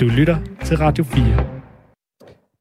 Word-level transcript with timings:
Du 0.00 0.08
lytter 0.08 0.36
til 0.64 0.76
Radio 0.76 1.04
4. 1.04 1.62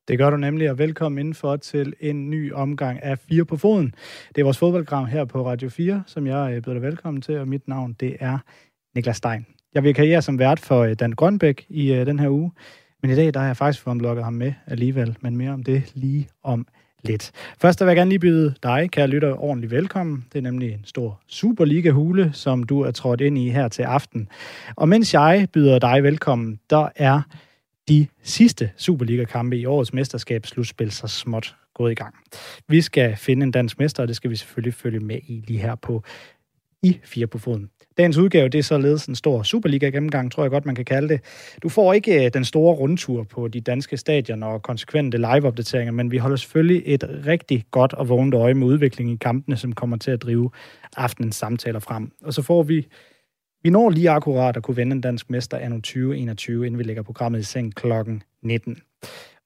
Det 0.08 0.18
gør 0.18 0.30
du 0.30 0.38
nemlig, 0.38 0.72
og 0.72 0.78
velkommen 0.78 1.20
indenfor 1.20 1.56
til 1.56 1.94
en 2.00 2.29
ny 2.29 2.54
omgang 2.54 3.04
af 3.04 3.20
Fire 3.20 3.46
på 3.46 3.58
Foden. 3.58 3.96
Det 4.36 4.42
er 4.42 4.44
vores 4.44 4.58
fodboldgram 4.58 5.06
her 5.06 5.25
på 5.25 5.46
Radio 5.46 5.69
4, 5.69 6.04
som 6.08 6.27
jeg 6.27 6.54
øh, 6.54 6.61
byder 6.61 6.74
dig 6.74 6.82
velkommen 6.82 7.22
til, 7.22 7.38
og 7.38 7.48
mit 7.48 7.67
navn 7.67 7.93
det 7.93 8.18
er 8.20 8.38
Niklas 8.96 9.18
Stein. 9.18 9.46
Jeg 9.73 9.84
vil 9.84 9.93
karriere 9.93 10.21
som 10.21 10.39
vært 10.39 10.59
for 10.59 10.80
øh, 10.80 10.93
Dan 10.93 11.11
Grønbæk 11.11 11.66
i 11.70 11.91
uh, 11.91 12.05
den 12.05 12.20
her 12.20 12.30
uge, 12.30 12.52
men 13.01 13.11
i 13.11 13.15
dag 13.15 13.34
der 13.34 13.39
har 13.39 13.47
jeg 13.47 13.57
faktisk 13.57 13.84
fået 13.84 14.23
ham 14.23 14.34
med 14.34 14.54
alligevel, 14.68 15.18
men 15.21 15.38
mere 15.38 15.52
om 15.52 15.63
det 15.63 15.91
lige 15.95 16.29
om 16.43 16.68
lidt. 17.04 17.31
Først 17.61 17.81
vil 17.81 17.88
jeg 17.88 17.95
gerne 17.95 18.09
lige 18.09 18.19
byde 18.19 18.54
dig, 18.63 18.89
kære 18.91 19.07
lytter, 19.07 19.43
ordentligt 19.43 19.71
velkommen. 19.71 20.25
Det 20.33 20.38
er 20.38 20.43
nemlig 20.43 20.73
en 20.73 20.86
stor 20.86 21.21
Superliga-hule, 21.27 22.31
som 22.33 22.63
du 22.63 22.81
er 22.81 22.91
trådt 22.91 23.21
ind 23.21 23.37
i 23.37 23.49
her 23.49 23.68
til 23.68 23.83
aften. 23.83 24.29
Og 24.75 24.89
mens 24.89 25.13
jeg 25.13 25.47
byder 25.54 25.79
dig 25.79 26.04
velkommen, 26.04 26.59
der 26.69 26.89
er 26.95 27.21
de 27.87 28.07
sidste 28.23 28.71
Superliga-kampe 28.77 29.57
i 29.57 29.65
årets 29.65 29.93
mesterskabsslutspil 29.93 30.92
så 30.92 31.07
småt 31.07 31.55
gået 31.73 31.92
i 31.92 31.95
gang. 31.95 32.16
Vi 32.68 32.81
skal 32.81 33.16
finde 33.16 33.44
en 33.44 33.52
dansk 33.52 33.80
mester, 33.80 34.04
og 34.04 34.08
det 34.08 34.16
skal 34.16 34.30
vi 34.30 34.36
selvfølgelig 34.36 34.73
følge 34.73 35.00
med 35.00 35.20
i 35.28 35.44
lige 35.48 35.59
her 35.59 35.76
på 35.76 36.04
i 36.84 37.00
Fire 37.04 37.28
på 37.28 37.38
Foden. 37.38 37.70
Dagens 37.98 38.18
udgave, 38.18 38.50
det 38.50 38.60
er 38.60 38.64
således 38.64 39.06
en 39.06 39.16
stor 39.16 39.44
Superliga-gennemgang, 39.44 40.32
tror 40.32 40.44
jeg 40.44 40.52
godt, 40.52 40.66
man 40.66 40.76
kan 40.76 40.86
kalde 40.86 41.10
det. 41.10 41.22
Du 41.64 41.70
får 41.70 41.94
ikke 41.94 42.26
øh, 42.26 42.32
den 42.34 42.46
store 42.46 42.76
rundtur 42.76 43.24
på 43.24 43.48
de 43.48 43.62
danske 43.62 43.98
stadioner 43.98 44.48
og 44.48 44.62
konsekvente 44.62 45.18
live-opdateringer, 45.18 45.92
men 45.92 46.12
vi 46.12 46.18
holder 46.18 46.38
selvfølgelig 46.38 46.82
et 46.86 47.04
rigtig 47.28 47.66
godt 47.72 47.94
og 47.94 48.10
vågent 48.10 48.34
øje 48.34 48.54
med 48.54 48.68
udviklingen 48.68 49.16
i 49.16 49.18
kampene, 49.18 49.58
som 49.58 49.74
kommer 49.74 49.98
til 49.98 50.12
at 50.12 50.22
drive 50.22 50.52
aftenens 50.98 51.36
samtaler 51.36 51.80
frem. 51.80 52.12
Og 52.24 52.34
så 52.34 52.42
får 52.42 52.64
vi 52.64 52.88
vi 53.64 53.70
når 53.70 53.90
lige 53.90 54.10
akkurat 54.10 54.58
at 54.58 54.64
kunne 54.64 54.78
vende 54.78 54.96
en 54.96 55.02
dansk 55.02 55.30
mester 55.30 55.58
anno 55.58 55.76
2021, 55.76 56.66
inden 56.66 56.80
vi 56.80 56.84
lægger 56.84 57.04
programmet 57.04 57.40
i 57.40 57.44
seng 57.44 57.76
klokken 57.76 58.23
19. 58.42 58.78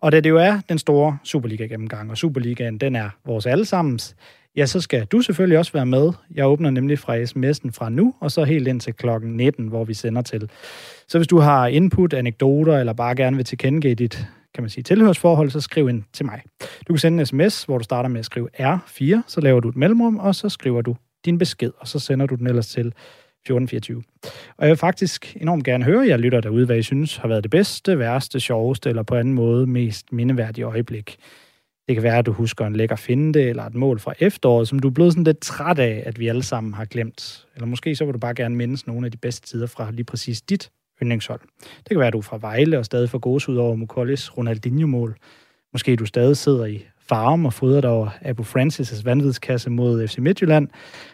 Og 0.01 0.11
da 0.11 0.19
det 0.19 0.29
jo 0.29 0.37
er 0.37 0.59
den 0.69 0.77
store 0.77 1.17
Superliga-gennemgang, 1.23 2.11
og 2.11 2.17
Superligaen 2.17 2.77
den 2.77 2.95
er 2.95 3.09
vores 3.25 3.45
allesammens, 3.45 4.15
ja, 4.57 4.65
så 4.65 4.81
skal 4.81 5.05
du 5.05 5.21
selvfølgelig 5.21 5.57
også 5.57 5.73
være 5.73 5.85
med. 5.85 6.11
Jeg 6.35 6.47
åbner 6.47 6.69
nemlig 6.69 6.99
fra 6.99 7.23
sms'en 7.23 7.71
fra 7.71 7.89
nu, 7.89 8.13
og 8.19 8.31
så 8.31 8.43
helt 8.43 8.67
ind 8.67 8.79
til 8.79 8.93
klokken 8.93 9.37
19, 9.37 9.67
hvor 9.67 9.83
vi 9.83 9.93
sender 9.93 10.21
til. 10.21 10.49
Så 11.07 11.17
hvis 11.17 11.27
du 11.27 11.39
har 11.39 11.67
input, 11.67 12.13
anekdoter, 12.13 12.79
eller 12.79 12.93
bare 12.93 13.15
gerne 13.15 13.35
vil 13.35 13.45
tilkendegive 13.45 13.95
dit 13.95 14.27
kan 14.53 14.63
man 14.63 14.69
sige, 14.69 14.83
tilhørsforhold, 14.83 15.49
så 15.49 15.61
skriv 15.61 15.89
ind 15.89 16.03
til 16.13 16.25
mig. 16.25 16.41
Du 16.87 16.93
kan 16.93 16.97
sende 16.97 17.19
en 17.19 17.25
sms, 17.25 17.63
hvor 17.63 17.77
du 17.77 17.83
starter 17.83 18.09
med 18.09 18.19
at 18.19 18.25
skrive 18.25 18.49
R4, 18.59 19.21
så 19.27 19.41
laver 19.41 19.59
du 19.59 19.69
et 19.69 19.75
mellemrum, 19.75 20.17
og 20.17 20.35
så 20.35 20.49
skriver 20.49 20.81
du 20.81 20.95
din 21.25 21.37
besked, 21.37 21.71
og 21.77 21.87
så 21.87 21.99
sender 21.99 22.25
du 22.25 22.35
den 22.35 22.47
ellers 22.47 22.67
til 22.67 22.87
1424. 22.87 24.03
Og 24.57 24.65
jeg 24.65 24.69
vil 24.69 24.77
faktisk 24.77 25.37
enormt 25.41 25.63
gerne 25.63 25.83
høre 25.83 26.07
jer 26.07 26.17
lytter 26.17 26.41
derude, 26.41 26.65
hvad 26.65 26.77
I 26.77 26.83
synes 26.83 27.17
har 27.17 27.27
været 27.27 27.43
det 27.43 27.51
bedste, 27.51 27.99
værste, 27.99 28.39
sjoveste 28.39 28.89
eller 28.89 29.03
på 29.03 29.15
anden 29.15 29.33
måde 29.33 29.67
mest 29.67 30.13
mindeværdige 30.13 30.65
øjeblik. 30.65 31.17
Det 31.87 31.95
kan 31.95 32.03
være, 32.03 32.17
at 32.17 32.25
du 32.25 32.31
husker 32.31 32.65
en 32.65 32.75
lækker 32.75 32.95
finde 32.95 33.41
eller 33.41 33.63
et 33.63 33.75
mål 33.75 33.99
fra 33.99 34.13
efteråret, 34.19 34.67
som 34.67 34.79
du 34.79 34.87
er 34.87 34.91
blevet 34.91 35.13
sådan 35.13 35.23
lidt 35.23 35.39
træt 35.39 35.79
af, 35.79 36.03
at 36.05 36.19
vi 36.19 36.27
alle 36.27 36.43
sammen 36.43 36.73
har 36.73 36.85
glemt. 36.85 37.47
Eller 37.55 37.67
måske 37.67 37.95
så 37.95 38.05
vil 38.05 38.13
du 38.13 38.19
bare 38.19 38.35
gerne 38.35 38.55
mindes 38.55 38.87
nogle 38.87 39.05
af 39.05 39.11
de 39.11 39.17
bedste 39.17 39.47
tider 39.47 39.67
fra 39.67 39.91
lige 39.91 40.03
præcis 40.03 40.41
dit 40.41 40.71
yndlingshold. 41.01 41.39
Det 41.59 41.89
kan 41.89 41.99
være, 41.99 42.07
at 42.07 42.13
du 42.13 42.17
er 42.17 42.21
fra 42.21 42.37
Vejle 42.41 42.79
og 42.79 42.85
stadig 42.85 43.09
får 43.09 43.17
gås 43.17 43.49
ud 43.49 43.55
over 43.55 43.75
Mukollis 43.75 44.37
Ronaldinho-mål. 44.37 45.15
Måske 45.73 45.95
du 45.95 46.05
stadig 46.05 46.37
sidder 46.37 46.65
i 46.65 46.85
farm 46.99 47.45
og 47.45 47.53
fodrer 47.53 47.81
dig 47.81 47.89
over 47.89 48.09
Abu 48.21 48.43
Francis' 48.43 49.03
vanvidskasse 49.03 49.69
mod 49.69 50.07
FC 50.07 50.17
Midtjylland. 50.17 50.67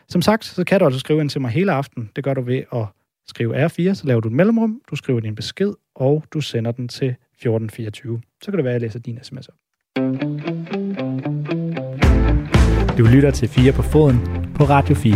Som 0.10 0.22
sagt, 0.22 0.46
så 0.46 0.64
kan 0.64 0.80
du 0.80 0.86
altså 0.86 1.00
skrive 1.00 1.22
ind 1.22 1.30
til 1.30 1.42
mig 1.42 1.52
hele 1.52 1.72
aften. 1.72 2.10
Det 2.16 2.24
gør 2.24 2.34
du 2.34 2.42
ved 2.42 2.64
at 2.74 2.86
skrive 3.28 3.66
R4, 3.66 3.94
så 3.94 4.02
laver 4.04 4.22
du 4.22 4.28
et 4.28 4.34
mellemrum, 4.34 4.82
du 4.90 4.96
skriver 4.96 5.20
din 5.20 5.36
besked, 5.36 5.74
og 5.96 6.24
du 6.34 6.42
sender 6.42 6.72
den 6.72 6.88
til 6.88 7.08
1424. 7.08 8.22
Så 8.42 8.52
kan 8.52 8.58
det 8.58 8.64
være, 8.64 8.74
at 8.74 8.82
jeg 8.82 8.88
læser 8.88 9.00
din 9.00 9.20
sms 9.24 9.48
op. 9.48 9.56
Du 12.98 13.04
lytter 13.04 13.32
til 13.32 13.50
4 13.50 13.72
på 13.72 13.82
foden 13.82 14.20
på 14.56 14.64
Radio 14.64 14.96
4. 14.96 15.14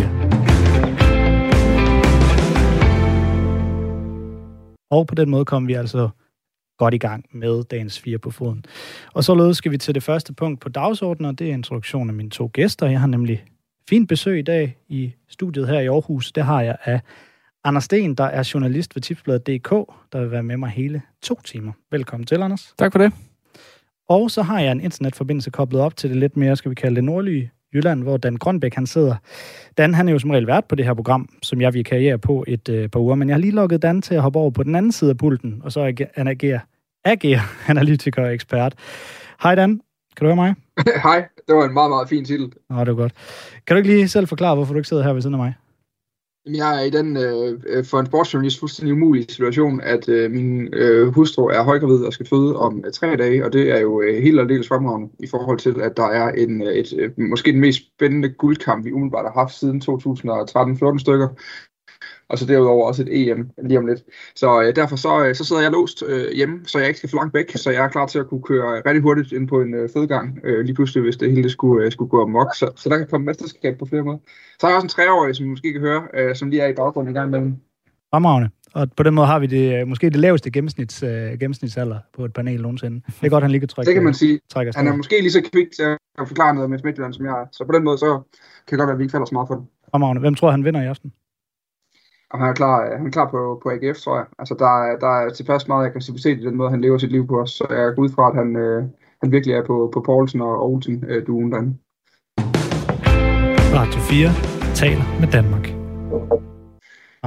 Og 4.92 5.08
på 5.08 5.16
den 5.16 5.30
måde 5.30 5.46
kommer 5.46 5.68
vi 5.68 5.74
altså 5.74 6.10
godt 6.78 6.94
i 6.94 6.98
gang 6.98 7.26
med 7.32 7.64
dagens 7.64 8.00
fire 8.00 8.18
på 8.18 8.32
foden. 8.32 8.66
Og 9.14 9.24
så 9.24 9.54
skal 9.54 9.72
vi 9.72 9.78
til 9.78 9.96
det 9.96 10.04
første 10.04 10.34
punkt 10.34 10.62
på 10.62 10.70
dagsordenen, 10.70 11.30
og 11.30 11.40
det 11.40 11.50
er 11.50 11.54
introduktion 11.54 12.10
af 12.10 12.16
mine 12.16 12.30
to 12.30 12.50
gæster. 12.54 12.88
Jeg 12.88 13.00
har 13.00 13.08
nemlig 13.08 13.44
fint 13.90 14.10
besøg 14.10 14.40
i 14.40 14.42
dag 14.42 14.78
i 14.88 15.14
studiet 15.30 15.68
her 15.68 15.80
i 15.80 15.88
Aarhus. 15.88 16.32
Det 16.32 16.44
har 16.44 16.62
jeg 16.62 16.78
af 16.84 17.02
Anders 17.64 17.84
Sten, 17.84 18.16
der 18.16 18.24
er 18.24 18.52
journalist 18.54 18.96
ved 18.96 19.02
tipsbladet.dk, 19.02 19.70
der 20.14 20.20
vil 20.20 20.32
være 20.32 20.44
med 20.44 20.58
mig 20.58 20.70
hele 20.70 21.02
to 21.22 21.42
timer. 21.46 21.72
Velkommen 21.92 22.26
til, 22.26 22.44
Anders. 22.44 22.74
Tak 22.78 22.92
for 22.92 23.00
det. 23.00 23.14
Og 24.10 24.32
så 24.32 24.42
har 24.42 24.60
jeg 24.60 24.72
en 24.72 24.82
internetforbindelse 24.82 25.52
koblet 25.52 25.82
op 25.82 25.96
til 25.96 26.10
det 26.10 26.18
lidt 26.18 26.38
mere, 26.38 26.56
skal 26.56 26.70
vi 26.70 26.76
kalde 26.76 26.96
det 26.96 27.04
nordlige 27.04 27.52
Jylland, 27.74 28.04
hvor 28.04 28.18
Dan 28.18 28.36
Grønbæk 28.36 28.74
han 28.74 28.88
sidder. 28.88 29.16
Dan 29.78 29.94
han 29.94 30.08
er 30.08 30.12
jo 30.12 30.20
som 30.20 30.30
regel 30.30 30.48
vært 30.48 30.66
på 30.66 30.76
det 30.76 30.86
her 30.86 30.94
program, 30.94 31.30
som 31.44 31.62
jeg 31.62 31.74
vil 31.74 31.84
karriere 31.84 32.18
på 32.18 32.46
et 32.48 32.70
øh, 32.70 32.90
par 32.90 33.00
uger, 33.00 33.16
men 33.16 33.30
jeg 33.30 33.36
har 33.36 33.42
lige 33.42 33.56
lukket 33.56 33.82
Dan 33.82 34.02
til 34.02 34.16
at 34.16 34.22
hoppe 34.22 34.40
over 34.40 34.52
på 34.52 34.64
den 34.64 34.76
anden 34.76 34.92
side 34.92 35.10
af 35.10 35.18
pulten, 35.18 35.62
og 35.64 35.72
så 35.72 36.08
han 36.16 36.28
agerer, 36.28 36.60
agerer 37.06 37.42
analytiker 37.72 38.24
og 38.26 38.34
ekspert. 38.34 38.76
Hej 39.44 39.56
Dan, 39.56 39.70
kan 40.18 40.26
du 40.26 40.26
høre 40.26 40.36
mig? 40.36 40.56
Hej, 41.04 41.28
det 41.48 41.56
var 41.56 41.66
en 41.66 41.74
meget, 41.74 41.90
meget 41.90 42.10
fin 42.10 42.26
titel. 42.26 42.52
Nå, 42.70 42.80
det 42.80 42.88
var 42.88 43.02
godt. 43.02 43.14
Kan 43.68 43.76
du 43.76 43.78
ikke 43.78 43.90
lige 43.90 44.08
selv 44.08 44.28
forklare, 44.28 44.56
hvorfor 44.56 44.74
du 44.74 44.80
ikke 44.80 44.90
sidder 44.90 45.04
her 45.04 45.14
ved 45.14 45.22
siden 45.22 45.34
af 45.34 45.38
mig? 45.38 45.54
Jeg 46.56 46.82
er 46.82 46.86
i 46.86 46.90
den 46.90 47.18
øh, 47.18 47.62
øh, 47.68 47.86
for 47.86 48.00
en 48.00 48.06
sportsjournalist 48.06 48.60
fuldstændig 48.60 48.94
umulig 48.94 49.26
situation, 49.30 49.82
at 49.82 50.10
øh, 50.10 50.32
min 50.32 50.74
øh, 50.74 51.08
hustru 51.08 51.48
er 51.48 51.64
højgravid 51.64 52.04
og 52.04 52.14
skal 52.14 52.28
føde 52.28 52.56
om 52.56 52.84
øh, 52.86 52.92
tre 52.92 53.16
dage, 53.16 53.46
og 53.46 53.54
det 53.54 53.72
er 53.72 53.80
jo 53.80 54.02
øh, 54.02 54.24
helt 54.24 54.40
aldeles 54.40 54.68
fremragende 54.68 55.10
i 55.20 55.28
forhold 55.28 55.60
til, 55.60 55.82
at 55.82 55.98
der 55.98 56.08
er 56.08 56.30
en, 56.30 56.62
øh, 56.62 56.74
et, 56.74 56.94
øh, 56.98 57.12
måske 57.18 57.52
den 57.52 57.60
mest 57.60 57.80
spændende 57.96 58.30
guldkamp, 58.30 58.86
vi 58.86 58.92
umiddelbart 58.92 59.26
har 59.26 59.42
haft 59.42 59.54
siden 59.60 59.82
2013-14 59.82 61.00
stykker, 61.00 61.28
og 62.30 62.38
så 62.38 62.46
derudover 62.46 62.88
også 62.88 63.02
et 63.02 63.30
EM 63.30 63.50
lige 63.64 63.80
om 63.80 63.86
lidt. 63.86 64.04
Så 64.36 64.62
øh, 64.62 64.76
derfor 64.76 64.96
så, 64.96 65.26
øh, 65.26 65.36
så 65.36 65.44
sidder 65.44 65.62
jeg 65.62 65.72
låst 65.72 66.04
øh, 66.08 66.32
hjemme, 66.36 66.60
så 66.66 66.80
jeg 66.80 66.88
ikke 66.88 66.98
skal 66.98 67.10
for 67.10 67.18
langt 67.18 67.34
væk, 67.34 67.52
så 67.56 67.72
jeg 67.72 67.84
er 67.84 67.88
klar 67.88 68.08
til 68.08 68.20
at 68.20 68.28
kunne 68.28 68.42
køre 68.42 68.82
rigtig 68.86 69.02
hurtigt 69.02 69.32
ind 69.32 69.48
på 69.48 69.62
en 69.62 69.74
øh, 69.74 69.90
fedgang, 69.94 70.40
øh, 70.44 70.66
lige 70.66 70.76
pludselig, 70.76 71.04
hvis 71.04 71.18
det 71.18 71.32
hele 71.32 71.50
skulle, 71.50 71.86
øh, 71.86 71.92
skulle 71.92 72.10
gå 72.10 72.22
amok. 72.22 72.56
Så, 72.56 72.72
så 72.76 72.90
der 72.90 72.98
kan 72.98 73.08
komme 73.08 73.26
mesterskab 73.26 73.78
på 73.80 73.86
flere 73.86 74.04
måder. 74.04 74.18
Så 74.60 74.68
har 74.68 74.70
jeg 74.70 74.76
også 74.76 74.86
en 74.86 74.90
treårig, 74.90 75.36
som 75.36 75.46
I 75.46 75.50
måske 75.50 75.74
kan 75.74 75.82
høre, 75.82 76.04
øh, 76.14 76.36
som 76.36 76.50
lige 76.50 76.62
er 76.62 76.68
i 76.68 76.74
baggrunden 76.74 77.16
i 77.16 77.18
gang 77.18 77.28
imellem. 77.28 77.56
Fremragende. 78.14 78.50
Og 78.74 78.88
på 78.98 79.04
den 79.04 79.14
måde 79.14 79.28
har 79.28 79.40
vi 79.40 79.48
det, 79.48 79.82
øh, 79.82 79.88
måske 79.88 80.10
det 80.10 80.20
laveste 80.20 80.52
gennemsnits, 80.52 81.04
uh, 81.04 81.10
gennemsnitsalder 81.10 82.00
på 82.16 82.26
et 82.26 82.34
panel 82.34 82.62
nogensinde. 82.62 83.02
Det 83.06 83.26
er 83.26 83.30
godt, 83.30 83.44
han 83.44 83.52
lige 83.52 83.60
kan 83.60 83.68
trykke. 83.68 83.88
Det 83.88 83.94
kan 83.94 84.04
man 84.04 84.14
sige. 84.14 84.40
Han 84.56 84.88
er 84.88 84.96
måske 84.96 85.22
lige 85.22 85.32
så 85.32 85.42
kvik 85.54 85.68
til 85.72 85.84
at 86.20 86.28
forklare 86.28 86.56
noget 86.56 86.70
med 86.70 86.80
Midtjylland, 86.84 87.14
som 87.14 87.26
jeg 87.26 87.32
er. 87.42 87.46
Så 87.52 87.66
på 87.66 87.72
den 87.72 87.84
måde, 87.84 87.98
så 87.98 88.22
kan 88.68 88.72
det 88.72 88.78
godt 88.78 88.88
være, 88.88 88.94
at 88.94 89.00
vi 89.00 89.04
ikke 89.04 89.12
falder 89.12 89.26
så 89.26 89.34
meget 89.34 89.48
for 89.48 89.56
det. 89.56 89.66
Fremragende. 89.92 90.20
Hvem 90.20 90.36
tror 90.36 90.52
han 90.52 90.66
vinder 90.66 90.82
i 90.82 90.86
aften? 90.86 91.14
Og 92.32 92.40
han 92.40 92.50
er 92.50 92.54
klar, 92.54 92.86
øh, 92.86 92.92
han 92.98 93.08
er 93.08 93.12
klar 93.12 93.30
på, 93.30 93.60
på 93.64 93.70
AGF, 93.70 93.98
tror 93.98 94.16
jeg. 94.16 94.26
Altså, 94.40 94.56
der, 94.60 94.98
der 95.06 95.12
er 95.22 95.30
tilpas 95.30 95.68
meget 95.68 95.86
aggressivitet 95.86 96.40
i 96.40 96.46
den 96.46 96.56
måde, 96.56 96.70
han 96.70 96.82
lever 96.82 96.98
sit 96.98 97.12
liv 97.12 97.28
på 97.28 97.42
os. 97.42 97.52
Så 97.52 97.66
jeg 97.70 97.96
går 97.96 98.04
ud 98.04 98.10
fra, 98.10 98.30
at 98.30 98.36
han, 98.36 98.56
øh, 98.56 98.84
han 99.22 99.32
virkelig 99.32 99.56
er 99.56 99.66
på, 99.66 99.90
på 99.94 100.02
Poulsen 100.06 100.42
og 100.42 100.66
Olsen 100.70 101.06
øh, 101.08 101.28
duen 101.28 101.52
derinde. 101.52 101.78
Radio 103.80 104.00
4 104.00 104.74
taler 104.76 105.20
med 105.20 105.28
Danmark. 105.28 105.77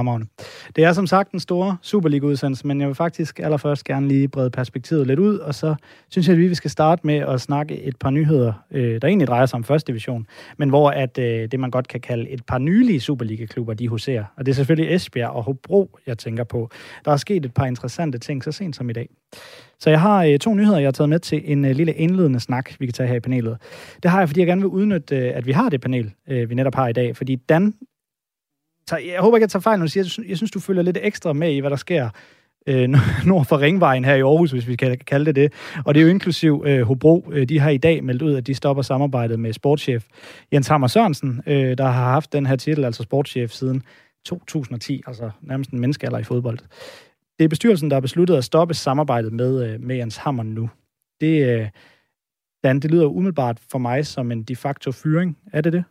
Fremragende. 0.01 0.27
Det 0.75 0.83
er 0.83 0.93
som 0.93 1.07
sagt 1.07 1.31
en 1.31 1.39
stor 1.39 1.79
Superliga-udsendelse, 1.81 2.67
men 2.67 2.79
jeg 2.79 2.87
vil 2.87 2.95
faktisk 2.95 3.39
allerførst 3.39 3.83
gerne 3.83 4.07
lige 4.07 4.27
brede 4.27 4.49
perspektivet 4.49 5.07
lidt 5.07 5.19
ud, 5.19 5.37
og 5.37 5.55
så 5.55 5.75
synes 6.09 6.27
jeg, 6.27 6.33
at 6.33 6.39
vi 6.39 6.55
skal 6.55 6.71
starte 6.71 7.07
med 7.07 7.15
at 7.15 7.41
snakke 7.41 7.81
et 7.81 7.95
par 7.97 8.09
nyheder, 8.09 8.53
øh, 8.71 9.01
der 9.01 9.07
egentlig 9.07 9.27
drejer 9.27 9.45
sig 9.45 9.57
om 9.57 9.63
første 9.63 9.91
division, 9.91 10.27
men 10.57 10.69
hvor 10.69 10.89
at 10.89 11.17
øh, 11.17 11.51
det, 11.51 11.59
man 11.59 11.71
godt 11.71 11.87
kan 11.87 12.01
kalde 12.01 12.29
et 12.29 12.45
par 12.45 12.57
nylige 12.57 12.99
Superliga-klubber, 12.99 13.73
de 13.73 13.87
huserer. 13.87 14.23
Og 14.37 14.45
det 14.45 14.51
er 14.51 14.55
selvfølgelig 14.55 14.95
Esbjerg 14.95 15.29
og 15.29 15.43
Hobro, 15.43 15.99
jeg 16.07 16.17
tænker 16.17 16.43
på. 16.43 16.69
Der 17.05 17.11
er 17.11 17.17
sket 17.17 17.45
et 17.45 17.53
par 17.53 17.65
interessante 17.65 18.17
ting 18.17 18.43
så 18.43 18.51
sent 18.51 18.75
som 18.75 18.89
i 18.89 18.93
dag. 18.93 19.09
Så 19.79 19.89
jeg 19.89 20.01
har 20.01 20.23
øh, 20.23 20.39
to 20.39 20.53
nyheder, 20.53 20.77
jeg 20.77 20.87
har 20.87 20.91
taget 20.91 21.09
med 21.09 21.19
til 21.19 21.41
en 21.45 21.65
øh, 21.65 21.71
lille 21.71 21.93
indledende 21.93 22.39
snak, 22.39 22.71
vi 22.79 22.85
kan 22.85 22.93
tage 22.93 23.09
her 23.09 23.15
i 23.15 23.19
panelet. 23.19 23.57
Det 24.03 24.11
har 24.11 24.19
jeg, 24.19 24.29
fordi 24.29 24.39
jeg 24.39 24.47
gerne 24.47 24.61
vil 24.61 24.69
udnytte, 24.69 25.15
øh, 25.17 25.31
at 25.35 25.45
vi 25.45 25.51
har 25.51 25.69
det 25.69 25.81
panel, 25.81 26.13
øh, 26.27 26.49
vi 26.49 26.55
netop 26.55 26.75
har 26.75 26.87
i 26.87 26.93
dag. 26.93 27.17
Fordi 27.17 27.35
Dan 27.35 27.73
jeg 28.97 29.19
håber 29.19 29.37
ikke, 29.37 29.43
jeg 29.43 29.49
tager 29.49 29.61
fejl, 29.61 29.79
når 29.79 29.85
du 29.85 29.91
siger, 29.91 30.23
jeg 30.27 30.37
synes, 30.37 30.51
du 30.51 30.59
følger 30.59 30.83
lidt 30.83 30.97
ekstra 31.01 31.33
med 31.33 31.53
i, 31.53 31.59
hvad 31.59 31.69
der 31.69 31.75
sker 31.75 32.09
øh, 32.67 32.89
nord 33.25 33.45
for 33.45 33.59
Ringvejen 33.59 34.05
her 34.05 34.15
i 34.15 34.21
Aarhus, 34.21 34.51
hvis 34.51 34.67
vi 34.67 34.75
kan 34.75 34.97
kalde 35.07 35.25
det 35.25 35.35
det. 35.35 35.53
Og 35.85 35.93
det 35.93 36.01
er 36.01 36.03
jo 36.03 36.09
inklusiv 36.09 36.63
øh, 36.65 36.81
Hobro. 36.81 37.29
Øh, 37.31 37.49
de 37.49 37.59
har 37.59 37.69
i 37.69 37.77
dag 37.77 38.03
meldt 38.03 38.21
ud, 38.21 38.35
at 38.35 38.47
de 38.47 38.53
stopper 38.53 38.83
samarbejdet 38.83 39.39
med 39.39 39.53
sportschef 39.53 40.05
Jens 40.53 40.67
Hammer 40.67 40.87
Sørensen, 40.87 41.41
øh, 41.47 41.77
der 41.77 41.83
har 41.83 42.11
haft 42.11 42.33
den 42.33 42.45
her 42.45 42.55
titel, 42.55 42.85
altså 42.85 43.03
sportschef, 43.03 43.51
siden 43.51 43.83
2010, 44.25 45.01
altså 45.07 45.29
nærmest 45.41 45.71
en 45.71 45.79
menneskealder 45.79 46.19
i 46.19 46.23
fodbold. 46.23 46.59
Det 47.39 47.45
er 47.45 47.49
bestyrelsen, 47.49 47.89
der 47.89 47.95
har 47.95 48.01
besluttet 48.01 48.35
at 48.35 48.43
stoppe 48.43 48.73
samarbejdet 48.73 49.33
med, 49.33 49.73
øh, 49.73 49.81
med 49.81 49.95
Jens 49.95 50.17
Hammer 50.17 50.43
nu. 50.43 50.69
Det, 51.21 51.59
øh, 51.59 51.67
Dan, 52.63 52.79
det 52.79 52.91
lyder 52.91 53.05
umiddelbart 53.05 53.59
for 53.71 53.77
mig 53.77 54.05
som 54.05 54.31
en 54.31 54.43
de 54.43 54.55
facto 54.55 54.91
fyring. 54.91 55.37
Er 55.53 55.61
det 55.61 55.73
det? 55.73 55.83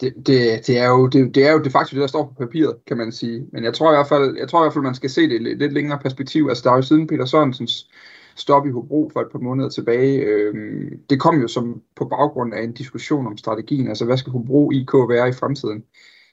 Det, 0.00 0.14
det, 0.26 0.66
det, 0.66 0.78
er 0.78 0.88
jo, 0.88 1.06
det, 1.06 1.34
det 1.34 1.46
er 1.46 1.52
jo 1.52 1.58
det 1.58 1.72
faktisk 1.72 1.94
det, 1.94 2.00
der 2.00 2.06
står 2.06 2.26
på 2.26 2.34
papiret, 2.44 2.76
kan 2.86 2.96
man 2.96 3.12
sige. 3.12 3.46
Men 3.52 3.64
jeg 3.64 3.74
tror 3.74 3.92
i 3.92 3.96
hvert 3.96 4.08
fald, 4.08 4.36
jeg 4.38 4.48
tror 4.48 4.62
i 4.62 4.64
hvert 4.64 4.72
fald 4.72 4.84
man 4.84 4.94
skal 4.94 5.10
se 5.10 5.28
det 5.28 5.34
i 5.34 5.38
lidt, 5.38 5.72
længere 5.72 5.98
perspektiv. 5.98 6.46
Altså, 6.48 6.62
der 6.64 6.70
er 6.70 6.76
jo 6.76 6.82
siden 6.82 7.06
Peter 7.06 7.24
Sørensens 7.24 7.90
stop 8.36 8.66
i 8.66 8.70
Hobro 8.70 9.10
for 9.12 9.20
et 9.20 9.28
par 9.32 9.38
måneder 9.38 9.68
tilbage. 9.68 10.18
Øh, 10.18 10.92
det 11.10 11.20
kom 11.20 11.40
jo 11.40 11.48
som 11.48 11.82
på 11.96 12.04
baggrund 12.04 12.54
af 12.54 12.62
en 12.62 12.72
diskussion 12.72 13.26
om 13.26 13.36
strategien. 13.36 13.88
Altså, 13.88 14.04
hvad 14.04 14.16
skal 14.16 14.32
Hobro 14.32 14.70
IK 14.70 14.94
være 14.94 15.28
i 15.28 15.32
fremtiden? 15.32 15.84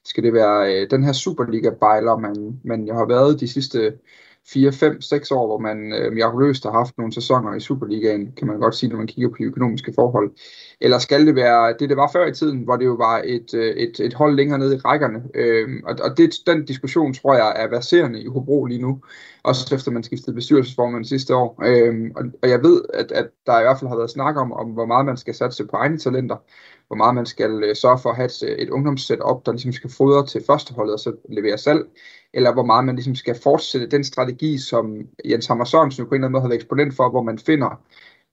Skal 0.06 0.24
det 0.24 0.34
være 0.34 0.76
øh, 0.76 0.90
den 0.92 1.04
her 1.04 1.14
Superliga-bejler, 1.14 2.18
man, 2.18 2.60
man 2.64 2.88
jo 2.88 2.94
har 2.96 3.06
været 3.06 3.40
de 3.40 3.48
sidste 3.48 3.94
4, 4.48 4.72
5, 4.72 5.02
6 5.02 5.32
år, 5.32 5.48
hvor 5.48 5.60
man 5.60 5.94
øh, 5.94 6.14
mirakuløst 6.14 6.64
har 6.64 6.72
haft 6.72 6.98
nogle 6.98 7.14
sæsoner 7.14 7.54
i 7.54 7.60
Superligaen, 7.60 8.32
kan 8.38 8.48
man 8.48 8.60
godt 8.60 8.76
sige, 8.76 8.90
når 8.90 8.98
man 8.98 9.08
kigger 9.08 9.30
på 9.30 9.36
de 9.40 9.44
økonomiske 9.44 9.94
forhold. 9.96 10.32
Eller 10.82 11.00
skal 11.00 11.28
det 11.28 11.36
være 11.36 11.76
det, 11.80 11.90
det 11.90 11.98
var 11.98 12.10
før 12.14 12.28
i 12.28 12.34
tiden, 12.34 12.64
hvor 12.64 12.76
det 12.76 12.86
jo 12.86 12.94
var 12.94 13.22
et, 13.26 13.54
øh, 13.54 13.76
et, 13.76 14.00
et 14.00 14.14
hold 14.14 14.36
længere 14.36 14.60
nede 14.60 14.76
i 14.76 14.78
rækkerne? 14.78 15.24
Øh, 15.36 15.70
og 15.86 15.96
og 16.04 16.18
det, 16.18 16.34
den 16.48 16.66
diskussion, 16.66 17.14
tror 17.14 17.34
jeg, 17.34 17.54
er 17.56 17.68
verserende 17.68 18.22
i 18.22 18.28
Hobro 18.28 18.66
lige 18.66 18.82
nu, 18.82 19.02
også 19.44 19.76
efter 19.76 19.92
man 19.92 20.04
skiftede 20.04 20.36
bestyrelsesformand 20.36 21.06
sidste 21.06 21.36
år. 21.36 21.60
Øh, 21.66 22.12
og, 22.16 22.24
og 22.44 22.50
jeg 22.50 22.64
ved, 22.64 22.82
at, 22.94 23.12
at 23.12 23.28
der 23.46 23.60
i 23.60 23.64
hvert 23.64 23.80
fald 23.80 23.90
har 23.90 23.98
været 23.98 24.10
snak 24.10 24.38
om, 24.38 24.54
om 24.54 24.70
hvor 24.70 24.86
meget 24.86 25.06
man 25.06 25.18
skal 25.18 25.34
satse 25.36 25.66
på 25.66 25.76
egne 25.76 25.98
talenter, 25.98 26.38
hvor 26.92 26.98
meget 26.98 27.16
man 27.16 27.26
skal 27.26 27.64
øh, 27.64 27.76
sørge 27.76 28.00
for 28.00 28.10
at 28.10 28.16
have 28.16 28.26
et, 28.26 28.44
øh, 28.44 28.58
et 28.58 28.70
ungdomssetup, 28.70 29.46
der 29.46 29.52
ligesom 29.52 29.72
skal 29.72 29.90
fodre 29.90 30.26
til 30.26 30.44
førsteholdet 30.48 30.94
og 30.94 31.00
så 31.00 31.14
levere 31.30 31.58
salg, 31.58 31.82
eller 32.34 32.54
hvor 32.54 32.66
meget 32.66 32.86
man 32.86 32.96
ligesom 32.96 33.16
skal 33.16 33.36
fortsætte 33.44 33.88
den 33.88 34.04
strategi, 34.04 34.58
som 34.58 34.98
Jens 35.26 35.48
Hammer 35.48 35.66
Sørensen 35.66 36.06
på 36.06 36.10
en 36.10 36.16
eller 36.16 36.26
anden 36.26 36.32
måde 36.32 36.42
har 36.42 36.48
været 36.48 36.62
eksponent 36.62 36.96
for, 36.96 37.10
hvor 37.10 37.24
man 37.24 37.40
finder 37.40 37.82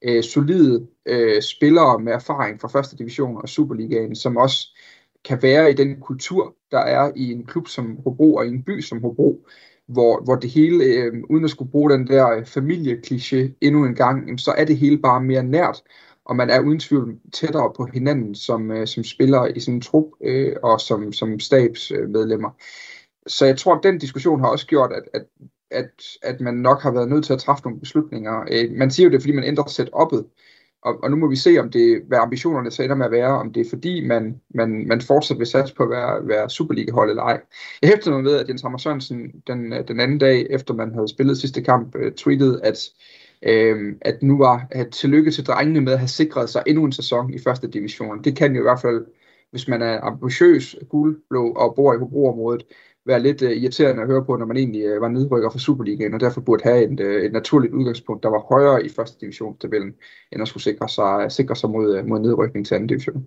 øh, 0.02 0.22
solide 0.22 0.86
øh, 1.06 1.42
spillere 1.42 1.98
med 1.98 2.12
erfaring 2.12 2.60
fra 2.60 2.68
første 2.68 2.96
division 2.96 3.36
og 3.42 3.48
Superligaen, 3.48 4.16
som 4.16 4.36
også 4.36 4.68
kan 5.24 5.42
være 5.42 5.70
i 5.70 5.74
den 5.74 6.00
kultur, 6.00 6.54
der 6.70 6.80
er 6.80 7.12
i 7.16 7.32
en 7.32 7.46
klub 7.46 7.68
som 7.68 7.98
Hobro 8.04 8.34
og 8.34 8.46
i 8.46 8.48
en 8.48 8.62
by 8.62 8.80
som 8.80 9.00
Hobro, 9.00 9.46
hvor, 9.86 10.20
hvor 10.24 10.34
det 10.34 10.50
hele, 10.50 10.84
øh, 10.84 11.12
uden 11.30 11.44
at 11.44 11.50
skulle 11.50 11.70
bruge 11.70 11.90
den 11.90 12.06
der 12.06 12.30
øh, 12.30 12.42
familiekliché 12.42 13.58
endnu 13.60 13.84
en 13.84 13.94
gang, 13.94 14.40
så 14.40 14.54
er 14.56 14.64
det 14.64 14.76
hele 14.76 14.98
bare 14.98 15.22
mere 15.22 15.42
nært, 15.42 15.82
og 16.28 16.36
man 16.36 16.50
er 16.50 16.60
uden 16.60 16.78
tvivl 16.78 17.18
tættere 17.32 17.72
på 17.76 17.88
hinanden 17.92 18.34
som, 18.34 18.70
øh, 18.70 18.86
som 18.86 19.04
spillere 19.04 19.56
i 19.56 19.60
sådan 19.60 19.74
en 19.74 19.80
trup 19.80 20.04
øh, 20.24 20.56
og 20.62 20.80
som, 20.80 21.12
som 21.12 21.40
stabsmedlemmer. 21.40 22.50
Så 23.26 23.46
jeg 23.46 23.58
tror, 23.58 23.74
at 23.74 23.82
den 23.82 23.98
diskussion 23.98 24.40
har 24.40 24.48
også 24.48 24.66
gjort, 24.66 24.92
at, 24.92 25.02
at, 25.14 25.26
at, 25.70 25.90
at 26.22 26.40
man 26.40 26.54
nok 26.54 26.82
har 26.82 26.90
været 26.90 27.08
nødt 27.08 27.24
til 27.24 27.32
at 27.32 27.38
træffe 27.38 27.64
nogle 27.64 27.80
beslutninger. 27.80 28.44
Øh, 28.52 28.70
man 28.72 28.90
siger 28.90 29.06
jo 29.06 29.12
det, 29.12 29.22
fordi 29.22 29.32
man 29.32 29.44
ændrer 29.44 29.64
setup'et, 29.64 30.24
og, 30.82 31.02
og 31.02 31.10
nu 31.10 31.16
må 31.16 31.28
vi 31.28 31.36
se, 31.36 31.58
om 31.58 31.70
det, 31.70 32.02
hvad 32.08 32.18
ambitionerne 32.18 32.70
så 32.70 32.82
ender 32.82 32.96
med 32.96 33.06
at 33.06 33.12
være, 33.12 33.38
om 33.38 33.52
det 33.52 33.66
er 33.66 33.70
fordi, 33.70 34.06
man, 34.06 34.40
man, 34.54 34.86
man 34.86 35.00
fortsat 35.00 35.38
vil 35.38 35.46
satse 35.46 35.74
på 35.74 35.82
at 35.82 35.90
være, 35.90 36.28
være 36.28 36.50
Superliga-hold 36.50 37.10
eller 37.10 37.22
ej. 37.22 37.40
Jeg 37.82 37.90
hæftede 37.90 38.14
mig 38.14 38.24
ved, 38.24 38.36
at 38.36 38.48
Jens 38.48 38.62
Hammer 38.62 38.78
Sørensen 38.78 39.42
den, 39.46 39.72
øh, 39.72 39.88
den 39.88 40.00
anden 40.00 40.18
dag, 40.18 40.46
efter 40.50 40.74
man 40.74 40.94
havde 40.94 41.08
spillet 41.08 41.38
sidste 41.38 41.62
kamp, 41.62 41.94
uh, 41.94 42.12
tweetede, 42.16 42.60
at 42.62 42.78
øh, 43.42 43.96
at 44.00 44.22
nu 44.22 44.38
var 44.38 44.66
at 44.70 44.90
tillykke 44.90 45.30
til 45.30 45.46
drengene 45.46 45.80
med 45.80 45.92
at 45.92 45.98
have 45.98 46.08
sikret 46.08 46.48
sig 46.50 46.62
endnu 46.66 46.84
en 46.84 46.92
sæson 46.92 47.34
i 47.34 47.38
første 47.38 47.68
division. 47.68 48.24
Det 48.24 48.36
kan 48.36 48.54
jo 48.54 48.60
i 48.60 48.62
hvert 48.62 48.80
fald, 48.80 49.06
hvis 49.50 49.68
man 49.68 49.82
er 49.82 50.00
ambitiøs, 50.00 50.76
guldblå 50.88 51.52
og 51.52 51.74
bor 51.74 51.94
i 51.94 51.98
Hobro-området, 51.98 52.64
være 53.06 53.22
lidt 53.22 53.42
øh, 53.42 53.50
irriterende 53.50 54.02
at 54.02 54.08
høre 54.08 54.24
på, 54.24 54.36
når 54.36 54.46
man 54.46 54.56
egentlig 54.56 54.84
øh, 54.84 55.00
var 55.00 55.08
nedrykker 55.08 55.50
for 55.50 55.58
Superligaen, 55.58 56.14
og 56.14 56.20
derfor 56.20 56.40
burde 56.40 56.62
have 56.64 56.92
et, 56.92 57.00
øh, 57.00 57.24
et 57.24 57.32
naturligt 57.32 57.74
udgangspunkt, 57.74 58.22
der 58.22 58.28
var 58.28 58.46
højere 58.54 58.86
i 58.86 58.88
første 58.88 59.16
divisionstabellen, 59.20 59.94
end 60.32 60.42
at 60.42 60.48
skulle 60.48 60.62
sikre 60.62 60.88
sig, 60.88 61.32
sikre 61.32 61.56
sig 61.56 61.70
mod, 61.70 61.96
øh, 61.96 62.06
mod 62.06 62.20
nedrykning 62.20 62.66
til 62.66 62.74
anden 62.74 62.88
division. 62.88 63.26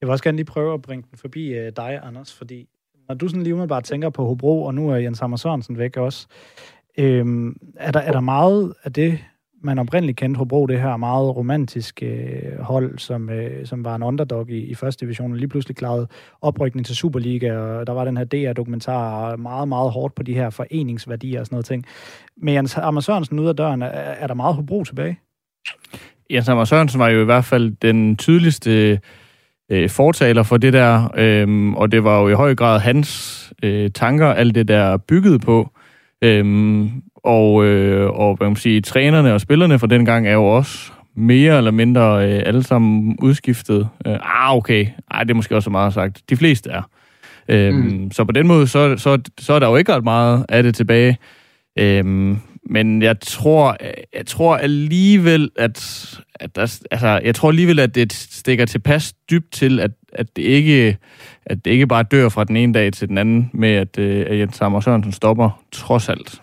Jeg 0.00 0.06
vil 0.06 0.12
også 0.12 0.24
gerne 0.24 0.36
lige 0.36 0.46
prøve 0.46 0.74
at 0.74 0.82
bringe 0.82 1.06
den 1.10 1.18
forbi 1.18 1.48
øh, 1.48 1.72
dig, 1.76 2.00
Anders, 2.02 2.34
fordi 2.34 2.68
når 3.08 3.14
du 3.14 3.28
sådan 3.28 3.42
lige 3.42 3.68
bare 3.68 3.82
tænker 3.82 4.10
på 4.10 4.24
Hobro, 4.24 4.62
og 4.62 4.74
nu 4.74 4.90
er 4.90 4.96
Jens 4.96 5.18
Hammer 5.18 5.36
Sørensen 5.36 5.78
væk 5.78 5.96
også, 5.96 6.26
øhm, 6.98 7.56
er, 7.76 7.92
der, 7.92 8.00
er 8.00 8.12
der 8.12 8.20
meget 8.20 8.74
af 8.84 8.92
det, 8.92 9.18
man 9.62 9.78
oprindeligt 9.78 10.18
kendte 10.18 10.38
Hobro, 10.38 10.66
det 10.66 10.80
her 10.80 10.96
meget 10.96 11.36
romantiske 11.36 12.06
øh, 12.06 12.60
hold, 12.60 12.98
som, 12.98 13.30
øh, 13.30 13.66
som 13.66 13.84
var 13.84 13.94
en 13.94 14.02
underdog 14.02 14.50
i, 14.50 14.58
i 14.58 14.74
første 14.74 15.06
division, 15.06 15.32
og 15.32 15.38
lige 15.38 15.48
pludselig 15.48 15.76
klarede 15.76 16.08
oprykning 16.40 16.86
til 16.86 16.96
Superliga, 16.96 17.56
og 17.56 17.86
der 17.86 17.92
var 17.92 18.04
den 18.04 18.16
her 18.16 18.24
DR-dokumentar 18.24 19.36
meget, 19.36 19.68
meget 19.68 19.90
hårdt 19.92 20.14
på 20.14 20.22
de 20.22 20.34
her 20.34 20.50
foreningsværdier 20.50 21.40
og 21.40 21.46
sådan 21.46 21.54
noget 21.54 21.66
ting. 21.66 21.84
Men 22.36 22.54
Jens 22.54 22.72
Hammer 22.72 23.00
Sørensen 23.00 23.38
ud 23.38 23.46
af 23.46 23.56
døren, 23.56 23.82
er, 23.82 23.86
er 23.86 24.26
der 24.26 24.34
meget 24.34 24.54
Hobro 24.54 24.84
tilbage? 24.84 25.18
Jens 26.30 26.46
Hammer 26.46 26.64
Sørensen 26.64 27.00
var 27.00 27.08
jo 27.08 27.20
i 27.20 27.24
hvert 27.24 27.44
fald 27.44 27.70
den 27.82 28.16
tydeligste 28.16 29.00
øh, 29.70 29.90
fortaler 29.90 30.42
for 30.42 30.56
det 30.56 30.72
der, 30.72 31.08
øh, 31.16 31.72
og 31.72 31.92
det 31.92 32.04
var 32.04 32.20
jo 32.20 32.28
i 32.28 32.32
høj 32.32 32.54
grad 32.54 32.80
hans 32.80 33.52
øh, 33.62 33.90
tanker, 33.90 34.26
alt 34.26 34.54
det 34.54 34.68
der 34.68 34.96
byggede 34.96 35.38
på. 35.38 35.70
Øhm, 36.22 37.02
og, 37.28 37.64
øh, 37.64 38.10
og 38.10 38.36
hvad 38.36 38.48
man 38.48 38.56
sige, 38.56 38.80
trænerne 38.80 39.34
og 39.34 39.40
spillerne 39.40 39.78
fra 39.78 39.86
den 39.86 40.04
gang 40.04 40.26
er 40.26 40.32
jo 40.32 40.44
også 40.44 40.92
mere 41.14 41.56
eller 41.56 41.70
mindre 41.70 42.28
øh, 42.28 42.42
alle 42.46 42.62
sammen 42.62 43.16
udskiftet. 43.22 43.88
Øh, 44.06 44.12
ah, 44.22 44.56
okay. 44.56 44.86
Ej, 45.10 45.22
det 45.24 45.30
er 45.30 45.34
måske 45.34 45.56
også 45.56 45.70
meget 45.70 45.94
sagt. 45.94 46.22
De 46.30 46.36
fleste 46.36 46.70
er. 46.70 46.82
Øhm, 47.48 47.76
mm. 47.76 48.10
Så 48.10 48.24
på 48.24 48.32
den 48.32 48.46
måde, 48.46 48.66
så, 48.66 48.96
så, 48.96 49.18
så 49.38 49.52
er 49.52 49.58
der 49.58 49.68
jo 49.68 49.76
ikke 49.76 49.94
ret 49.94 50.04
meget 50.04 50.46
af 50.48 50.62
det 50.62 50.74
tilbage. 50.74 51.18
Øhm, 51.78 52.38
men 52.70 53.02
jeg 53.02 53.20
tror, 53.20 53.76
jeg 54.16 54.26
tror 54.26 54.56
alligevel, 54.56 55.50
at, 55.56 56.18
at 56.34 56.56
der, 56.56 56.80
altså, 56.90 57.20
jeg 57.24 57.34
tror 57.34 57.48
alligevel, 57.48 57.78
at 57.78 57.94
det 57.94 58.12
stikker 58.12 58.64
tilpas 58.64 59.12
dybt 59.30 59.52
til, 59.52 59.80
at, 59.80 59.90
at, 60.12 60.36
det 60.36 60.42
ikke, 60.42 60.96
at 61.46 61.64
det 61.64 61.70
ikke 61.70 61.86
bare 61.86 62.02
dør 62.02 62.28
fra 62.28 62.44
den 62.44 62.56
ene 62.56 62.74
dag 62.74 62.92
til 62.92 63.08
den 63.08 63.18
anden 63.18 63.50
med, 63.52 63.70
at, 63.70 63.98
øh, 63.98 64.26
at 64.28 64.38
Jens 64.38 64.56
Sammer 64.56 64.80
Sørensen 64.80 65.12
stopper, 65.12 65.62
trods 65.72 66.08
alt. 66.08 66.42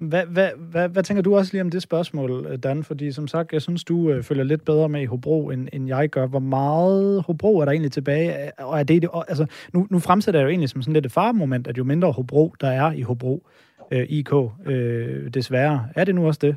Hvad, 0.00 0.26
hvad, 0.26 0.50
hvad, 0.56 0.88
hvad 0.88 1.02
tænker 1.02 1.22
du 1.22 1.36
også 1.36 1.52
lige 1.52 1.62
om 1.62 1.70
det 1.70 1.82
spørgsmål, 1.82 2.46
øh, 2.46 2.58
Dan? 2.58 2.84
Fordi 2.84 3.12
som 3.12 3.28
sagt, 3.28 3.52
jeg 3.52 3.62
synes, 3.62 3.84
du 3.84 4.10
øh, 4.10 4.22
følger 4.22 4.44
lidt 4.44 4.64
bedre 4.64 4.88
med 4.88 5.02
i 5.02 5.04
Hobro, 5.04 5.50
end, 5.50 5.68
end 5.72 5.86
jeg 5.86 6.08
gør. 6.08 6.26
Hvor 6.26 6.38
meget 6.38 7.22
Hobro 7.22 7.58
er 7.58 7.64
der 7.64 7.72
egentlig 7.72 7.92
tilbage? 7.92 8.44
Øh, 8.44 8.50
og 8.58 8.78
er 8.78 8.82
det, 8.82 9.08
altså, 9.28 9.46
nu, 9.72 9.86
nu 9.90 9.98
fremsætter 9.98 10.40
jeg 10.40 10.44
jo 10.44 10.50
egentlig 10.50 10.68
som 10.68 10.82
sådan 10.82 10.92
lidt 10.92 11.06
et 11.06 11.12
farmoment, 11.12 11.66
at 11.66 11.78
jo 11.78 11.84
mindre 11.84 12.12
Hobro 12.12 12.54
der 12.60 12.68
er 12.68 12.92
i 12.92 13.02
Hobro, 13.02 13.46
øh, 13.90 14.06
IK, 14.08 14.32
øh, 14.66 15.34
desværre. 15.34 15.88
Er 15.96 16.04
det 16.04 16.14
nu 16.14 16.26
også 16.26 16.38
det? 16.42 16.56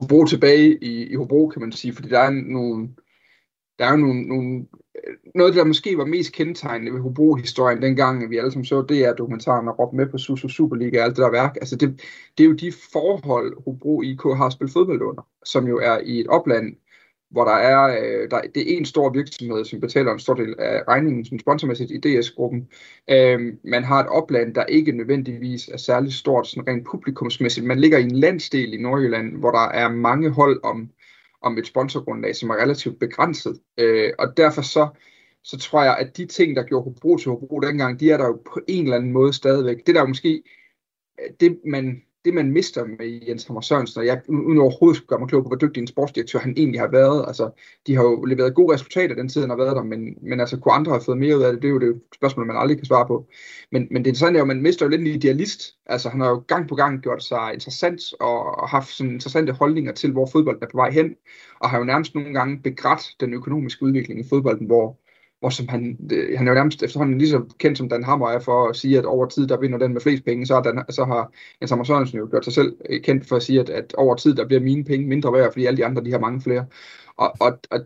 Hobro 0.00 0.24
tilbage 0.24 0.84
i, 0.84 1.06
i 1.12 1.14
Hobro, 1.14 1.48
kan 1.48 1.60
man 1.60 1.72
sige, 1.72 1.94
fordi 1.94 2.08
der 2.08 2.18
er 2.18 2.30
nogle, 2.30 2.88
der 3.78 3.84
er 3.84 3.96
nogle, 3.96 4.22
nogle, 4.22 4.66
noget, 5.34 5.54
der 5.54 5.64
måske 5.64 5.98
var 5.98 6.04
mest 6.04 6.32
kendetegnende 6.32 6.92
ved 6.92 7.00
Hobro-historien, 7.00 7.82
dengang 7.82 8.30
vi 8.30 8.38
alle 8.38 8.52
sammen 8.52 8.64
så 8.64 8.82
DR-dokumentaren 8.82 9.68
og 9.68 9.78
råbte 9.78 9.96
med 9.96 10.06
på 10.06 10.18
Susu 10.18 10.48
Superliga 10.48 10.98
og 10.98 11.04
alt 11.04 11.16
det 11.16 11.22
der 11.22 11.30
værk. 11.30 11.56
Altså 11.56 11.76
det, 11.76 12.00
det 12.38 12.44
er 12.44 12.48
jo 12.48 12.54
de 12.54 12.72
forhold, 12.92 13.64
Hobro 13.64 14.02
IK 14.02 14.22
har 14.22 14.50
spillet 14.50 14.72
fodbold 14.72 15.02
under, 15.02 15.26
som 15.44 15.66
jo 15.66 15.78
er 15.78 15.98
i 16.04 16.20
et 16.20 16.26
opland, 16.26 16.76
hvor 17.30 17.44
der 17.44 17.52
er, 17.52 17.82
øh, 17.84 18.30
der, 18.30 18.40
det 18.54 18.72
er 18.72 18.76
en 18.76 18.84
stor 18.84 19.10
virksomhed, 19.10 19.64
som 19.64 19.80
betaler 19.80 20.12
en 20.12 20.18
stor 20.18 20.34
del 20.34 20.54
af 20.58 20.82
regningen 20.88 21.24
som 21.24 21.38
sponsormæssigt 21.38 21.90
i 21.90 21.98
DS-gruppen. 21.98 22.68
Øh, 23.10 23.40
man 23.64 23.84
har 23.84 24.00
et 24.00 24.06
opland, 24.06 24.54
der 24.54 24.64
ikke 24.64 24.92
nødvendigvis 24.92 25.68
er 25.68 25.76
særlig 25.76 26.12
stort 26.12 26.46
sådan 26.46 26.68
rent 26.68 26.86
publikumsmæssigt. 26.86 27.66
Man 27.66 27.80
ligger 27.80 27.98
i 27.98 28.02
en 28.02 28.16
landsdel 28.16 28.74
i 28.74 28.82
Nordjylland, 28.82 29.36
hvor 29.36 29.50
der 29.50 29.68
er 29.68 29.88
mange 29.88 30.30
hold 30.30 30.60
om, 30.64 30.90
om 31.44 31.58
et 31.58 31.66
sponsorgrundlag, 31.66 32.36
som 32.36 32.50
er 32.50 32.54
relativt 32.54 32.98
begrænset. 33.00 33.60
Øh, 33.78 34.12
og 34.18 34.36
derfor 34.36 34.62
så, 34.62 34.88
så 35.42 35.58
tror 35.58 35.82
jeg, 35.82 35.96
at 35.98 36.16
de 36.16 36.26
ting, 36.26 36.56
der 36.56 36.62
gjorde 36.62 36.84
Hobro 36.84 37.16
til 37.16 37.30
Hobro 37.30 37.60
dengang, 37.60 38.00
de 38.00 38.10
er 38.10 38.16
der 38.16 38.26
jo 38.26 38.42
på 38.52 38.60
en 38.68 38.84
eller 38.84 38.96
anden 38.96 39.12
måde 39.12 39.32
stadigvæk. 39.32 39.86
Det 39.86 39.94
der 39.94 40.06
måske, 40.06 40.42
øh, 41.20 41.30
det 41.40 41.60
man 41.64 42.02
det, 42.24 42.34
man 42.34 42.52
mister 42.52 42.84
med 42.84 43.20
Jens 43.28 43.44
Hammer 43.46 43.60
Sørensen, 43.60 44.00
og 44.00 44.06
jeg 44.06 44.20
uden 44.28 44.58
overhovedet 44.58 45.06
gør 45.06 45.18
mig 45.18 45.28
klog 45.28 45.42
på, 45.42 45.48
hvor 45.48 45.56
dygtig 45.56 45.80
en 45.80 45.86
sportsdirektør 45.86 46.38
han 46.38 46.54
egentlig 46.56 46.80
har 46.80 46.88
været. 46.88 47.24
Altså, 47.26 47.50
de 47.86 47.94
har 47.94 48.02
jo 48.02 48.24
leveret 48.24 48.54
gode 48.54 48.74
resultater 48.74 49.14
den 49.14 49.28
tid, 49.28 49.40
han 49.40 49.50
har 49.50 49.56
været 49.56 49.76
der, 49.76 49.82
men, 49.82 50.14
men 50.22 50.40
altså, 50.40 50.56
kunne 50.56 50.74
andre 50.74 50.92
have 50.92 51.04
fået 51.04 51.18
mere 51.18 51.38
ud 51.38 51.42
af 51.42 51.52
det? 51.52 51.62
Det 51.62 51.68
er 51.68 51.72
jo 51.72 51.78
det 51.78 52.00
spørgsmål, 52.14 52.46
man 52.46 52.56
aldrig 52.56 52.78
kan 52.78 52.86
svare 52.86 53.06
på. 53.06 53.26
Men, 53.72 53.88
men 53.90 54.04
det 54.04 54.06
interessante 54.06 54.38
er 54.38 54.40
jo, 54.40 54.44
at 54.44 54.56
man 54.56 54.62
mister 54.62 54.86
jo 54.86 54.90
lidt 54.90 55.00
en 55.00 55.06
idealist. 55.06 55.60
Altså, 55.86 56.08
han 56.08 56.20
har 56.20 56.28
jo 56.28 56.44
gang 56.46 56.68
på 56.68 56.74
gang 56.74 57.02
gjort 57.02 57.24
sig 57.24 57.50
interessant 57.54 58.00
og, 58.20 58.58
og 58.60 58.68
haft 58.68 58.88
sådan 58.88 59.12
interessante 59.12 59.52
holdninger 59.52 59.92
til, 59.92 60.12
hvor 60.12 60.26
fodbolden 60.32 60.62
er 60.62 60.68
på 60.72 60.76
vej 60.76 60.90
hen, 60.90 61.14
og 61.60 61.70
har 61.70 61.78
jo 61.78 61.84
nærmest 61.84 62.14
nogle 62.14 62.32
gange 62.32 62.60
begrædt 62.62 63.02
den 63.20 63.34
økonomiske 63.34 63.82
udvikling 63.82 64.20
i 64.20 64.28
fodbolden, 64.28 64.66
hvor, 64.66 64.98
og 65.44 65.52
som 65.52 65.68
han, 65.68 65.98
øh, 66.12 66.38
han 66.38 66.46
er 66.46 66.52
jo 66.52 66.54
nærmest 66.54 66.82
efterhånden 66.82 67.18
lige 67.18 67.30
så 67.30 67.44
kendt 67.58 67.78
som 67.78 67.88
Dan 67.88 68.04
Hammer 68.04 68.28
er 68.28 68.38
for 68.38 68.68
at 68.68 68.76
sige, 68.76 68.98
at 68.98 69.04
over 69.04 69.26
tid, 69.26 69.46
der 69.46 69.60
vinder 69.60 69.78
den 69.78 69.92
med 69.92 70.00
flest 70.00 70.24
penge, 70.24 70.46
så 70.46 70.60
Dan, 70.60 70.84
så 70.90 71.04
har 71.04 71.32
Jens 71.60 71.70
Hammer 71.70 71.84
Sørensen 71.84 72.18
jo 72.18 72.28
gjort 72.30 72.44
sig 72.44 72.52
selv 72.52 72.76
øh, 72.90 73.02
kendt 73.02 73.26
for 73.26 73.36
at 73.36 73.42
sige, 73.42 73.60
at, 73.60 73.70
at 73.70 73.94
over 73.94 74.14
tid, 74.14 74.34
der 74.34 74.46
bliver 74.46 74.60
mine 74.60 74.84
penge 74.84 75.06
mindre 75.06 75.32
værd, 75.32 75.52
fordi 75.52 75.66
alle 75.66 75.76
de 75.76 75.84
andre, 75.84 76.04
de 76.04 76.10
har 76.10 76.18
mange 76.18 76.40
flere. 76.40 76.66
Og, 77.16 77.32
og, 77.40 77.58
og 77.70 77.80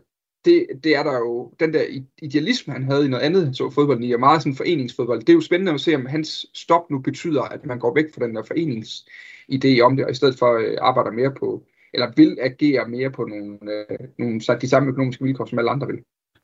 det, 0.45 0.65
det 0.83 0.95
er 0.95 1.03
der 1.03 1.17
jo, 1.17 1.53
den 1.59 1.73
der 1.73 1.83
idealisme, 2.21 2.73
han 2.73 2.83
havde 2.83 3.05
i 3.05 3.09
noget 3.09 3.23
andet, 3.23 3.57
så 3.57 3.69
fodbolden 3.69 4.03
i, 4.03 4.11
og 4.11 4.19
meget 4.19 4.41
sådan 4.41 4.55
foreningsfodbold, 4.55 5.19
det 5.19 5.29
er 5.29 5.33
jo 5.33 5.41
spændende 5.41 5.73
at 5.73 5.81
se, 5.81 5.95
om 5.95 6.05
hans 6.05 6.45
stop 6.53 6.89
nu 6.89 6.99
betyder, 6.99 7.41
at 7.41 7.65
man 7.65 7.79
går 7.79 7.95
væk 7.95 8.05
fra 8.15 8.25
den 8.25 8.35
der 8.35 8.41
foreningsidé 8.41 9.81
om 9.81 9.95
det, 9.95 10.05
og 10.05 10.11
i 10.11 10.15
stedet 10.15 10.39
for 10.39 10.57
øh, 10.57 10.77
arbejder 10.81 11.11
mere 11.11 11.31
på, 11.39 11.63
eller 11.93 12.11
vil 12.15 12.37
agere 12.41 12.89
mere 12.89 13.11
på 13.11 13.25
nogle, 13.25 13.57
øh, 13.63 13.97
nogle 14.19 14.39
de 14.61 14.69
samme 14.69 14.89
økonomiske 14.89 15.23
vilkår, 15.23 15.45
som 15.45 15.59
alle 15.59 15.71
andre 15.71 15.87
vil. 15.87 15.99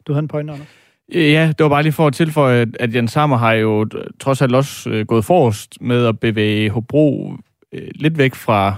Du 0.07 0.13
havde 0.13 0.23
en 0.23 0.27
pointe, 0.27 0.53
Anders? 0.53 0.84
Ja, 1.13 1.53
det 1.57 1.63
var 1.63 1.69
bare 1.69 1.83
lige 1.83 1.93
for 1.93 2.07
at 2.07 2.13
tilføje, 2.13 2.65
at 2.79 2.95
Jens 2.95 3.11
Sammer 3.11 3.37
har 3.37 3.53
jo 3.53 3.85
trods 4.19 4.41
alt 4.41 4.55
også 4.55 4.89
øh, 4.89 5.05
gået 5.05 5.25
forrest 5.25 5.81
med 5.81 6.05
at 6.05 6.19
bevæge 6.19 6.69
Hobro 6.69 7.33
øh, 7.73 7.87
lidt 7.95 8.17
væk 8.17 8.35
fra 8.35 8.75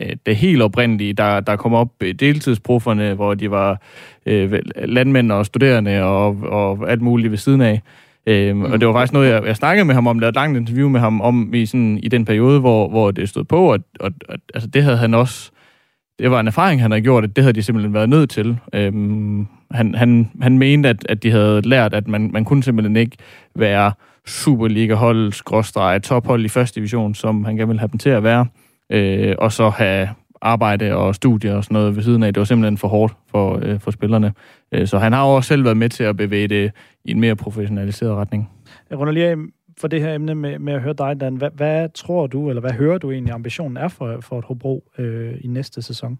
øh, 0.00 0.16
det 0.26 0.36
helt 0.36 0.62
oprindelige, 0.62 1.12
der, 1.12 1.40
der 1.40 1.56
kom 1.56 1.74
op 1.74 1.88
deltidsprofferne, 2.00 3.14
hvor 3.14 3.34
de 3.34 3.50
var 3.50 3.80
øh, 4.26 4.52
landmænd 4.76 5.32
og 5.32 5.46
studerende 5.46 6.02
og, 6.02 6.36
og 6.42 6.90
alt 6.90 7.02
muligt 7.02 7.30
ved 7.30 7.38
siden 7.38 7.60
af. 7.60 7.82
Øhm, 8.26 8.58
mm. 8.58 8.64
Og 8.64 8.80
det 8.80 8.88
var 8.88 8.94
faktisk 8.94 9.12
noget, 9.12 9.30
jeg, 9.30 9.44
jeg 9.46 9.56
snakkede 9.56 9.84
med 9.84 9.94
ham 9.94 10.06
om, 10.06 10.18
lavede 10.18 10.28
et 10.28 10.34
langt 10.34 10.58
interview 10.58 10.88
med 10.88 11.00
ham 11.00 11.20
om 11.20 11.54
i, 11.54 11.66
sådan, 11.66 11.98
i 12.02 12.08
den 12.08 12.24
periode, 12.24 12.60
hvor, 12.60 12.88
hvor 12.88 13.10
det 13.10 13.28
stod 13.28 13.44
på, 13.44 13.72
og, 13.72 13.78
og, 14.00 14.10
og 14.28 14.38
altså, 14.54 14.68
det 14.68 14.82
havde 14.82 14.96
han 14.96 15.14
også, 15.14 15.50
det 16.18 16.30
var 16.30 16.40
en 16.40 16.46
erfaring, 16.46 16.82
han 16.82 16.90
havde 16.90 17.02
gjort, 17.02 17.24
at 17.24 17.36
det 17.36 17.44
havde 17.44 17.52
de 17.52 17.62
simpelthen 17.62 17.94
været 17.94 18.08
nødt 18.08 18.30
til. 18.30 18.58
Øhm, 18.72 19.46
han, 19.70 19.94
han, 19.94 20.30
han 20.42 20.58
mente, 20.58 20.88
at, 20.88 21.06
at 21.08 21.22
de 21.22 21.30
havde 21.30 21.60
lært, 21.68 21.94
at 21.94 22.08
man, 22.08 22.30
man 22.32 22.44
kunne 22.44 22.62
simpelthen 22.62 22.96
ikke 22.96 23.16
være 23.54 23.92
Superliga-hold, 24.26 25.32
skråstrege, 25.32 26.00
tophold 26.00 26.44
i 26.44 26.48
første 26.48 26.80
division, 26.80 27.14
som 27.14 27.44
han 27.44 27.56
gerne 27.56 27.68
ville 27.68 27.80
have 27.80 27.88
dem 27.88 27.98
til 27.98 28.10
at 28.10 28.22
være, 28.22 28.46
øh, 28.92 29.34
og 29.38 29.52
så 29.52 29.68
have 29.68 30.08
arbejde 30.40 30.96
og 30.96 31.14
studier 31.14 31.54
og 31.54 31.64
sådan 31.64 31.74
noget 31.74 31.96
ved 31.96 32.02
siden 32.02 32.22
af. 32.22 32.34
Det 32.34 32.40
var 32.40 32.44
simpelthen 32.44 32.78
for 32.78 32.88
hårdt 32.88 33.14
for, 33.30 33.58
øh, 33.62 33.80
for 33.80 33.90
spillerne. 33.90 34.32
Øh, 34.72 34.86
så 34.86 34.98
han 34.98 35.12
har 35.12 35.26
jo 35.26 35.34
også 35.34 35.48
selv 35.48 35.64
været 35.64 35.76
med 35.76 35.88
til 35.88 36.04
at 36.04 36.16
bevæge 36.16 36.48
det 36.48 36.72
i 37.04 37.10
en 37.10 37.20
mere 37.20 37.36
professionaliseret 37.36 38.14
retning. 38.16 38.50
Jeg 38.90 38.98
runder 38.98 39.12
lige 39.12 39.26
af 39.26 39.36
for 39.80 39.88
det 39.88 40.00
her 40.00 40.14
emne 40.14 40.34
med, 40.34 40.58
med 40.58 40.72
at 40.72 40.82
høre 40.82 40.94
dig, 40.98 41.20
Dan. 41.20 41.36
Hvad, 41.36 41.50
hvad 41.50 41.88
tror 41.94 42.26
du, 42.26 42.48
eller 42.48 42.60
hvad 42.60 42.72
hører 42.72 42.98
du 42.98 43.10
egentlig, 43.10 43.34
ambitionen 43.34 43.76
er 43.76 43.88
for, 43.88 44.20
for 44.20 44.38
et 44.38 44.44
Hobro 44.44 44.90
øh, 44.98 45.38
i 45.40 45.46
næste 45.46 45.82
sæson? 45.82 46.18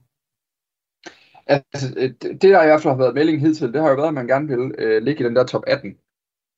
Altså, 1.47 1.95
øh, 1.97 2.11
det 2.21 2.43
der 2.43 2.63
i 2.63 2.67
hvert 2.67 2.83
fald 2.83 2.93
har 2.93 2.99
været 2.99 3.15
meldingen 3.15 3.47
hidtil, 3.47 3.73
det 3.73 3.83
har 3.83 3.89
jo 3.89 3.97
været, 3.97 4.09
at 4.09 4.15
man 4.15 4.27
gerne 4.27 4.49
vil 4.49 4.75
øh, 4.79 5.03
ligge 5.03 5.25
i 5.25 5.27
den 5.27 5.37
der 5.37 5.45
top 5.45 5.63
18 5.67 5.97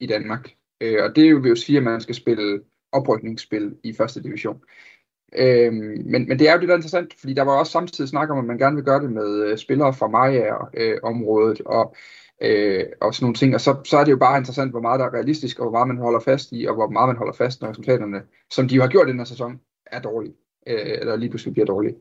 i 0.01 0.07
Danmark. 0.07 0.51
Øh, 0.81 1.05
og 1.05 1.17
det 1.17 1.43
vil 1.43 1.49
jo 1.49 1.57
sige, 1.57 1.79
at 1.79 1.85
man 1.85 2.01
skal 2.01 2.15
spille 2.15 2.61
oprykningsspil 2.93 3.77
i 3.85 3.93
første 3.93 4.23
division. 4.23 4.61
Øh, 5.39 5.73
men, 5.73 6.29
men 6.29 6.39
det 6.39 6.49
er 6.49 6.53
jo 6.53 6.61
det, 6.61 6.69
der 6.69 6.75
er 6.75 6.79
interessant, 6.79 7.15
fordi 7.21 7.35
der 7.35 7.43
var 7.43 7.59
også 7.59 7.73
samtidig 7.73 8.09
snak 8.09 8.31
om, 8.31 8.39
at 8.39 8.45
man 8.45 8.59
gerne 8.59 8.77
vil 8.77 8.85
gøre 8.85 9.03
det 9.03 9.13
med 9.13 9.45
øh, 9.45 9.59
spillere 9.59 9.95
fra 9.95 10.09
Maja-området, 10.09 11.61
øh, 11.61 11.67
og 11.67 11.97
øh, 12.41 12.87
og 13.01 13.15
sådan 13.15 13.25
nogle 13.25 13.35
ting. 13.35 13.55
Og 13.55 13.61
så, 13.61 13.77
så 13.85 13.99
er 13.99 14.05
det 14.05 14.13
jo 14.13 14.17
bare 14.17 14.39
interessant, 14.39 14.71
hvor 14.71 14.81
meget 14.81 15.01
der 15.01 15.07
er 15.07 15.15
realistisk, 15.15 15.59
og 15.59 15.65
hvor 15.65 15.73
meget 15.73 15.89
man 15.89 16.05
holder 16.05 16.21
fast 16.21 16.49
i, 16.53 16.65
og 16.65 16.75
hvor 16.75 16.91
meget 16.91 17.09
man 17.09 17.17
holder 17.17 17.33
fast, 17.33 17.61
når 17.61 17.69
resultaterne, 17.69 18.23
som 18.51 18.69
de 18.69 18.75
jo 18.75 18.83
har 18.83 18.89
gjort 18.89 19.09
i 19.09 19.11
den 19.11 19.19
her 19.19 19.25
sæson, 19.25 19.61
er 19.87 20.01
dårlige, 20.01 20.35
øh, 20.67 20.99
eller 21.01 21.17
lige 21.17 21.31
pludselig 21.31 21.55
bliver 21.55 21.67
dårlige. 21.67 21.95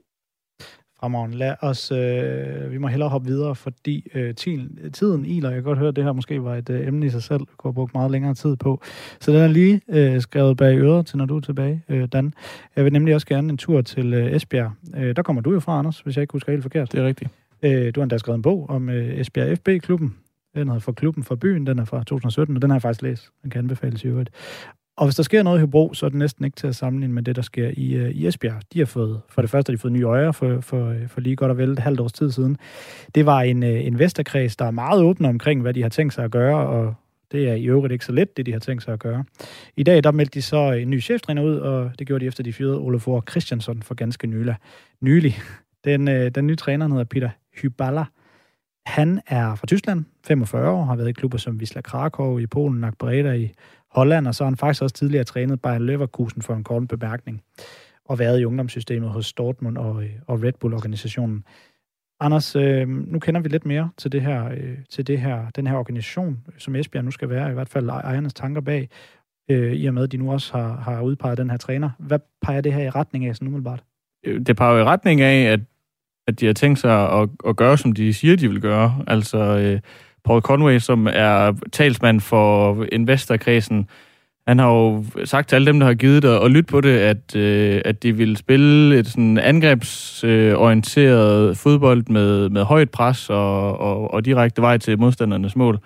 Fremragende. 1.00 1.38
Lad 1.38 1.56
os, 1.62 1.92
øh, 1.92 2.72
vi 2.72 2.78
må 2.78 2.88
hellere 2.88 3.10
hoppe 3.10 3.28
videre, 3.28 3.56
fordi 3.56 4.08
øh, 4.14 4.36
tiden, 4.36 4.92
tiden 4.94 5.26
iler. 5.26 5.50
Jeg 5.50 5.56
kan 5.56 5.64
godt 5.64 5.80
høre, 5.80 5.88
at 5.90 5.96
det 5.96 6.04
her 6.04 6.12
måske 6.12 6.44
var 6.44 6.56
et 6.56 6.70
øh, 6.70 6.88
emne 6.88 7.06
i 7.06 7.10
sig 7.10 7.24
selv, 7.24 7.42
kunne 7.58 7.70
have 7.70 7.74
brugt 7.74 7.94
meget 7.94 8.12
længere 8.12 8.34
tid 8.34 8.56
på. 8.56 8.82
Så 9.20 9.32
den 9.32 9.42
er 9.42 9.48
lige 9.48 9.82
øh, 9.90 10.22
skrevet 10.22 10.58
bag 10.58 10.78
øret 10.78 11.06
til, 11.06 11.18
når 11.18 11.26
du 11.26 11.38
er 11.38 11.42
tilbage, 11.42 11.84
øh, 11.90 12.08
Dan. 12.14 12.34
Jeg 12.76 12.84
vil 12.84 12.94
nemlig 12.94 13.16
også 13.16 13.28
gerne 13.28 13.50
en 13.50 13.58
tur 13.58 13.82
til 13.82 14.14
øh, 14.14 14.36
Esbjerg. 14.36 14.72
Øh, 14.96 15.16
der 15.16 15.22
kommer 15.22 15.42
du 15.42 15.54
jo 15.54 15.60
fra, 15.60 15.80
Anders, 15.80 16.00
hvis 16.00 16.16
jeg 16.16 16.22
ikke 16.22 16.32
husker 16.32 16.52
helt 16.52 16.64
forkert. 16.64 16.92
Det 16.92 17.00
er 17.00 17.06
rigtigt. 17.06 17.32
Øh, 17.64 17.96
du 17.96 18.00
har 18.00 18.04
endda 18.04 18.18
skrevet 18.18 18.38
en 18.38 18.42
bog 18.42 18.70
om 18.70 18.90
øh, 18.90 19.20
Esbjerg 19.20 19.58
FB-klubben. 19.58 20.18
Den 20.60 20.68
hedder 20.68 20.80
For 20.80 20.92
klubben 20.92 21.24
for 21.24 21.36
byen, 21.36 21.68
den 21.68 21.80
er 21.80 21.86
fra 21.86 21.98
2017, 21.98 22.56
og 22.56 22.62
den 22.62 22.70
har 22.70 22.76
jeg 22.76 22.82
faktisk 22.82 23.02
læst. 23.02 23.30
Den 23.44 23.50
kan 23.50 23.60
anbefales 23.60 24.04
i 24.04 24.08
øvrigt. 24.08 24.30
Og 25.00 25.06
hvis 25.06 25.16
der 25.16 25.24
sker 25.24 25.44
noget 25.44 25.58
i 25.58 25.60
Hobro, 25.60 25.94
så 25.94 26.06
er 26.06 26.10
det 26.10 26.20
næsten 26.20 26.46
ikke 26.46 26.56
til 26.56 26.68
at 26.68 26.76
sammenligne 26.76 27.14
med 27.14 27.24
det, 27.24 27.36
der 27.36 27.42
sker 27.42 27.72
i, 27.78 28.02
uh, 28.02 28.10
i 28.10 28.28
Esbjerg. 28.28 28.62
De 28.74 28.80
har 28.80 28.86
fået, 28.86 29.22
for 29.30 29.42
det 29.42 29.52
første 29.52 29.70
har 29.70 29.76
de 29.76 29.82
fået 29.82 29.94
nye 29.94 30.04
øjer 30.04 30.32
for, 30.32 30.62
for, 30.62 30.90
øh, 30.90 31.08
for 31.08 31.22
lige 31.22 31.36
godt 31.36 31.52
og 31.52 31.58
vel 31.58 31.72
et 31.72 31.80
halvt 31.80 32.00
års 32.00 32.14
tid 32.14 32.32
siden. 32.32 32.58
Det 33.16 33.26
var 33.26 33.42
en 33.42 33.64
øh, 33.64 33.70
uh, 33.70 33.86
investorkreds, 33.86 34.56
der 34.56 34.66
er 34.66 34.72
meget 34.72 35.02
åben 35.02 35.26
omkring, 35.26 35.62
hvad 35.62 35.74
de 35.74 35.82
har 35.82 35.90
tænkt 35.90 36.14
sig 36.14 36.24
at 36.24 36.32
gøre, 36.32 36.68
og 36.68 36.94
det 37.32 37.50
er 37.50 37.54
i 37.54 37.66
øvrigt 37.66 37.92
ikke 37.92 38.06
så 38.06 38.12
let, 38.12 38.38
det 38.38 38.46
de 38.46 38.52
har 38.52 38.60
tænkt 38.60 38.84
sig 38.84 38.94
at 38.94 39.00
gøre. 39.00 39.24
I 39.78 39.84
dag, 39.84 40.04
der 40.04 40.12
meldte 40.12 40.34
de 40.34 40.42
så 40.42 40.72
en 40.72 40.90
ny 40.90 41.02
cheftræner 41.02 41.42
ud, 41.42 41.56
og 41.56 41.92
det 42.00 42.08
gjorde 42.08 42.24
de 42.24 42.28
efter, 42.28 42.44
de 42.44 42.54
fyrede 42.54 42.78
Olafur 42.78 43.24
Christiansen 43.30 43.84
for 43.84 43.96
ganske 43.96 44.28
nylig. 44.28 44.56
nylig. 45.02 45.36
Den, 45.86 46.08
uh, 46.08 46.28
den 46.28 46.48
nye 46.48 46.56
træner 46.56 46.88
hedder 46.88 47.04
Peter 47.04 47.30
Hyballa. 47.62 48.06
Han 48.90 49.22
er 49.28 49.56
fra 49.56 49.68
Tyskland, 49.68 50.06
45 50.28 50.70
år, 50.70 50.84
har 50.84 50.96
været 50.96 51.10
i 51.10 51.12
klubber 51.12 51.38
som 51.38 51.58
Wisla 51.58 51.82
Krakow 51.82 52.38
i 52.38 52.46
Polen, 52.48 52.80
Nakbreda 52.80 53.34
i 53.34 53.52
Holland, 53.92 54.28
og 54.28 54.36
så 54.36 54.44
har 54.44 54.50
han 54.50 54.58
faktisk 54.58 54.82
også 54.82 54.96
tidligere 54.96 55.24
trænet 55.24 55.62
Bayern 55.62 55.86
Leverkusen 55.86 56.42
for 56.42 56.54
en 56.54 56.64
kort 56.64 56.88
bemærkning, 56.88 57.42
og 58.06 58.20
været 58.20 58.40
i 58.40 58.46
ungdomssystemet 58.46 59.10
hos 59.10 59.34
Dortmund 59.34 59.78
og, 59.78 60.04
øh, 60.04 60.10
og 60.28 60.44
Red 60.44 60.54
Bull-organisationen. 60.60 61.44
Anders, 62.20 62.56
øh, 62.56 62.88
nu 62.88 63.20
kender 63.20 63.42
vi 63.42 63.50
lidt 63.50 63.66
mere 63.66 63.90
til, 63.98 64.12
det 64.12 64.22
her, 64.22 64.46
øh, 64.46 64.78
til 64.90 65.08
det 65.08 65.20
her, 65.20 65.50
den 65.50 65.68
her 65.68 65.76
organisation, 65.76 66.40
som 66.58 66.76
Esbjerg 66.76 67.06
nu 67.06 67.12
skal 67.12 67.30
være, 67.30 67.52
i 67.52 67.54
hvert 67.54 67.70
fald 67.70 67.90
ejernes 67.90 68.34
tanker 68.34 68.62
bag, 68.62 68.90
øh, 69.50 69.74
i 69.74 69.86
og 69.86 69.94
med, 69.94 70.04
at 70.04 70.12
de 70.12 70.18
nu 70.18 70.32
også 70.32 70.58
har, 70.58 70.76
har 70.76 71.02
udpeget 71.02 71.38
den 71.38 71.50
her 71.50 71.58
træner. 71.58 71.90
Hvad 72.00 72.20
peger 72.42 72.62
det 72.62 72.74
her 72.74 72.84
i 72.84 72.90
retning 72.90 73.26
af 73.26 73.36
sådan 73.36 73.48
umiddelbart? 73.48 73.84
Øh, 74.26 74.46
det 74.46 74.58
peger 74.58 74.80
i 74.80 74.84
retning 74.84 75.22
af, 75.22 75.54
at 75.54 75.60
at 76.30 76.40
de 76.40 76.46
har 76.46 76.54
tænkt 76.54 76.80
sig 76.80 77.22
at, 77.22 77.30
at 77.48 77.56
gøre, 77.56 77.78
som 77.78 77.94
de 77.94 78.14
siger, 78.14 78.36
de 78.36 78.50
vil 78.50 78.62
gøre. 78.62 78.96
Altså 79.08 79.38
øh, 79.38 79.80
Paul 80.26 80.42
Conway, 80.42 80.80
som 80.80 81.08
er 81.12 81.54
talsmand 81.72 82.22
for 82.22 82.86
investorkredsen, 82.92 83.88
han 84.48 84.60
har 84.60 84.70
jo 84.70 85.06
sagt 85.26 85.50
til 85.50 85.56
alle 85.56 85.66
dem, 85.66 85.80
der 85.80 85.88
har 85.88 85.94
givet 85.94 86.24
det 86.24 86.38
og 86.38 86.50
lytte 86.50 86.72
på 86.72 86.82
det, 86.82 86.98
at, 86.98 87.36
øh, 87.36 87.82
at 87.86 88.04
de 88.04 88.16
vil 88.16 88.38
spille 88.38 89.00
et 89.00 89.08
sådan 89.08 89.38
angrebsorienteret 89.38 91.58
fodbold 91.58 92.04
med, 92.10 92.50
med 92.50 92.64
højt 92.64 92.90
pres 92.90 93.30
og, 93.30 93.80
og, 93.80 94.14
og 94.14 94.26
direkte 94.26 94.62
vej 94.62 94.78
til 94.78 95.00
modstandernes 95.00 95.56
mål. 95.56 95.80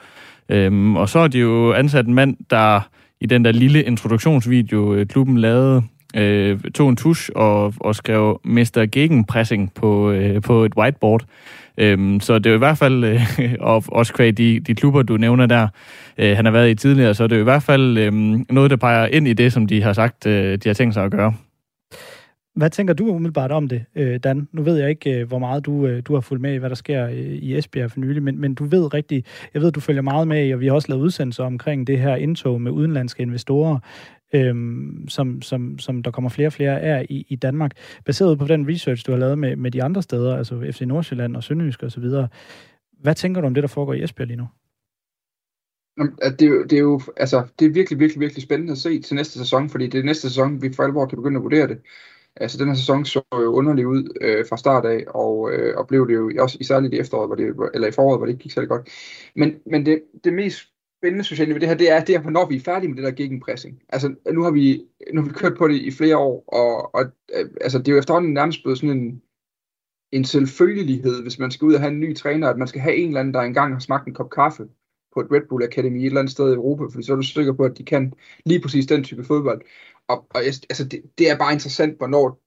Øhm, 0.49 0.95
og 0.95 1.09
så 1.09 1.19
har 1.19 1.27
de 1.27 1.39
jo 1.39 1.73
ansat 1.73 2.07
en 2.07 2.13
mand, 2.13 2.37
der 2.49 2.89
i 3.21 3.25
den 3.25 3.45
der 3.45 3.51
lille 3.51 3.83
introduktionsvideo, 3.83 4.93
øh, 4.93 5.07
klubben 5.07 5.37
lavede, 5.37 5.83
øh, 6.13 6.59
tog 6.59 6.89
en 6.89 6.95
tusch 6.95 7.29
og, 7.35 7.73
og 7.79 7.95
skrev 7.95 8.41
Mr. 8.43 8.85
Gegenpressing 8.91 9.73
på, 9.73 10.11
øh, 10.11 10.41
på 10.41 10.65
et 10.65 10.73
whiteboard. 10.77 11.25
Øhm, 11.77 12.19
så 12.19 12.39
det 12.39 12.45
er 12.45 12.49
jo 12.49 12.55
i 12.55 12.57
hvert 12.57 12.77
fald, 12.77 13.03
øh, 13.03 13.21
og 13.59 13.83
også 13.87 14.13
kvæg 14.13 14.37
de, 14.37 14.59
de 14.59 14.75
klubber, 14.75 15.01
du 15.01 15.17
nævner 15.17 15.45
der, 15.45 15.67
øh, 16.17 16.35
han 16.35 16.45
har 16.45 16.51
været 16.51 16.69
i 16.69 16.75
tidligere, 16.75 17.13
så 17.13 17.23
det 17.23 17.31
er 17.31 17.37
jo 17.37 17.43
i 17.43 17.51
hvert 17.51 17.63
fald 17.63 17.97
øh, 17.97 18.13
noget, 18.49 18.71
der 18.71 18.77
peger 18.77 19.05
ind 19.05 19.27
i 19.27 19.33
det, 19.33 19.53
som 19.53 19.67
de 19.67 19.81
har 19.81 19.93
sagt, 19.93 20.25
øh, 20.25 20.57
de 20.57 20.69
har 20.69 20.73
tænkt 20.73 20.93
sig 20.93 21.03
at 21.03 21.11
gøre. 21.11 21.33
Hvad 22.55 22.69
tænker 22.69 22.93
du 22.93 23.07
umiddelbart 23.07 23.51
om 23.51 23.67
det, 23.67 23.85
øh, 23.95 24.19
Dan? 24.23 24.47
Nu 24.51 24.61
ved 24.61 24.77
jeg 24.77 24.89
ikke, 24.89 25.19
øh, 25.19 25.27
hvor 25.27 25.39
meget 25.39 25.65
du, 25.65 25.87
øh, 25.87 26.03
du 26.05 26.13
har 26.13 26.21
fulgt 26.21 26.41
med 26.41 26.53
i, 26.53 26.57
hvad 26.57 26.69
der 26.69 26.75
sker 26.75 27.07
i 27.07 27.57
Esbjerg 27.57 27.91
for 27.91 27.99
nylig, 27.99 28.23
men, 28.23 28.41
men 28.41 28.55
du 28.55 28.63
ved 28.63 28.93
rigtig, 28.93 29.23
jeg 29.53 29.61
ved, 29.61 29.71
du 29.71 29.79
følger 29.79 30.01
meget 30.01 30.27
med 30.27 30.47
i, 30.47 30.51
og 30.51 30.59
vi 30.59 30.67
har 30.67 30.73
også 30.73 30.89
lavet 30.89 31.01
udsendelser 31.01 31.43
omkring 31.43 31.87
det 31.87 31.99
her 31.99 32.15
indtog 32.15 32.61
med 32.61 32.71
udenlandske 32.71 33.23
investorer 33.23 33.79
øhm, 34.33 35.07
som, 35.07 35.41
som, 35.41 35.79
som 35.79 36.03
der 36.03 36.11
kommer 36.11 36.29
flere 36.29 36.47
og 36.47 36.53
flere 36.53 36.81
af 36.81 37.05
i, 37.09 37.25
i 37.29 37.35
Danmark. 37.35 37.71
Baseret 38.05 38.39
på 38.39 38.47
den 38.47 38.69
research, 38.69 39.05
du 39.05 39.11
har 39.11 39.19
lavet 39.19 39.37
med, 39.37 39.55
med 39.55 39.71
de 39.71 39.83
andre 39.83 40.01
steder, 40.01 40.37
altså 40.37 40.71
FC 40.71 40.81
Nordsjælland 40.81 41.35
og 41.35 41.43
Sønderjysk 41.43 41.83
osv., 41.83 42.03
hvad 43.01 43.15
tænker 43.15 43.41
du 43.41 43.47
om 43.47 43.53
det, 43.53 43.61
der 43.61 43.67
foregår 43.67 43.93
i 43.93 44.03
Esbjerg 44.03 44.27
lige 44.27 44.37
nu? 44.37 44.47
Det 45.97 46.41
er, 46.41 46.45
jo, 46.45 46.63
det 46.63 46.73
er 46.73 46.79
jo 46.81 47.01
altså, 47.17 47.47
det 47.59 47.65
er 47.65 47.69
virkelig, 47.69 47.99
virkelig, 47.99 48.19
virkelig 48.19 48.43
spændende 48.43 48.71
at 48.71 48.77
se 48.77 49.01
til 49.01 49.15
næste 49.15 49.39
sæson, 49.39 49.69
fordi 49.69 49.87
det 49.87 49.99
er 49.99 50.03
næste 50.03 50.29
sæson, 50.29 50.61
vi 50.61 50.73
for 50.73 50.83
alvor 50.83 51.05
kan 51.05 51.15
begynde 51.15 51.37
at 51.37 51.43
vurdere 51.43 51.67
det. 51.67 51.77
Altså, 52.35 52.57
den 52.57 52.67
her 52.67 52.75
sæson 52.75 53.05
så 53.05 53.21
jo 53.33 53.53
underlig 53.53 53.87
ud 53.87 54.17
øh, 54.21 54.45
fra 54.49 54.57
start 54.57 54.85
af, 54.85 55.03
og, 55.07 55.51
øh, 55.51 55.77
og 55.77 55.87
blev 55.87 56.07
det 56.07 56.13
jo 56.13 56.31
også 56.39 56.57
i 56.61 56.95
i 56.95 56.99
efteråret, 56.99 57.29
hvor 57.29 57.35
det, 57.35 57.71
eller 57.73 57.87
i 57.87 57.91
foråret, 57.91 58.19
hvor 58.19 58.25
det 58.25 58.33
ikke 58.33 58.43
gik 58.43 58.51
særlig 58.51 58.69
godt. 58.69 58.89
Men, 59.35 59.55
men 59.65 59.85
det, 59.85 60.01
det 60.23 60.33
mest 60.33 60.72
spændende, 61.03 61.23
synes 61.23 61.39
jeg, 61.39 61.47
ved 61.47 61.59
det 61.59 61.69
her, 61.69 61.75
det 61.75 61.91
er, 61.91 62.03
det 62.03 62.15
er, 62.15 62.19
hvornår 62.19 62.45
vi 62.45 62.55
er 62.55 62.59
færdige 62.59 62.89
med 62.89 62.97
det 62.97 63.03
der 63.03 63.11
gegenpressing. 63.11 63.81
Altså, 63.89 64.15
nu 64.31 64.43
har 64.43 64.51
vi, 64.51 64.85
nu 65.13 65.21
har 65.21 65.27
vi 65.27 65.33
kørt 65.33 65.57
på 65.57 65.67
det 65.67 65.75
i 65.75 65.91
flere 65.91 66.17
år, 66.17 66.43
og, 66.47 66.95
og 66.95 67.05
øh, 67.35 67.49
altså, 67.61 67.77
det 67.79 67.87
er 67.87 67.91
jo 67.91 67.99
efterhånden 67.99 68.33
nærmest 68.33 68.63
blevet 68.63 68.79
sådan 68.79 68.97
en, 68.97 69.21
en 70.11 70.25
selvfølgelighed, 70.25 71.21
hvis 71.21 71.39
man 71.39 71.51
skal 71.51 71.65
ud 71.65 71.73
og 71.73 71.79
have 71.79 71.91
en 71.91 71.99
ny 71.99 72.15
træner, 72.15 72.49
at 72.49 72.57
man 72.57 72.67
skal 72.67 72.81
have 72.81 72.95
en 72.95 73.07
eller 73.07 73.19
anden, 73.19 73.33
der 73.33 73.41
engang 73.41 73.73
har 73.73 73.79
smagt 73.79 74.07
en 74.07 74.13
kop 74.13 74.29
kaffe 74.29 74.63
på 75.13 75.19
et 75.19 75.27
Red 75.31 75.47
Bull 75.49 75.63
Academy 75.63 75.99
et 75.99 76.05
eller 76.05 76.19
andet 76.19 76.31
sted 76.31 76.51
i 76.51 76.55
Europa, 76.55 76.83
fordi 76.83 77.05
så 77.05 77.11
er 77.11 77.15
du 77.15 77.21
sikker 77.21 77.53
på, 77.53 77.63
at 77.63 77.77
de 77.77 77.83
kan 77.83 78.13
lige 78.45 78.61
præcis 78.61 78.85
den 78.85 79.03
type 79.03 79.23
fodbold. 79.23 79.61
Og, 80.07 80.27
og 80.29 80.43
altså, 80.43 80.83
det, 80.83 81.01
det 81.17 81.29
er 81.29 81.37
bare 81.37 81.53
interessant, 81.53 81.97
hvornår, 81.97 82.41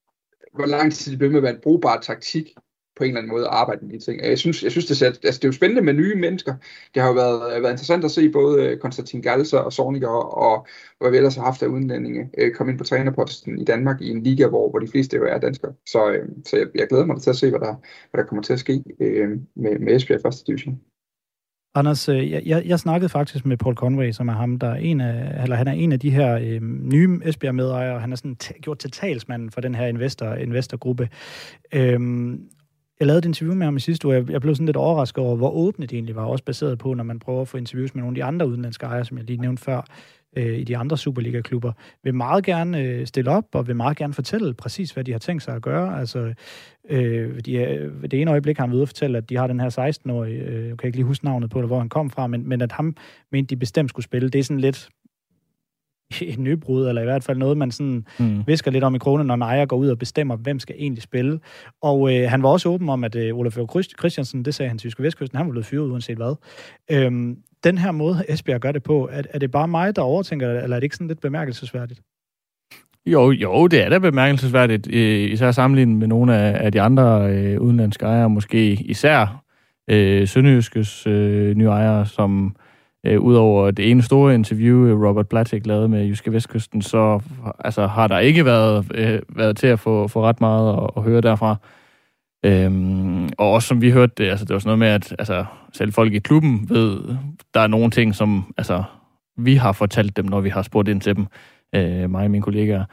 hvor 0.54 0.66
lang 0.66 0.92
tid 0.92 1.10
det 1.12 1.18
bliver 1.18 1.30
med 1.30 1.38
at 1.38 1.42
være 1.42 1.54
en 1.54 1.60
brugbar 1.62 2.00
taktik 2.00 2.54
på 2.96 3.04
en 3.04 3.08
eller 3.08 3.20
anden 3.20 3.32
måde 3.32 3.44
at 3.44 3.52
arbejde 3.52 3.86
med 3.86 3.98
de 3.98 4.04
ting. 4.04 4.22
Jeg 4.22 4.38
synes, 4.38 4.62
jeg 4.62 4.70
synes 4.70 4.86
det, 4.86 5.02
er, 5.02 5.06
altså, 5.06 5.38
det 5.38 5.44
er 5.44 5.48
jo 5.48 5.52
spændende 5.52 5.82
med 5.82 5.94
nye 5.94 6.14
mennesker. 6.14 6.54
Det 6.94 7.02
har 7.02 7.08
jo 7.08 7.14
været, 7.14 7.56
øh, 7.56 7.62
været 7.62 7.72
interessant 7.72 8.04
at 8.04 8.10
se 8.10 8.30
både 8.30 8.64
øh, 8.64 8.78
Konstantin 8.78 9.22
Galser 9.22 9.58
og 9.58 9.72
Sorniger 9.72 10.08
og 10.08 10.66
hvad 11.00 11.10
vi 11.10 11.16
ellers 11.16 11.36
har 11.36 11.44
haft 11.44 11.62
af 11.62 11.66
udenlændinge 11.66 12.30
øh, 12.38 12.54
komme 12.54 12.72
ind 12.72 12.78
på 12.78 12.84
trænerposten 12.84 13.58
i 13.58 13.64
Danmark 13.64 14.00
i 14.00 14.10
en 14.10 14.22
liga, 14.22 14.46
hvor, 14.46 14.70
hvor 14.70 14.78
de 14.78 14.88
fleste 14.88 15.16
jo 15.16 15.24
er 15.24 15.38
danskere. 15.38 15.72
Så, 15.86 16.10
øh, 16.12 16.28
så 16.44 16.56
jeg, 16.56 16.66
jeg 16.74 16.86
glæder 16.88 17.06
mig 17.06 17.20
til 17.22 17.30
at 17.30 17.36
se, 17.36 17.50
hvad 17.50 17.60
der, 17.60 17.74
hvad 18.10 18.22
der 18.22 18.28
kommer 18.28 18.42
til 18.42 18.52
at 18.52 18.58
ske 18.58 18.82
øh, 19.00 19.30
med, 19.56 19.78
med 19.78 19.96
Esbjerg 19.96 20.20
første 20.22 20.44
division. 20.46 20.80
Anders, 21.74 22.08
jeg, 22.08 22.42
jeg, 22.46 22.62
jeg 22.66 22.78
snakkede 22.78 23.08
faktisk 23.08 23.46
med 23.46 23.56
Paul 23.56 23.74
Conway, 23.74 24.10
som 24.10 24.28
er 24.28 24.32
ham, 24.32 24.58
der 24.58 24.66
er 24.66 24.74
en 24.74 25.00
af, 25.00 25.42
eller 25.42 25.56
han 25.56 25.68
er 25.68 25.72
en 25.72 25.92
af 25.92 26.00
de 26.00 26.10
her 26.10 26.34
øh, 26.34 26.62
nye 26.62 27.20
Esbjerg-medejere. 27.24 28.00
Han 28.00 28.12
er 28.12 28.16
sådan 28.16 28.36
t- 28.44 28.60
gjort 28.60 28.78
til 28.78 28.90
talsmanden 28.90 29.50
for 29.50 29.60
den 29.60 29.74
her 29.74 29.86
investor, 29.86 30.34
investorgruppe. 30.34 31.08
Øhm, 31.74 32.40
jeg 33.00 33.06
lavede 33.06 33.18
et 33.18 33.24
interview 33.24 33.54
med 33.54 33.66
ham 33.66 33.76
i 33.76 33.80
sidste 33.80 34.06
uge, 34.06 34.16
jeg, 34.16 34.30
jeg 34.30 34.40
blev 34.40 34.54
sådan 34.54 34.66
lidt 34.66 34.76
overrasket 34.76 35.24
over, 35.24 35.36
hvor 35.36 35.50
åbne 35.50 35.86
det 35.86 35.92
egentlig 35.92 36.16
var, 36.16 36.24
også 36.24 36.44
baseret 36.44 36.78
på, 36.78 36.94
når 36.94 37.04
man 37.04 37.18
prøver 37.18 37.40
at 37.40 37.48
få 37.48 37.56
interviews 37.56 37.94
med 37.94 38.02
nogle 38.02 38.12
af 38.12 38.14
de 38.14 38.24
andre 38.24 38.48
udenlandske 38.48 38.86
ejere, 38.86 39.04
som 39.04 39.18
jeg 39.18 39.26
lige 39.26 39.40
nævnte 39.40 39.62
før, 39.62 39.82
øh, 40.36 40.58
i 40.58 40.64
de 40.64 40.76
andre 40.76 40.98
Superliga-klubber, 40.98 41.72
vil 42.04 42.14
meget 42.14 42.44
gerne 42.44 42.80
øh, 42.80 43.06
stille 43.06 43.30
op, 43.30 43.44
og 43.52 43.66
vil 43.66 43.76
meget 43.76 43.96
gerne 43.96 44.14
fortælle 44.14 44.54
præcis, 44.54 44.90
hvad 44.90 45.04
de 45.04 45.12
har 45.12 45.18
tænkt 45.18 45.42
sig 45.42 45.54
at 45.54 45.62
gøre. 45.62 46.00
Altså, 46.00 46.34
øh, 46.88 47.40
de 47.40 47.52
øh, 47.52 48.02
det 48.02 48.20
ene 48.20 48.30
øjeblik 48.30 48.58
har 48.58 48.66
han 48.66 48.74
ved 48.74 48.82
at 48.82 48.88
fortælle, 48.88 49.18
at 49.18 49.30
de 49.30 49.36
har 49.36 49.46
den 49.46 49.60
her 49.60 49.90
16-årige, 49.90 50.38
øh, 50.38 50.68
jeg 50.68 50.78
kan 50.78 50.86
ikke 50.86 50.98
lige 50.98 51.06
huske 51.06 51.24
navnet 51.24 51.50
på 51.50 51.60
det, 51.60 51.68
hvor 51.68 51.78
han 51.78 51.88
kom 51.88 52.10
fra, 52.10 52.26
men, 52.26 52.48
men 52.48 52.60
at 52.60 52.72
ham 52.72 52.96
mente, 53.32 53.54
de 53.54 53.56
bestemt 53.56 53.90
skulle 53.90 54.04
spille, 54.04 54.28
det 54.28 54.38
er 54.38 54.42
sådan 54.42 54.60
lidt, 54.60 54.88
et 56.20 56.38
nybrud, 56.38 56.88
eller 56.88 57.02
i 57.02 57.04
hvert 57.04 57.24
fald 57.24 57.38
noget, 57.38 57.56
man 57.56 57.70
sådan 57.70 58.04
mm. 58.18 58.42
visker 58.46 58.70
lidt 58.70 58.84
om 58.84 58.94
i 58.94 58.98
kronen, 58.98 59.26
når 59.26 59.36
ejer 59.36 59.66
går 59.66 59.76
ud 59.76 59.88
og 59.88 59.98
bestemmer, 59.98 60.36
hvem 60.36 60.58
skal 60.58 60.76
egentlig 60.78 61.02
spille. 61.02 61.40
Og 61.82 62.14
øh, 62.14 62.30
han 62.30 62.42
var 62.42 62.48
også 62.48 62.68
åben 62.68 62.88
om, 62.88 63.04
at 63.04 63.16
øh, 63.16 63.38
Olaf 63.38 63.58
Christiansen, 63.98 64.44
det 64.44 64.54
sagde 64.54 64.68
han 64.68 64.78
til 64.78 64.86
Jyske 64.86 65.02
Vestkysten, 65.02 65.36
han 65.36 65.46
var 65.46 65.50
blevet 65.50 65.66
fyret 65.66 65.90
uanset 65.90 66.16
hvad. 66.16 66.34
Øhm, 66.90 67.36
den 67.64 67.78
her 67.78 67.92
måde, 67.92 68.24
Esbjerg 68.28 68.60
gør 68.60 68.72
det 68.72 68.82
på, 68.82 69.08
er, 69.12 69.22
er 69.30 69.38
det 69.38 69.50
bare 69.50 69.68
mig, 69.68 69.96
der 69.96 70.02
overtænker 70.02 70.52
det, 70.52 70.62
eller 70.62 70.76
er 70.76 70.80
det 70.80 70.84
ikke 70.84 70.96
sådan 70.96 71.08
lidt 71.08 71.20
bemærkelsesværdigt? 71.20 72.00
Jo, 73.06 73.30
jo, 73.30 73.66
det 73.66 73.82
er 73.82 73.88
da 73.88 73.98
bemærkelsesværdigt, 73.98 74.88
øh, 74.92 75.30
især 75.30 75.50
sammenlignet 75.50 75.96
med 75.96 76.06
nogle 76.06 76.36
af, 76.36 76.64
af 76.64 76.72
de 76.72 76.80
andre 76.80 77.30
øh, 77.32 77.60
udenlandske 77.60 78.04
ejere, 78.04 78.30
måske 78.30 78.72
især 78.72 79.44
øh, 79.90 80.28
Sønderjyskes 80.28 81.06
øh, 81.06 81.56
nye 81.56 81.66
ejere, 81.66 82.06
som 82.06 82.56
øh, 83.06 83.20
udover 83.20 83.70
det 83.70 83.90
ene 83.90 84.02
store 84.02 84.34
interview, 84.34 84.86
øh, 84.86 85.08
Robert 85.08 85.28
Blatik 85.28 85.66
lavede 85.66 85.88
med 85.88 86.06
Jyske 86.06 86.32
Vestkysten, 86.32 86.82
så 86.82 87.20
altså, 87.58 87.86
har 87.86 88.08
der 88.08 88.18
ikke 88.18 88.44
været, 88.44 88.86
øh, 88.94 89.20
været 89.28 89.56
til 89.56 89.66
at 89.66 89.78
få, 89.78 90.08
få 90.08 90.22
ret 90.22 90.40
meget 90.40 90.76
at, 90.76 90.90
at 90.96 91.02
høre 91.02 91.20
derfra. 91.20 91.56
Øhm, 92.44 93.28
og 93.38 93.52
også 93.52 93.68
som 93.68 93.80
vi 93.80 93.90
hørte 93.90 94.12
det, 94.16 94.30
altså 94.30 94.44
det 94.44 94.52
var 94.52 94.58
sådan 94.58 94.68
noget 94.68 94.78
med, 94.78 94.88
at 94.88 95.16
altså, 95.18 95.44
selv 95.72 95.92
folk 95.92 96.14
i 96.14 96.18
klubben 96.18 96.66
ved, 96.68 97.00
der 97.54 97.60
er 97.60 97.66
nogle 97.66 97.90
ting, 97.90 98.14
som 98.14 98.54
altså, 98.56 98.82
vi 99.36 99.54
har 99.54 99.72
fortalt 99.72 100.16
dem, 100.16 100.24
når 100.24 100.40
vi 100.40 100.48
har 100.48 100.62
spurgt 100.62 100.88
ind 100.88 101.00
til 101.00 101.16
dem, 101.16 101.26
øh, 101.74 102.10
mig 102.10 102.24
og 102.24 102.30
mine 102.30 102.42
kollegaer. 102.42 102.84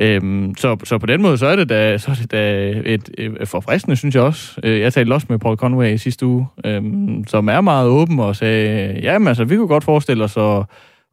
Øhm, 0.00 0.54
så, 0.58 0.76
så 0.84 0.98
på 0.98 1.06
den 1.06 1.22
måde, 1.22 1.38
så 1.38 1.46
er 1.46 1.56
det 1.56 1.68
da, 1.68 1.98
så 1.98 2.10
er 2.10 2.14
det 2.14 2.30
da 2.30 2.70
et, 2.84 3.10
et 3.16 3.48
forfriskende, 3.48 3.96
synes 3.96 4.14
jeg 4.14 4.22
også. 4.22 4.60
Øh, 4.64 4.80
jeg 4.80 4.92
talte 4.92 5.12
også 5.12 5.26
med 5.30 5.38
Paul 5.38 5.56
Conway 5.56 5.94
i 5.94 5.98
sidste 5.98 6.26
uge, 6.26 6.46
øhm, 6.64 7.24
som 7.26 7.48
er 7.48 7.60
meget 7.60 7.88
åben 7.88 8.20
og 8.20 8.36
sagde, 8.36 9.00
jamen 9.02 9.28
altså, 9.28 9.44
vi 9.44 9.56
kunne 9.56 9.68
godt 9.68 9.84
forestille 9.84 10.24
os 10.24 10.36
at, 10.36 10.64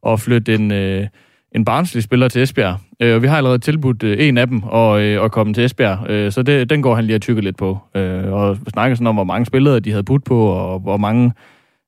at 0.06 0.20
flytte 0.20 0.54
en, 0.54 0.72
øh, 0.72 1.06
en 1.54 1.64
barnslig 1.64 2.02
spiller 2.02 2.28
til 2.28 2.42
Esbjerg. 2.42 2.76
Øh, 3.00 3.14
og 3.14 3.22
vi 3.22 3.26
har 3.26 3.36
allerede 3.36 3.58
tilbudt 3.58 4.02
øh, 4.02 4.28
en 4.28 4.38
af 4.38 4.46
dem 4.46 4.62
at, 4.72 5.00
øh, 5.00 5.24
at 5.24 5.32
komme 5.32 5.54
til 5.54 5.64
Esbjerg, 5.64 6.10
øh, 6.10 6.32
så 6.32 6.42
det, 6.42 6.70
den 6.70 6.82
går 6.82 6.94
han 6.94 7.04
lige 7.04 7.14
at 7.14 7.22
tykke 7.22 7.42
lidt 7.42 7.56
på. 7.56 7.78
Øh, 7.96 8.32
og 8.32 8.56
snakker 8.68 8.94
sådan 8.94 9.06
om, 9.06 9.14
hvor 9.14 9.24
mange 9.24 9.46
spillere 9.46 9.80
de 9.80 9.90
havde 9.90 10.04
budt 10.04 10.24
på, 10.24 10.46
og 10.46 10.80
hvor 10.80 10.96
mange 10.96 11.32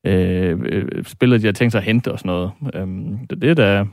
øh, 0.06 0.58
øh, 0.64 1.04
spillere 1.04 1.40
de 1.40 1.46
har 1.46 1.52
tænkt 1.52 1.72
sig 1.72 1.78
at 1.78 1.84
hente 1.84 2.12
og 2.12 2.18
sådan 2.18 2.28
noget. 2.28 2.50
Øh, 2.74 2.86
det, 3.30 3.42
det 3.42 3.50
er 3.50 3.54
da 3.54 3.84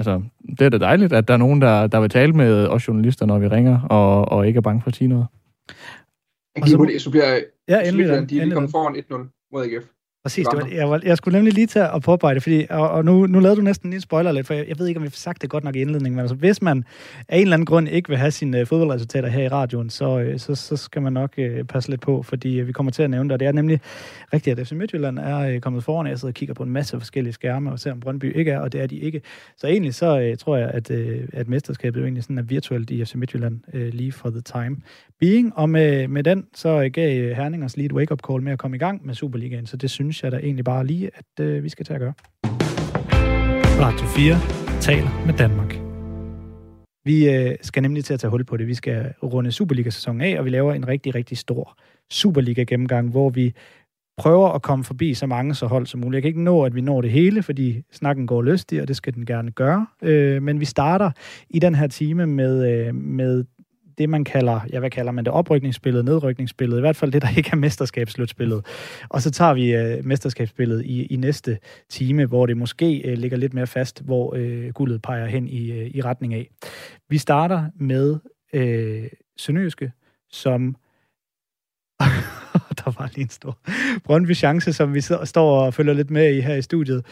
altså, 0.00 0.22
det 0.58 0.60
er 0.60 0.68
da 0.68 0.78
dejligt, 0.78 1.12
at 1.12 1.28
der 1.28 1.34
er 1.34 1.38
nogen, 1.38 1.62
der, 1.62 1.86
der 1.86 2.00
vil 2.00 2.10
tale 2.10 2.32
med 2.32 2.66
os 2.66 2.88
journalister, 2.88 3.26
når 3.26 3.38
vi 3.38 3.48
ringer, 3.48 3.80
og, 3.80 4.28
og 4.32 4.46
ikke 4.46 4.56
er 4.56 4.60
bange 4.60 4.82
for 4.82 4.88
at 4.88 4.96
sige 4.96 5.08
noget. 5.08 5.26
Jeg 6.56 6.62
kan 6.62 6.86
lige 6.86 7.00
supplere, 7.00 7.44
ja, 7.68 7.88
endelig, 7.88 8.30
de 8.30 8.40
er 8.40 8.44
lige 8.44 8.54
kommet 8.54 8.70
foran 8.70 8.96
1-0 8.96 9.48
mod 9.52 9.64
AGF. 9.64 9.86
Præcis, 10.22 10.46
det 10.46 10.58
var, 10.58 10.68
jeg, 10.72 10.90
var, 10.90 11.00
jeg 11.04 11.16
skulle 11.16 11.38
nemlig 11.38 11.54
lige 11.54 11.66
tage 11.66 11.90
og 11.90 12.02
påpege 12.02 12.34
det, 12.34 12.42
fordi, 12.42 12.66
og, 12.70 12.90
og 12.90 13.04
nu, 13.04 13.26
nu 13.26 13.40
lavede 13.40 13.56
du 13.56 13.62
næsten 13.62 13.92
en 13.92 14.00
spoiler 14.00 14.32
lidt, 14.32 14.46
for 14.46 14.54
jeg, 14.54 14.68
jeg 14.68 14.78
ved 14.78 14.86
ikke, 14.86 14.98
om 14.98 15.02
vi 15.02 15.06
har 15.06 15.10
sagt 15.10 15.42
det 15.42 15.50
godt 15.50 15.64
nok 15.64 15.76
i 15.76 15.80
indledningen, 15.80 16.16
men 16.16 16.20
altså, 16.20 16.34
hvis 16.34 16.62
man 16.62 16.84
af 17.28 17.36
en 17.36 17.42
eller 17.42 17.54
anden 17.54 17.66
grund 17.66 17.88
ikke 17.88 18.08
vil 18.08 18.18
have 18.18 18.30
sine 18.30 18.60
uh, 18.60 18.66
fodboldresultater 18.66 19.28
her 19.28 19.42
i 19.42 19.48
radioen, 19.48 19.90
så, 19.90 20.18
uh, 20.18 20.40
så, 20.40 20.54
så 20.54 20.76
skal 20.76 21.02
man 21.02 21.12
nok 21.12 21.34
uh, 21.38 21.66
passe 21.66 21.90
lidt 21.90 22.00
på, 22.00 22.22
fordi 22.22 22.60
uh, 22.60 22.66
vi 22.66 22.72
kommer 22.72 22.92
til 22.92 23.02
at 23.02 23.10
nævne 23.10 23.28
det, 23.28 23.32
og 23.32 23.40
det 23.40 23.48
er 23.48 23.52
nemlig 23.52 23.80
rigtigt, 24.32 24.58
at 24.58 24.66
FC 24.66 24.72
Midtjylland 24.72 25.18
er 25.18 25.54
uh, 25.54 25.60
kommet 25.60 25.84
foran, 25.84 26.06
jeg 26.06 26.18
sidder 26.18 26.30
og 26.30 26.34
kigger 26.34 26.54
på 26.54 26.62
en 26.62 26.70
masse 26.70 26.98
forskellige 26.98 27.32
skærme, 27.32 27.72
og 27.72 27.78
ser 27.78 27.92
om 27.92 28.00
Brøndby 28.00 28.36
ikke 28.36 28.50
er, 28.50 28.58
og 28.60 28.72
det 28.72 28.80
er 28.80 28.86
de 28.86 28.96
ikke. 28.96 29.22
Så 29.56 29.66
egentlig 29.66 29.94
så 29.94 30.30
uh, 30.30 30.38
tror 30.38 30.56
jeg, 30.56 30.70
at, 30.70 30.90
uh, 30.90 30.98
at 31.32 31.48
mesterskabet 31.48 32.00
jo 32.00 32.04
egentlig 32.04 32.22
sådan 32.22 32.38
er 32.38 32.42
virtuelt 32.42 32.90
i 32.90 33.04
FC 33.04 33.14
Midtjylland 33.14 33.60
uh, 33.74 33.80
lige 33.80 34.12
for 34.12 34.30
the 34.30 34.40
time 34.40 34.76
being, 35.20 35.52
og 35.56 35.70
med, 35.70 36.08
med 36.08 36.22
den 36.22 36.46
så 36.54 36.90
gav 36.92 37.34
Herningers 37.34 37.76
lige 37.76 37.86
et 37.86 37.92
wake-up 37.92 38.20
call 38.28 38.42
med 38.42 38.52
at 38.52 38.58
komme 38.58 38.76
i 38.76 38.78
gang 38.78 39.06
med 39.06 39.14
Superligaen, 39.14 39.66
så 39.66 39.76
det 39.76 39.90
synes 39.90 40.22
jeg 40.22 40.32
da 40.32 40.36
egentlig 40.36 40.64
bare 40.64 40.86
lige, 40.86 41.10
at 41.14 41.44
øh, 41.44 41.64
vi 41.64 41.68
skal 41.68 41.86
til 41.86 41.92
at 41.92 42.00
gøre. 42.00 42.12
Radio 43.80 44.06
4 44.06 44.80
taler 44.80 45.26
med 45.26 45.34
Danmark. 45.34 45.80
Vi 47.04 47.30
øh, 47.30 47.56
skal 47.62 47.82
nemlig 47.82 48.04
til 48.04 48.14
at 48.14 48.20
tage 48.20 48.30
hul 48.30 48.44
på 48.44 48.56
det. 48.56 48.66
Vi 48.66 48.74
skal 48.74 49.14
runde 49.22 49.52
Superliga-sæsonen 49.52 50.20
af, 50.20 50.38
og 50.38 50.44
vi 50.44 50.50
laver 50.50 50.72
en 50.72 50.88
rigtig, 50.88 51.14
rigtig 51.14 51.38
stor 51.38 51.78
Superliga-gennemgang, 52.10 53.10
hvor 53.10 53.30
vi 53.30 53.54
prøver 54.18 54.48
at 54.48 54.62
komme 54.62 54.84
forbi 54.84 55.14
så 55.14 55.26
mange 55.26 55.54
så 55.54 55.66
hold 55.66 55.86
som 55.86 56.00
muligt. 56.00 56.14
Jeg 56.14 56.22
kan 56.22 56.28
ikke 56.28 56.42
nå, 56.42 56.62
at 56.62 56.74
vi 56.74 56.80
når 56.80 57.00
det 57.00 57.10
hele, 57.10 57.42
fordi 57.42 57.82
snakken 57.92 58.26
går 58.26 58.42
lystig, 58.42 58.82
og 58.82 58.88
det 58.88 58.96
skal 58.96 59.14
den 59.14 59.26
gerne 59.26 59.50
gøre. 59.50 59.86
Øh, 60.02 60.42
men 60.42 60.60
vi 60.60 60.64
starter 60.64 61.10
i 61.50 61.58
den 61.58 61.74
her 61.74 61.86
time 61.86 62.26
med, 62.26 62.72
øh, 62.72 62.94
med 62.94 63.44
det, 64.00 64.08
man 64.08 64.24
kalder, 64.24 64.60
ja, 64.72 64.78
hvad 64.78 64.90
kalder 64.90 65.12
man 65.12 65.24
det, 65.24 65.32
oprykningsspillet, 65.32 66.04
nedrykningsspillet, 66.04 66.76
i 66.76 66.80
hvert 66.80 66.96
fald 66.96 67.12
det, 67.12 67.22
der 67.22 67.28
ikke 67.38 67.50
er 67.52 67.56
mesterskabsslutspillet. 67.56 68.66
Og 69.08 69.22
så 69.22 69.30
tager 69.30 69.54
vi 69.54 69.74
øh, 69.74 70.04
mesterskabsspillet 70.04 70.84
i, 70.84 71.06
i 71.06 71.16
næste 71.16 71.58
time, 71.88 72.26
hvor 72.26 72.46
det 72.46 72.56
måske 72.56 73.00
øh, 73.04 73.18
ligger 73.18 73.36
lidt 73.36 73.54
mere 73.54 73.66
fast, 73.66 74.02
hvor 74.04 74.34
øh, 74.36 74.68
guldet 74.68 75.02
peger 75.02 75.26
hen 75.26 75.48
i, 75.48 75.70
øh, 75.72 75.90
i 75.94 76.00
retning 76.00 76.34
af. 76.34 76.50
Vi 77.08 77.18
starter 77.18 77.64
med 77.76 78.16
øh, 78.52 79.08
Sønderjyske, 79.36 79.92
som 80.30 80.76
der 82.84 82.98
var 82.98 83.10
lige 83.14 83.22
en 83.22 83.28
stor 83.28 83.58
Brøndby 84.04 84.34
chance, 84.34 84.72
som 84.72 84.94
vi 84.94 85.00
står 85.24 85.60
og 85.60 85.74
følger 85.74 85.94
lidt 85.94 86.10
med 86.10 86.34
i 86.34 86.40
her 86.40 86.54
i 86.54 86.62
studiet, 86.62 87.04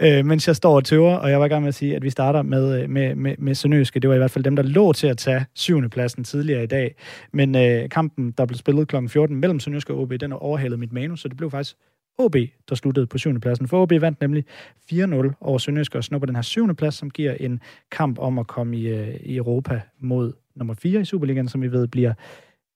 øh, 0.00 0.26
mens 0.26 0.46
jeg 0.46 0.56
står 0.56 0.76
og 0.76 0.84
tøver, 0.84 1.14
og 1.14 1.30
jeg 1.30 1.40
var 1.40 1.46
i 1.46 1.48
gang 1.48 1.62
med 1.62 1.68
at 1.68 1.74
sige, 1.74 1.96
at 1.96 2.02
vi 2.02 2.10
starter 2.10 2.42
med, 2.42 2.82
øh, 2.82 2.90
med, 2.90 3.14
med, 3.14 3.34
med 3.38 3.54
Sønøske. 3.54 4.00
Det 4.00 4.08
var 4.08 4.14
i 4.14 4.18
hvert 4.18 4.30
fald 4.30 4.44
dem, 4.44 4.56
der 4.56 4.62
lå 4.62 4.92
til 4.92 5.06
at 5.06 5.18
tage 5.18 5.46
syvende 5.54 5.88
pladsen 5.88 6.24
tidligere 6.24 6.62
i 6.62 6.66
dag. 6.66 6.94
Men 7.32 7.56
øh, 7.56 7.88
kampen, 7.88 8.30
der 8.30 8.46
blev 8.46 8.56
spillet 8.58 8.88
kl. 8.88 8.96
14 9.08 9.36
mellem 9.36 9.60
Sønøske 9.60 9.92
og 9.92 10.00
OB, 10.00 10.12
den 10.20 10.32
overhalede 10.32 10.80
mit 10.80 10.92
manus, 10.92 11.20
så 11.20 11.28
det 11.28 11.36
blev 11.36 11.50
faktisk 11.50 11.76
OB, 12.18 12.36
der 12.68 12.74
sluttede 12.74 13.06
på 13.06 13.18
syvende 13.18 13.40
pladsen. 13.40 13.68
For 13.68 13.82
OB 13.82 13.92
vandt 14.00 14.20
nemlig 14.20 14.44
4-0 14.92 15.32
over 15.40 15.58
Sønderjysk 15.58 15.94
og 15.94 16.04
snupper 16.04 16.26
den 16.26 16.34
her 16.34 16.42
syvende 16.42 16.74
plads, 16.74 16.94
som 16.94 17.10
giver 17.10 17.34
en 17.40 17.60
kamp 17.90 18.18
om 18.18 18.38
at 18.38 18.46
komme 18.46 18.76
i, 18.76 18.88
øh, 18.88 19.14
i 19.20 19.36
Europa 19.36 19.80
mod 20.00 20.32
nummer 20.54 20.74
4 20.74 21.00
i 21.00 21.04
Superligaen, 21.04 21.48
som 21.48 21.62
vi 21.62 21.72
ved 21.72 21.86
bliver 21.86 22.14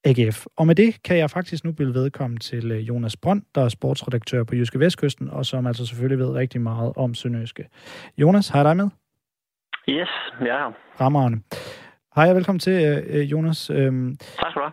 AGF. 0.04 0.46
Og 0.58 0.66
med 0.66 0.74
det 0.74 1.02
kan 1.04 1.16
jeg 1.18 1.30
faktisk 1.30 1.64
nu 1.64 1.72
byde 1.72 1.94
vedkommen 1.94 2.38
til 2.38 2.72
øh, 2.72 2.88
Jonas 2.88 3.16
Brønd, 3.16 3.42
der 3.54 3.64
er 3.64 3.68
sportsredaktør 3.68 4.44
på 4.44 4.54
Jyske 4.54 4.80
Vestkysten, 4.80 5.30
og 5.30 5.44
som 5.44 5.66
altså 5.66 5.86
selvfølgelig 5.86 6.18
ved 6.18 6.34
rigtig 6.34 6.60
meget 6.60 6.92
om 6.96 7.14
Sønderjyske. 7.14 7.68
Jonas, 8.18 8.48
har 8.48 8.58
jeg 8.58 8.64
dig 8.64 8.76
med? 8.76 8.88
Yes, 9.88 10.10
ja. 10.40 10.70
Rammerende. 11.00 11.38
Hej 12.14 12.30
og 12.30 12.36
velkommen 12.36 12.60
til, 12.60 12.76
øh, 12.88 13.16
øh, 13.16 13.32
Jonas. 13.32 13.70
Øhm, 13.70 14.16
tak 14.16 14.50
skal 14.50 14.62
du 14.62 14.66
have. 14.66 14.72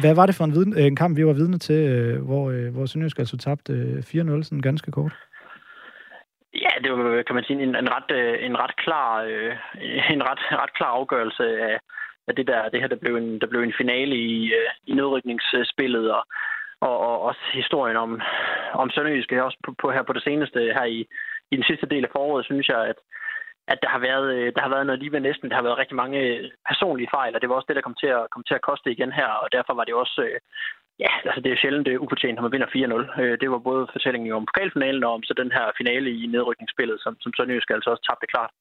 Hvad 0.00 0.14
var 0.14 0.26
det 0.26 0.34
for 0.34 0.44
en, 0.44 0.52
viden, 0.52 0.78
en 0.78 0.96
kamp, 0.96 1.16
vi 1.16 1.26
var 1.26 1.32
vidne 1.32 1.58
til, 1.58 1.80
hvor, 2.18 2.70
hvor 2.70 2.86
Sønderjysk 2.86 3.18
altså 3.18 3.36
tabte 3.36 3.72
4-0, 3.98 4.42
sådan 4.42 4.60
ganske 4.60 4.90
kort? 4.90 5.14
Ja, 6.54 6.72
det 6.82 6.92
var, 6.92 7.22
kan 7.22 7.34
man 7.34 7.44
sige, 7.44 7.62
en, 7.62 7.76
en, 7.76 7.88
ret, 7.96 8.10
en 8.46 8.56
ret 8.62 8.76
klar, 8.76 9.20
en 10.14 10.22
ret, 10.28 10.40
ret 10.62 10.74
klar 10.74 10.92
afgørelse 11.00 11.44
af, 11.44 11.78
at 12.28 12.36
det, 12.36 12.46
der, 12.46 12.68
det 12.68 12.80
her 12.80 12.88
der 12.88 13.02
blev, 13.02 13.16
en, 13.16 13.40
der 13.40 13.46
blev 13.46 13.62
en 13.62 13.78
finale 13.80 14.16
i, 14.16 14.52
øh, 14.58 14.70
i 14.86 14.92
nedrykningsspillet, 14.94 16.12
og, 16.16 16.22
og, 16.80 16.98
og 16.98 17.22
også 17.22 17.40
historien 17.52 17.96
om, 17.96 18.20
om 18.82 18.90
Sønderjysk, 18.90 19.32
også 19.32 19.58
på, 19.64 19.74
på, 19.80 19.90
her 19.90 20.02
på 20.02 20.12
det 20.12 20.22
seneste, 20.22 20.60
her 20.76 20.84
i, 20.84 21.06
i 21.50 21.56
den 21.56 21.64
sidste 21.64 21.86
del 21.86 22.04
af 22.04 22.10
foråret, 22.12 22.44
synes 22.44 22.68
jeg, 22.68 22.80
at, 22.90 22.98
at 23.68 23.78
der 23.82 23.88
har 23.88 23.98
været, 24.08 24.34
øh, 24.34 24.52
der 24.54 24.62
har 24.62 24.68
været 24.74 24.86
noget 24.86 25.00
lige 25.00 25.12
ved 25.12 25.20
næsten. 25.20 25.50
Der 25.50 25.56
har 25.56 25.62
været 25.62 25.78
rigtig 25.78 25.96
mange 25.96 26.18
øh, 26.20 26.50
personlige 26.68 27.12
fejl, 27.16 27.34
og 27.34 27.40
det 27.40 27.48
var 27.48 27.54
også 27.56 27.68
det, 27.68 27.76
der 27.76 27.86
kom 27.86 27.96
til 28.02 28.10
at, 28.18 28.26
kom 28.30 28.44
til 28.44 28.54
at 28.54 28.66
koste 28.68 28.92
igen 28.92 29.12
her, 29.12 29.30
og 29.42 29.48
derfor 29.52 29.74
var 29.74 29.84
det 29.84 29.94
også... 29.94 30.22
Øh, 30.26 30.38
ja, 31.04 31.12
altså 31.24 31.40
det 31.40 31.52
er 31.52 31.60
sjældent 31.60 31.86
det 31.86 31.94
er 31.94 32.04
ufortjent, 32.04 32.36
når 32.36 32.42
man 32.42 32.52
vinder 32.52 32.70
4-0. 33.16 33.22
Øh, 33.22 33.34
det 33.40 33.50
var 33.50 33.58
både 33.58 33.88
fortællingen 33.92 34.32
om 34.32 34.46
pokalfinalen 34.46 35.04
og 35.04 35.12
om 35.12 35.22
så 35.22 35.34
den 35.42 35.52
her 35.56 35.66
finale 35.80 36.10
i 36.22 36.26
nedrykningsspillet, 36.34 36.98
som, 37.00 37.12
som 37.20 37.32
Sønderjysk 37.36 37.70
altså 37.70 37.90
også 37.90 38.04
tabte 38.08 38.26
klart. 38.34 38.52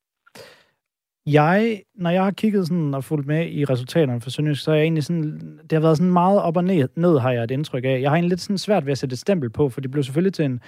Jeg, 1.25 1.81
når 1.95 2.09
jeg 2.09 2.23
har 2.23 2.31
kigget 2.31 2.67
sådan 2.67 2.93
og 2.93 3.03
fulgt 3.03 3.27
med 3.27 3.49
i 3.49 3.65
resultaterne 3.65 4.21
for 4.21 4.29
Sønderjysk, 4.29 4.63
så 4.63 4.71
er 4.71 4.75
jeg 4.75 4.83
egentlig 4.83 5.03
sådan, 5.03 5.59
det 5.61 5.71
har 5.71 5.79
været 5.79 5.97
sådan 5.97 6.11
meget 6.11 6.41
op 6.41 6.57
og 6.57 6.63
ned, 6.63 6.87
ned 6.95 7.19
har 7.19 7.31
jeg 7.31 7.43
et 7.43 7.51
indtryk 7.51 7.85
af. 7.85 8.01
Jeg 8.01 8.09
har 8.09 8.15
egentlig 8.15 8.29
lidt 8.29 8.41
sådan 8.41 8.57
svært 8.57 8.85
ved 8.85 8.91
at 8.91 8.97
sætte 8.97 9.13
et 9.13 9.19
stempel 9.19 9.49
på, 9.49 9.69
for 9.69 9.81
det 9.81 9.91
blev 9.91 10.03
selvfølgelig 10.03 10.33
til 10.33 10.45
en, 10.45 10.59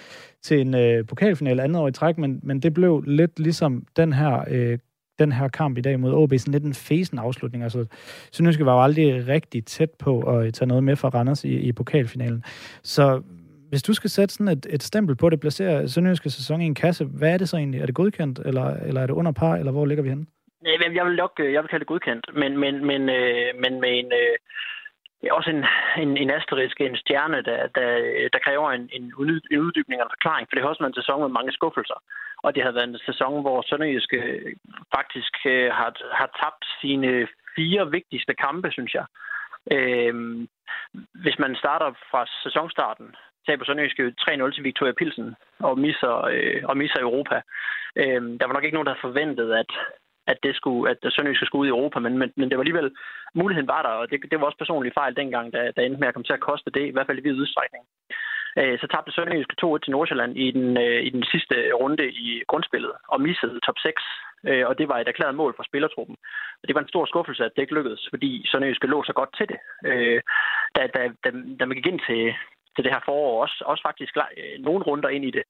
til 0.43 0.61
en 0.61 0.75
øh, 0.75 1.05
pokalfinale 1.05 1.63
andet 1.63 1.81
år 1.81 1.87
i 1.87 1.91
træk, 1.91 2.17
men, 2.17 2.39
men 2.43 2.59
det 2.59 2.73
blev 2.73 3.01
lidt 3.01 3.39
ligesom 3.39 3.85
den 3.95 4.13
her, 4.13 4.43
øh, 4.47 4.79
den 5.19 5.31
her 5.31 5.47
kamp 5.47 5.77
i 5.77 5.81
dag 5.81 5.99
mod 5.99 6.13
OB, 6.13 6.33
sådan 6.37 6.51
lidt 6.51 6.63
en 6.63 6.73
fesen 6.73 7.19
afslutning. 7.19 7.63
Altså, 7.63 7.85
Sønderjysk 8.31 8.59
var 8.59 8.73
jo 8.73 8.83
aldrig 8.83 9.27
rigtig 9.27 9.65
tæt 9.65 9.89
på 9.99 10.19
at 10.19 10.53
tage 10.53 10.67
noget 10.67 10.83
med 10.83 10.95
fra 10.95 11.09
Randers 11.09 11.43
i, 11.43 11.53
i 11.53 11.71
pokalfinalen. 11.71 12.43
Så 12.83 13.21
hvis 13.69 13.83
du 13.83 13.93
skal 13.93 14.09
sætte 14.09 14.33
sådan 14.33 14.47
et, 14.47 14.67
et 14.69 14.83
stempel 14.83 15.15
på 15.15 15.29
det, 15.29 15.39
placerer 15.39 15.87
Sønderjyske 15.87 16.29
sæson 16.29 16.61
i 16.61 16.65
en 16.65 16.75
kasse, 16.75 17.05
hvad 17.05 17.33
er 17.33 17.37
det 17.37 17.49
så 17.49 17.57
egentlig? 17.57 17.81
Er 17.81 17.85
det 17.85 17.95
godkendt, 17.95 18.39
eller, 18.45 18.65
eller 18.65 19.01
er 19.01 19.07
det 19.07 19.13
under 19.13 19.31
par, 19.31 19.55
eller 19.55 19.71
hvor 19.71 19.85
ligger 19.85 20.03
vi 20.03 20.09
henne? 20.09 20.25
Jeg 20.65 21.05
vil 21.05 21.15
nok, 21.15 21.33
øh, 21.39 21.53
jeg 21.53 21.61
vil 21.61 21.69
kalde 21.69 21.83
det 21.83 21.93
godkendt, 21.93 22.25
men, 22.41 22.57
men, 22.57 22.85
men, 22.85 23.01
øh, 23.09 23.49
men 23.63 23.81
med 23.81 23.91
en, 23.99 24.11
øh, 24.21 24.37
også 25.31 25.49
en, 25.49 25.65
en, 26.03 26.17
en 26.17 26.31
asterisk, 26.31 26.81
en 26.81 26.97
stjerne, 26.97 27.41
der, 27.49 27.67
der, 27.77 27.89
der 28.33 28.39
kræver 28.45 28.71
en, 28.71 28.89
en, 28.93 29.03
en 29.51 29.59
uddybning 29.65 30.01
og 30.01 30.05
en 30.05 30.15
forklaring, 30.15 30.47
for 30.47 30.55
det 30.55 30.61
har 30.61 30.69
også 30.69 30.83
været 30.83 30.95
en 30.95 31.01
sæson 31.01 31.21
med 31.21 31.29
mange 31.37 31.51
skuffelser. 31.51 31.99
Og 32.43 32.55
det 32.55 32.63
har 32.63 32.71
været 32.71 32.89
en 32.89 32.99
sæson, 33.05 33.41
hvor 33.41 33.61
Sønderjyske 33.61 34.17
øh, 34.17 34.55
faktisk 34.95 35.33
øh, 35.45 35.69
har, 35.79 35.91
har 36.19 36.29
tabt 36.41 36.65
sine 36.81 37.27
fire 37.55 37.91
vigtigste 37.91 38.33
kampe, 38.33 38.71
synes 38.71 38.93
jeg. 38.93 39.05
Øh, 39.75 40.13
hvis 41.23 41.37
man 41.39 41.55
starter 41.55 41.89
fra 42.11 42.25
sæsonstarten, 42.43 43.15
taber 43.47 43.65
Sønderjyske 43.65 44.13
3-0 44.21 44.51
til 44.51 44.63
Victoria 44.63 44.93
Pilsen 44.93 45.35
og 45.59 45.79
misser, 45.79 46.15
øh, 46.33 46.61
og 46.63 46.77
misser 46.77 46.99
Europa. 46.99 47.41
Øh, 47.95 48.21
der 48.39 48.45
var 48.45 48.53
nok 48.53 48.63
ikke 48.63 48.77
nogen, 48.77 48.91
der 48.91 49.05
forventede, 49.05 49.59
at, 49.59 49.71
at 50.27 50.37
det 50.43 50.55
skulle, 50.55 50.91
at 50.91 50.97
Sønderjyske 51.13 51.45
skulle 51.45 51.61
ud 51.61 51.67
i 51.67 51.75
Europa, 51.75 51.99
men, 51.99 52.17
men, 52.17 52.29
men 52.35 52.49
det 52.49 52.57
var 52.57 52.63
alligevel, 52.63 52.91
muligheden 53.33 53.67
var 53.67 53.81
der, 53.81 53.89
og 53.89 54.11
det, 54.11 54.17
det 54.31 54.39
var 54.39 54.45
også 54.45 54.57
personlig 54.57 54.93
fejl 54.93 55.15
dengang, 55.15 55.53
da, 55.53 55.71
da 55.75 55.81
endte 55.81 55.99
med 55.99 56.07
at 56.07 56.13
komme 56.13 56.27
til 56.27 56.39
at 56.39 56.47
koste 56.49 56.71
det, 56.71 56.85
i 56.87 56.93
hvert 56.93 57.07
fald 57.07 57.19
i 57.19 57.25
vid 57.27 57.41
udstrækning. 57.41 57.83
Øh, 58.59 58.79
så 58.79 58.87
tabte 58.87 59.11
Sønderjyske 59.11 59.55
2-1 59.65 59.77
til 59.83 59.91
Nordsjælland 59.91 60.37
i 60.37 60.51
den, 60.51 60.77
øh, 60.85 61.01
i 61.07 61.09
den 61.09 61.23
sidste 61.31 61.55
runde 61.81 62.05
i 62.11 62.43
grundspillet, 62.47 62.93
og 63.07 63.21
missede 63.21 63.59
top 63.65 63.79
6, 63.79 64.03
øh, 64.49 64.67
og 64.69 64.77
det 64.77 64.87
var 64.89 64.97
et 64.99 65.07
erklæret 65.07 65.35
mål 65.35 65.53
for 65.55 65.63
spillertruppen. 65.63 66.15
Og 66.61 66.67
det 66.67 66.75
var 66.75 66.81
en 66.81 66.93
stor 66.93 67.05
skuffelse, 67.05 67.45
at 67.45 67.51
det 67.55 67.61
ikke 67.61 67.75
lykkedes, 67.75 68.07
fordi 68.09 68.47
Sønderjyske 68.47 68.87
lå 68.87 69.03
så 69.03 69.13
godt 69.13 69.31
til 69.37 69.47
det. 69.51 69.59
Øh, 69.85 70.21
da, 70.75 70.81
da, 70.95 71.01
da, 71.23 71.29
da 71.59 71.65
man 71.65 71.75
gik 71.77 71.87
ind 71.87 72.01
til, 72.07 72.23
til 72.75 72.83
det 72.83 72.93
her 72.93 73.01
forår, 73.05 73.41
også, 73.41 73.63
også 73.65 73.83
faktisk 73.87 74.13
øh, 74.17 74.63
nogle 74.67 74.83
runder 74.83 75.09
ind 75.09 75.25
i 75.25 75.31
det, 75.31 75.43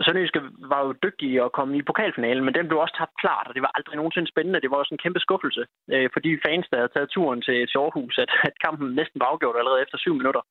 Sønderjyske 0.00 0.40
var 0.72 0.80
jo 0.86 0.92
dygtige 1.06 1.42
at 1.42 1.52
komme 1.52 1.76
i 1.76 1.82
pokalfinalen, 1.82 2.44
men 2.44 2.54
den 2.54 2.68
blev 2.68 2.78
også 2.80 2.96
tabt 2.98 3.16
klart, 3.22 3.46
og 3.48 3.54
det 3.54 3.62
var 3.62 3.72
aldrig 3.74 3.96
nogensinde 3.96 4.28
spændende. 4.30 4.60
Det 4.60 4.70
var 4.70 4.76
også 4.76 4.94
en 4.94 5.04
kæmpe 5.04 5.20
skuffelse 5.20 5.62
øh, 5.92 6.08
for 6.12 6.20
de 6.20 6.40
fans, 6.46 6.66
der 6.70 6.76
havde 6.76 6.92
taget 6.94 7.10
turen 7.10 7.42
til, 7.42 7.58
til 7.70 7.78
Aarhus, 7.78 8.18
at, 8.18 8.30
at 8.48 8.54
kampen 8.64 8.94
næsten 8.94 9.20
var 9.20 9.26
afgjort 9.26 9.56
allerede 9.58 9.82
efter 9.82 9.98
syv 9.98 10.14
minutter. 10.14 10.42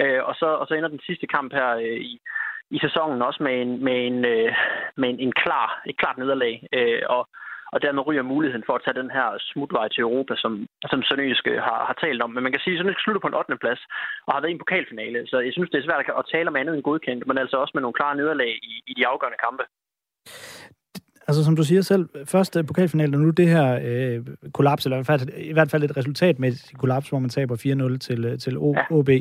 Øh, 0.00 0.20
og, 0.28 0.34
så, 0.40 0.46
og 0.60 0.66
så 0.66 0.74
ender 0.74 0.88
den 0.88 1.06
sidste 1.06 1.26
kamp 1.26 1.52
her 1.52 1.70
øh, 1.86 2.00
i, 2.12 2.20
i 2.70 2.78
sæsonen 2.78 3.22
også 3.22 3.42
med 3.42 3.62
en, 3.62 3.84
med 3.84 4.06
en, 4.06 4.24
øh, 4.24 4.52
med 4.96 5.08
en, 5.08 5.20
en 5.20 5.32
klar, 5.32 5.82
et 5.86 5.96
klart 5.98 6.18
nederlag. 6.18 6.68
Øh, 6.72 7.02
og 7.08 7.28
og 7.72 7.78
dermed 7.82 8.06
ryger 8.06 8.22
muligheden 8.32 8.66
for 8.66 8.74
at 8.76 8.82
tage 8.84 9.00
den 9.00 9.10
her 9.16 9.28
smutvej 9.50 9.88
til 9.88 10.00
Europa, 10.08 10.34
som, 10.42 10.52
som 10.90 11.02
Sønderjysk 11.02 11.46
øh, 11.52 11.58
har, 11.68 11.78
har 11.88 11.96
talt 12.04 12.22
om. 12.22 12.30
Men 12.30 12.42
man 12.42 12.52
kan 12.52 12.60
sige, 12.62 12.74
at 12.74 12.78
Sønderjysk 12.78 13.02
slutter 13.04 13.22
på 13.24 13.30
en 13.30 13.40
8. 13.40 13.56
plads 13.64 13.80
og 14.26 14.30
har 14.34 14.40
været 14.40 14.52
i 14.52 14.56
en 14.56 14.64
pokalfinale, 14.64 15.20
så 15.30 15.36
jeg 15.46 15.52
synes, 15.52 15.70
det 15.70 15.78
er 15.78 15.86
svært 15.86 16.00
at 16.20 16.30
tale 16.34 16.48
om 16.50 16.56
andet 16.60 16.74
end 16.74 16.86
godkendt, 16.88 17.26
men 17.26 17.38
altså 17.38 17.56
også 17.56 17.72
med 17.74 17.82
nogle 17.82 17.98
klare 17.98 18.16
nederlag 18.20 18.52
i, 18.70 18.74
i 18.90 18.92
de 18.98 19.06
afgørende 19.12 19.42
kampe 19.46 19.64
altså 21.28 21.44
som 21.44 21.56
du 21.56 21.62
siger 21.62 21.82
selv, 21.82 22.08
første 22.24 22.64
pokalfinale, 22.64 23.16
og 23.16 23.20
nu 23.20 23.30
det 23.30 23.48
her 23.48 23.80
øh, 23.84 24.26
kollaps, 24.52 24.84
eller 24.84 24.96
i 24.96 25.02
hvert, 25.02 25.20
fald, 25.20 25.28
i 25.36 25.52
hvert 25.52 25.70
fald 25.70 25.84
et 25.84 25.96
resultat 25.96 26.38
med 26.38 26.48
et 26.48 26.70
kollaps, 26.78 27.08
hvor 27.08 27.18
man 27.18 27.30
taber 27.30 27.56
4-0 27.94 27.98
til, 27.98 28.24
øh, 28.24 28.38
til 28.38 28.56
OB. 28.90 29.08
Ja. 29.08 29.20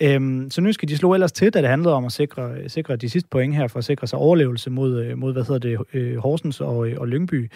Øhm, 0.00 0.50
så 0.50 0.60
nu 0.60 0.72
skal 0.72 0.88
de 0.88 0.96
slå 0.96 1.14
ellers 1.14 1.32
til, 1.32 1.54
da 1.54 1.60
det 1.60 1.68
handlede 1.68 1.94
om 1.94 2.04
at 2.04 2.12
sikre, 2.12 2.68
sikre 2.68 2.96
de 2.96 3.10
sidste 3.10 3.28
point 3.30 3.54
her, 3.54 3.68
for 3.68 3.78
at 3.78 3.84
sikre 3.84 4.06
sig 4.06 4.18
overlevelse 4.18 4.70
mod, 4.70 5.04
øh, 5.04 5.18
mod 5.18 5.32
hvad 5.32 5.42
hedder 5.42 5.58
det, 5.58 5.78
øh, 5.92 6.16
Horsens 6.16 6.60
og, 6.60 6.76
og 6.76 7.08
Lyngby. 7.08 7.50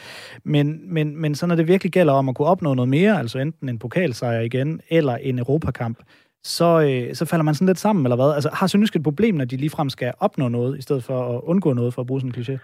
Men, 0.44 0.94
men, 0.94 1.16
men 1.16 1.34
så 1.34 1.46
når 1.46 1.54
det 1.54 1.68
virkelig 1.68 1.92
gælder 1.92 2.12
om 2.12 2.28
at 2.28 2.34
kunne 2.34 2.48
opnå 2.48 2.74
noget 2.74 2.88
mere, 2.88 3.18
altså 3.18 3.38
enten 3.38 3.68
en 3.68 3.78
pokalsejr 3.78 4.40
igen, 4.40 4.80
eller 4.88 5.16
en 5.16 5.38
europakamp, 5.38 5.98
så, 6.44 6.80
øh, 6.80 7.14
så 7.14 7.24
falder 7.24 7.42
man 7.42 7.54
sådan 7.54 7.66
lidt 7.66 7.78
sammen, 7.78 8.06
eller 8.06 8.16
hvad? 8.16 8.34
Altså, 8.34 8.50
har 8.52 8.66
Sønderjysk 8.66 8.96
et 8.96 9.02
problem, 9.02 9.34
når 9.34 9.44
de 9.44 9.56
ligefrem 9.56 9.90
skal 9.90 10.12
opnå 10.18 10.48
noget, 10.48 10.78
i 10.78 10.82
stedet 10.82 11.04
for 11.04 11.36
at 11.36 11.40
undgå 11.44 11.72
noget, 11.72 11.94
for 11.94 12.02
at 12.02 12.06
bruge 12.06 12.20
sådan 12.20 12.34
en 12.36 12.42
kliché? 12.42 12.58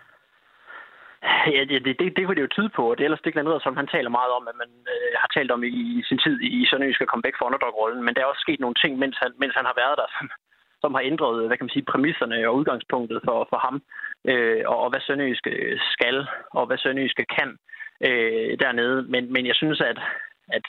Ja, 1.54 1.64
det, 1.70 1.84
det, 1.84 1.98
det, 2.00 2.16
det 2.16 2.22
kunne 2.24 2.36
det 2.36 2.46
jo 2.46 2.54
tyde 2.56 2.68
på, 2.76 2.82
og 2.90 2.94
det 2.96 3.02
er 3.02 3.08
ellers 3.08 3.24
det 3.24 3.34
noget, 3.34 3.62
som 3.62 3.76
han 3.76 3.86
taler 3.86 4.10
meget 4.18 4.32
om, 4.38 4.48
at 4.48 4.56
man 4.62 4.70
øh, 4.94 5.12
har 5.22 5.28
talt 5.36 5.50
om 5.50 5.64
i, 5.64 5.68
i 5.98 6.02
sin 6.08 6.18
tid 6.18 6.40
i 6.42 6.66
Sønderjysk 6.66 7.00
at 7.00 7.08
komme 7.08 7.26
væk 7.26 7.36
fra 7.38 7.46
underdog-rollen, 7.46 8.02
men 8.04 8.14
der 8.14 8.20
er 8.22 8.32
også 8.32 8.44
sket 8.46 8.60
nogle 8.60 8.80
ting, 8.82 8.98
mens 8.98 9.16
han, 9.22 9.30
mens 9.42 9.54
han 9.54 9.66
har 9.70 9.76
været 9.82 9.98
der, 10.00 10.08
som, 10.16 10.30
som 10.82 10.94
har 10.94 11.02
ændret, 11.10 11.34
øh, 11.40 11.46
hvad 11.46 11.56
kan 11.56 11.64
man 11.64 11.76
sige, 11.76 11.90
præmisserne 11.92 12.48
og 12.48 12.56
udgangspunktet 12.56 13.20
for, 13.26 13.46
for 13.50 13.58
ham, 13.66 13.76
øh, 14.30 14.62
og, 14.70 14.78
og 14.84 14.90
hvad 14.90 15.00
Sønderjysk 15.00 15.46
skal, 15.94 16.26
og 16.58 16.66
hvad 16.66 16.78
Sønderjysk 16.78 17.20
kan 17.38 17.50
øh, 18.08 18.50
dernede. 18.64 18.98
Men, 19.12 19.32
men 19.32 19.46
jeg 19.46 19.54
synes, 19.54 19.80
at, 19.80 19.98
at 20.56 20.64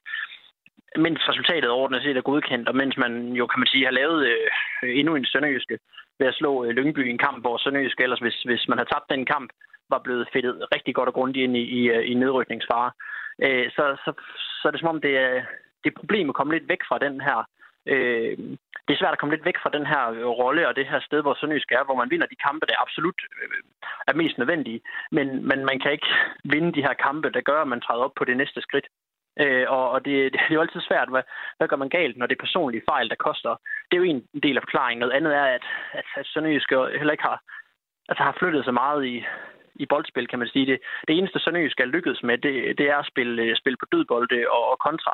mens 0.97 1.30
resultatet 1.30 1.69
ordentligt 1.69 2.04
set 2.04 2.17
er 2.17 2.21
godkendt, 2.21 2.69
og 2.69 2.75
mens 2.75 2.97
man 2.97 3.13
jo, 3.39 3.47
kan 3.47 3.60
man 3.60 3.67
sige, 3.67 3.86
har 3.86 3.91
lavet 3.91 4.28
øh, 4.28 4.99
endnu 4.99 5.15
en 5.15 5.25
Sønderjyske 5.25 5.80
ved 6.19 6.28
at 6.28 6.36
slå 6.36 6.63
øh, 6.63 6.69
Lyngby 6.69 7.08
i 7.08 7.10
en 7.10 7.17
kamp, 7.17 7.41
hvor 7.41 7.58
Sønderjyske 7.58 8.04
ellers, 8.04 8.19
hvis, 8.19 8.41
hvis 8.41 8.67
man 8.67 8.78
har 8.78 8.86
tabt 8.86 9.10
den 9.10 9.25
kamp, 9.25 9.49
var 9.89 9.99
blevet 9.99 10.30
fedtet 10.34 10.67
rigtig 10.75 10.95
godt 10.95 11.08
og 11.08 11.13
grundigt 11.13 11.43
ind 11.43 11.58
i, 11.58 11.63
i, 11.80 11.82
øh, 11.89 12.12
i 12.12 12.13
nedrykningsfare. 12.13 12.91
Øh, 13.43 13.71
så, 13.71 13.84
så, 14.06 14.12
så 14.62 14.67
er 14.67 14.71
det 14.71 14.80
som 14.80 14.89
om, 14.89 15.02
det 15.02 15.17
er, 15.17 15.34
det 15.84 15.89
er 15.89 15.99
problem 15.99 16.30
at 16.30 16.36
komme 16.36 16.54
lidt 16.54 16.69
væk 16.69 16.82
fra 16.89 16.97
den 16.97 17.21
her 17.21 17.47
øh, 17.86 18.38
det 18.89 18.95
er 18.95 19.02
svært 19.02 19.15
at 19.15 19.19
komme 19.19 19.36
lidt 19.36 19.49
væk 19.49 19.60
fra 19.63 19.75
den 19.78 19.86
her 19.86 20.04
øh, 20.10 20.25
rolle 20.41 20.67
og 20.67 20.75
det 20.75 20.86
her 20.91 20.99
sted, 20.99 21.21
hvor 21.21 21.34
Sønderjysk 21.36 21.71
er, 21.71 21.84
hvor 21.86 21.95
man 22.02 22.12
vinder 22.12 22.28
de 22.28 22.43
kampe, 22.47 22.65
der 22.65 22.82
absolut 22.86 23.19
øh, 23.41 23.60
er 24.08 24.15
mest 24.21 24.38
nødvendige. 24.38 24.82
Men, 25.12 25.28
men 25.49 25.60
man 25.69 25.80
kan 25.80 25.91
ikke 25.91 26.12
vinde 26.54 26.71
de 26.73 26.86
her 26.88 26.93
kampe, 26.93 27.28
der 27.36 27.41
gør, 27.49 27.62
at 27.62 27.71
man 27.73 27.82
træder 27.82 28.04
op 28.08 28.15
på 28.17 28.25
det 28.25 28.38
næste 28.38 28.62
skridt. 28.62 28.88
Øh, 29.43 29.65
og 29.69 29.91
og 29.91 30.06
det, 30.06 30.13
det 30.34 30.39
er 30.39 30.54
jo 30.54 30.62
altid 30.62 30.82
svært, 30.82 31.10
hvad, 31.10 31.23
hvad 31.58 31.67
gør 31.67 31.75
man 31.75 31.89
galt, 31.89 32.17
når 32.17 32.25
det 32.28 32.36
er 32.36 32.45
personlige 32.45 32.88
fejl, 32.89 33.10
der 33.10 33.25
koster. 33.28 33.49
Det 33.88 33.93
er 33.97 34.02
jo 34.04 34.04
en 34.04 34.23
del 34.43 34.58
af 34.58 34.63
forklaringen. 34.63 34.99
Noget 34.99 35.17
andet 35.17 35.36
er, 35.36 35.45
at, 35.58 35.65
at, 35.93 36.06
at 36.15 36.25
Sønderjysk 36.25 36.69
heller 36.71 37.12
ikke 37.12 37.30
har, 37.32 37.39
altså 38.10 38.23
har 38.23 38.36
flyttet 38.39 38.63
sig 38.63 38.73
meget 38.73 39.06
i, 39.06 39.25
i 39.75 39.86
boldspil, 39.86 40.28
kan 40.28 40.39
man 40.39 40.47
sige. 40.47 40.65
Det, 40.65 40.80
det 41.08 41.17
eneste 41.17 41.39
Sønderjysk 41.39 41.80
er 41.80 41.86
lykkes 41.86 42.23
med, 42.23 42.38
det, 42.38 42.78
det 42.78 42.89
er 42.89 42.97
at 42.97 43.10
spille, 43.12 43.56
spille 43.56 43.78
på 43.78 43.86
dødbolde 43.91 44.45
og, 44.49 44.71
og 44.71 44.80
kontra. 44.80 45.13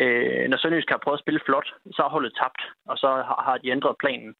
Øh, 0.00 0.48
når 0.48 0.56
Sønderjysk 0.58 0.90
har 0.90 1.04
prøvet 1.04 1.18
at 1.18 1.24
spille 1.24 1.40
flot, 1.46 1.68
så 1.94 2.02
har 2.02 2.08
holdet 2.08 2.38
tabt, 2.40 2.62
og 2.86 2.98
så 2.98 3.08
har, 3.08 3.42
har 3.46 3.58
de 3.58 3.70
ændret 3.70 3.96
planen. 3.98 4.34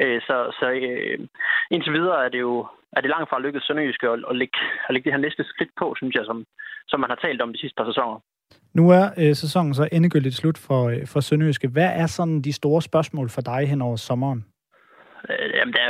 Øh, 0.00 0.20
så 0.20 0.36
så 0.60 0.66
øh, 0.70 1.18
indtil 1.70 1.92
videre 1.92 2.24
er 2.24 2.28
det 2.28 2.40
jo 2.40 2.66
er 2.96 3.00
det 3.00 3.10
langt 3.10 3.30
fra 3.30 3.40
lykkedes 3.40 3.64
Sønderjysk 3.64 4.02
at, 4.02 4.24
at, 4.30 4.36
lægge, 4.36 4.58
at 4.88 4.92
lægge 4.94 5.04
det 5.04 5.12
her 5.12 5.26
næste 5.26 5.44
skridt 5.44 5.70
på, 5.78 5.94
synes 5.96 6.14
jeg, 6.14 6.24
som, 6.26 6.46
som 6.88 7.00
man 7.00 7.10
har 7.10 7.16
talt 7.16 7.42
om 7.42 7.52
de 7.52 7.58
sidste 7.58 7.76
par 7.76 7.90
sæsoner. 7.90 8.20
Nu 8.74 8.90
er 8.90 9.04
øh, 9.18 9.34
sæsonen 9.34 9.74
så 9.74 9.88
endegyldigt 9.92 10.34
slut 10.34 10.58
for, 10.66 10.88
øh, 10.88 11.06
for 11.12 11.20
Sønderjyske. 11.20 11.68
Hvad 11.68 11.90
er 12.02 12.06
sådan 12.06 12.42
de 12.42 12.52
store 12.52 12.82
spørgsmål 12.82 13.28
for 13.30 13.40
dig 13.40 13.68
hen 13.68 13.82
over 13.82 13.96
sommeren? 13.96 14.44
Øh, 15.28 15.50
jamen, 15.54 15.74
der, 15.74 15.86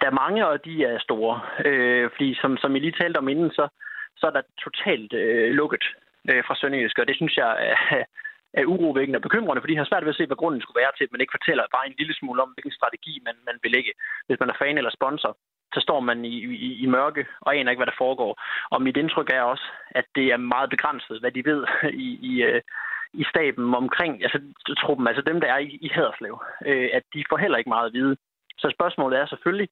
der 0.00 0.06
er 0.06 0.20
mange, 0.22 0.46
og 0.46 0.64
de 0.64 0.84
er 0.84 0.98
store. 0.98 1.40
Øh, 1.64 2.10
fordi 2.14 2.34
som, 2.40 2.56
som 2.56 2.76
I 2.76 2.78
lige 2.78 2.98
talte 3.00 3.18
om 3.18 3.28
inden, 3.28 3.50
så, 3.50 3.68
så 4.16 4.26
er 4.26 4.30
der 4.30 4.42
totalt 4.64 5.12
øh, 5.12 5.50
lukket 5.50 5.84
øh, 6.30 6.42
fra 6.46 6.54
Sønderjysk, 6.56 6.98
og 6.98 7.06
det 7.08 7.16
synes 7.16 7.36
jeg 7.36 7.50
øh, 7.66 8.04
er 8.58 8.70
urovækkende 8.74 9.18
og 9.20 9.26
bekymrende, 9.28 9.62
fordi 9.62 9.74
jeg 9.74 9.80
har 9.80 9.90
svært 9.90 10.04
ved 10.04 10.14
at 10.14 10.20
se, 10.20 10.26
hvad 10.26 10.40
grunden 10.42 10.60
skulle 10.62 10.80
være 10.82 10.92
til, 10.94 11.04
at 11.04 11.12
man 11.12 11.20
ikke 11.20 11.36
fortæller 11.38 11.74
bare 11.76 11.86
en 11.86 11.98
lille 11.98 12.14
smule 12.14 12.42
om, 12.42 12.50
hvilken 12.54 12.78
strategi 12.78 13.14
man, 13.26 13.36
man 13.48 13.56
vil 13.62 13.70
lægge. 13.76 13.92
Hvis 14.26 14.40
man 14.40 14.50
er 14.50 14.60
fan 14.60 14.78
eller 14.78 14.98
sponsor, 14.98 15.32
så 15.74 15.80
står 15.80 16.00
man 16.00 16.24
i, 16.24 16.36
i, 16.66 16.68
i 16.84 16.86
mørke 16.86 17.26
og 17.40 17.56
aner 17.56 17.70
ikke, 17.70 17.82
hvad 17.82 17.92
der 17.92 18.02
foregår. 18.04 18.32
Og 18.70 18.82
mit 18.82 18.96
indtryk 18.96 19.30
er 19.34 19.42
også, 19.42 19.66
at 19.90 20.06
det 20.14 20.26
er 20.32 20.36
meget 20.36 20.70
begrænset, 20.70 21.20
hvad 21.20 21.32
de 21.32 21.44
ved 21.44 21.60
i, 22.06 22.08
i, 22.30 22.42
øh, 22.42 22.60
i 23.12 23.24
staben 23.32 23.74
omkring 23.74 24.22
altså, 24.22 24.38
truppen, 24.78 25.06
altså 25.08 25.22
dem, 25.22 25.40
der 25.40 25.48
er 25.52 25.58
i, 25.58 25.78
i 25.86 25.88
Haderslev, 25.94 26.42
øh, 26.66 26.88
at 26.92 27.02
de 27.14 27.24
får 27.30 27.36
heller 27.36 27.58
ikke 27.58 27.74
meget 27.74 27.86
at 27.86 27.92
vide. 27.92 28.16
Så 28.58 28.66
spørgsmålet 28.76 29.18
er 29.18 29.26
selvfølgelig, 29.26 29.68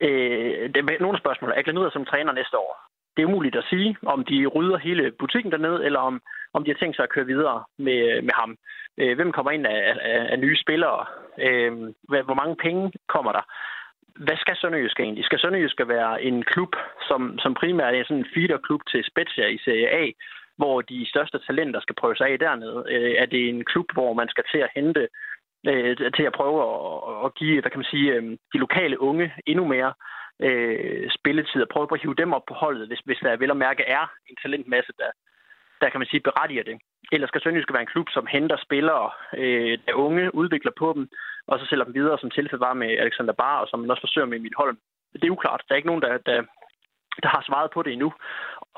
øh, 0.00 0.74
det 0.74 0.76
er 0.76 1.02
nogle 1.02 1.18
spørgsmål. 1.18 1.52
Er 1.56 1.62
Glenn 1.62 1.90
som 1.90 2.04
træner 2.04 2.32
næste 2.32 2.58
år? 2.58 2.72
Det 3.16 3.22
er 3.22 3.26
umuligt 3.26 3.56
at 3.56 3.68
sige, 3.70 3.96
om 4.06 4.24
de 4.24 4.46
rydder 4.46 4.78
hele 4.78 5.12
butikken 5.18 5.52
dernede, 5.52 5.84
eller 5.84 6.00
om, 6.00 6.22
om 6.54 6.64
de 6.64 6.70
har 6.70 6.78
tænkt 6.78 6.96
sig 6.96 7.02
at 7.02 7.14
køre 7.14 7.26
videre 7.26 7.64
med, 7.78 8.22
med 8.22 8.34
ham. 8.40 8.56
Øh, 8.98 9.14
hvem 9.16 9.32
kommer 9.32 9.50
ind 9.50 9.66
af, 9.66 9.96
af, 10.00 10.26
af 10.32 10.38
nye 10.38 10.56
spillere? 10.64 11.06
Øh, 11.46 11.72
hvor 12.28 12.34
mange 12.40 12.56
penge 12.56 12.92
kommer 13.08 13.32
der? 13.32 13.44
Hvad 14.26 14.36
skal 14.36 14.56
Sønderjysk 14.56 15.00
egentlig? 15.00 15.24
Skal 15.24 15.38
Sønderjysk 15.40 15.80
være 15.86 16.22
en 16.22 16.42
klub, 16.42 16.72
som, 17.08 17.38
som 17.38 17.54
primært 17.54 17.94
er 17.94 18.04
sådan 18.04 18.16
en 18.16 18.32
feederklub 18.34 18.80
til 18.90 19.04
Spezia 19.10 19.46
i 19.46 19.58
Serie 19.64 19.88
A, 19.88 20.10
hvor 20.56 20.80
de 20.80 21.08
største 21.08 21.38
talenter 21.46 21.80
skal 21.80 21.94
prøve 21.94 22.16
sig 22.16 22.28
af 22.28 22.38
dernede? 22.38 22.84
Øh, 22.88 23.14
er 23.18 23.26
det 23.26 23.48
en 23.48 23.64
klub, 23.64 23.86
hvor 23.92 24.12
man 24.12 24.28
skal 24.28 24.44
til 24.52 24.58
at 24.58 24.70
hente 24.74 25.08
øh, 25.66 25.96
til 26.16 26.22
at 26.22 26.36
prøve 26.38 26.58
at, 26.70 27.24
at 27.24 27.34
give 27.34 27.60
hvad 27.60 27.70
kan 27.70 27.78
man 27.78 27.92
sige, 27.94 28.12
øh, 28.12 28.22
de 28.52 28.58
lokale 28.58 29.00
unge 29.00 29.32
endnu 29.46 29.64
mere 29.64 29.92
øh, 30.42 31.10
spilletid 31.18 31.62
og 31.62 31.68
prøve 31.68 31.88
at 31.92 32.02
hive 32.02 32.14
dem 32.22 32.32
op 32.32 32.46
på 32.48 32.54
holdet, 32.54 32.88
hvis, 32.88 33.00
hvis 33.04 33.18
der 33.22 33.36
vel 33.36 33.50
at 33.50 33.56
mærke 33.56 33.82
er 33.82 34.04
en 34.28 34.36
talentmasse, 34.42 34.92
der, 34.98 35.10
der 35.84 35.90
kan 35.90 36.00
man 36.00 36.10
sige 36.10 36.26
berettiger 36.28 36.64
det. 36.70 36.76
Ellers 37.12 37.28
skal 37.28 37.40
Sønderjysk 37.42 37.72
være 37.72 37.86
en 37.86 37.94
klub, 37.94 38.08
som 38.16 38.26
henter 38.34 38.56
spillere, 38.66 39.06
øh, 39.40 39.78
der 39.86 39.94
unge, 40.06 40.34
udvikler 40.40 40.72
på 40.80 40.88
dem, 40.96 41.04
og 41.50 41.58
så 41.58 41.64
sælger 41.66 41.84
dem 41.84 41.94
videre, 41.94 42.18
som 42.18 42.30
tilfældet 42.30 42.66
var 42.68 42.74
med 42.82 42.90
Alexander 43.04 43.32
Bar, 43.42 43.56
og 43.62 43.68
som 43.68 43.80
man 43.80 43.90
også 43.90 44.04
forsøger 44.06 44.26
med 44.28 44.38
Emil 44.38 44.60
Holm. 44.60 44.78
Det 45.12 45.24
er 45.24 45.36
uklart. 45.36 45.62
Der 45.64 45.72
er 45.72 45.80
ikke 45.80 45.92
nogen, 45.92 46.02
der, 46.02 46.12
der, 46.28 46.38
der 47.22 47.28
har 47.34 47.42
svaret 47.48 47.70
på 47.74 47.82
det 47.82 47.92
endnu. 47.92 48.12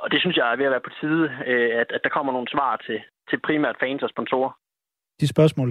Og 0.02 0.10
det 0.12 0.20
synes 0.20 0.36
jeg 0.36 0.52
er 0.52 0.56
ved 0.56 0.68
at 0.68 0.74
være 0.74 0.86
på 0.88 0.94
tide, 1.00 1.24
øh, 1.50 1.70
at, 1.80 1.88
at 1.96 2.00
der 2.04 2.14
kommer 2.16 2.32
nogle 2.32 2.52
svar 2.54 2.72
til, 2.86 2.98
til 3.30 3.38
primært 3.46 3.76
fans 3.80 4.02
og 4.02 4.10
sponsorer. 4.10 4.52
De 5.20 5.28
spørgsmål, 5.28 5.70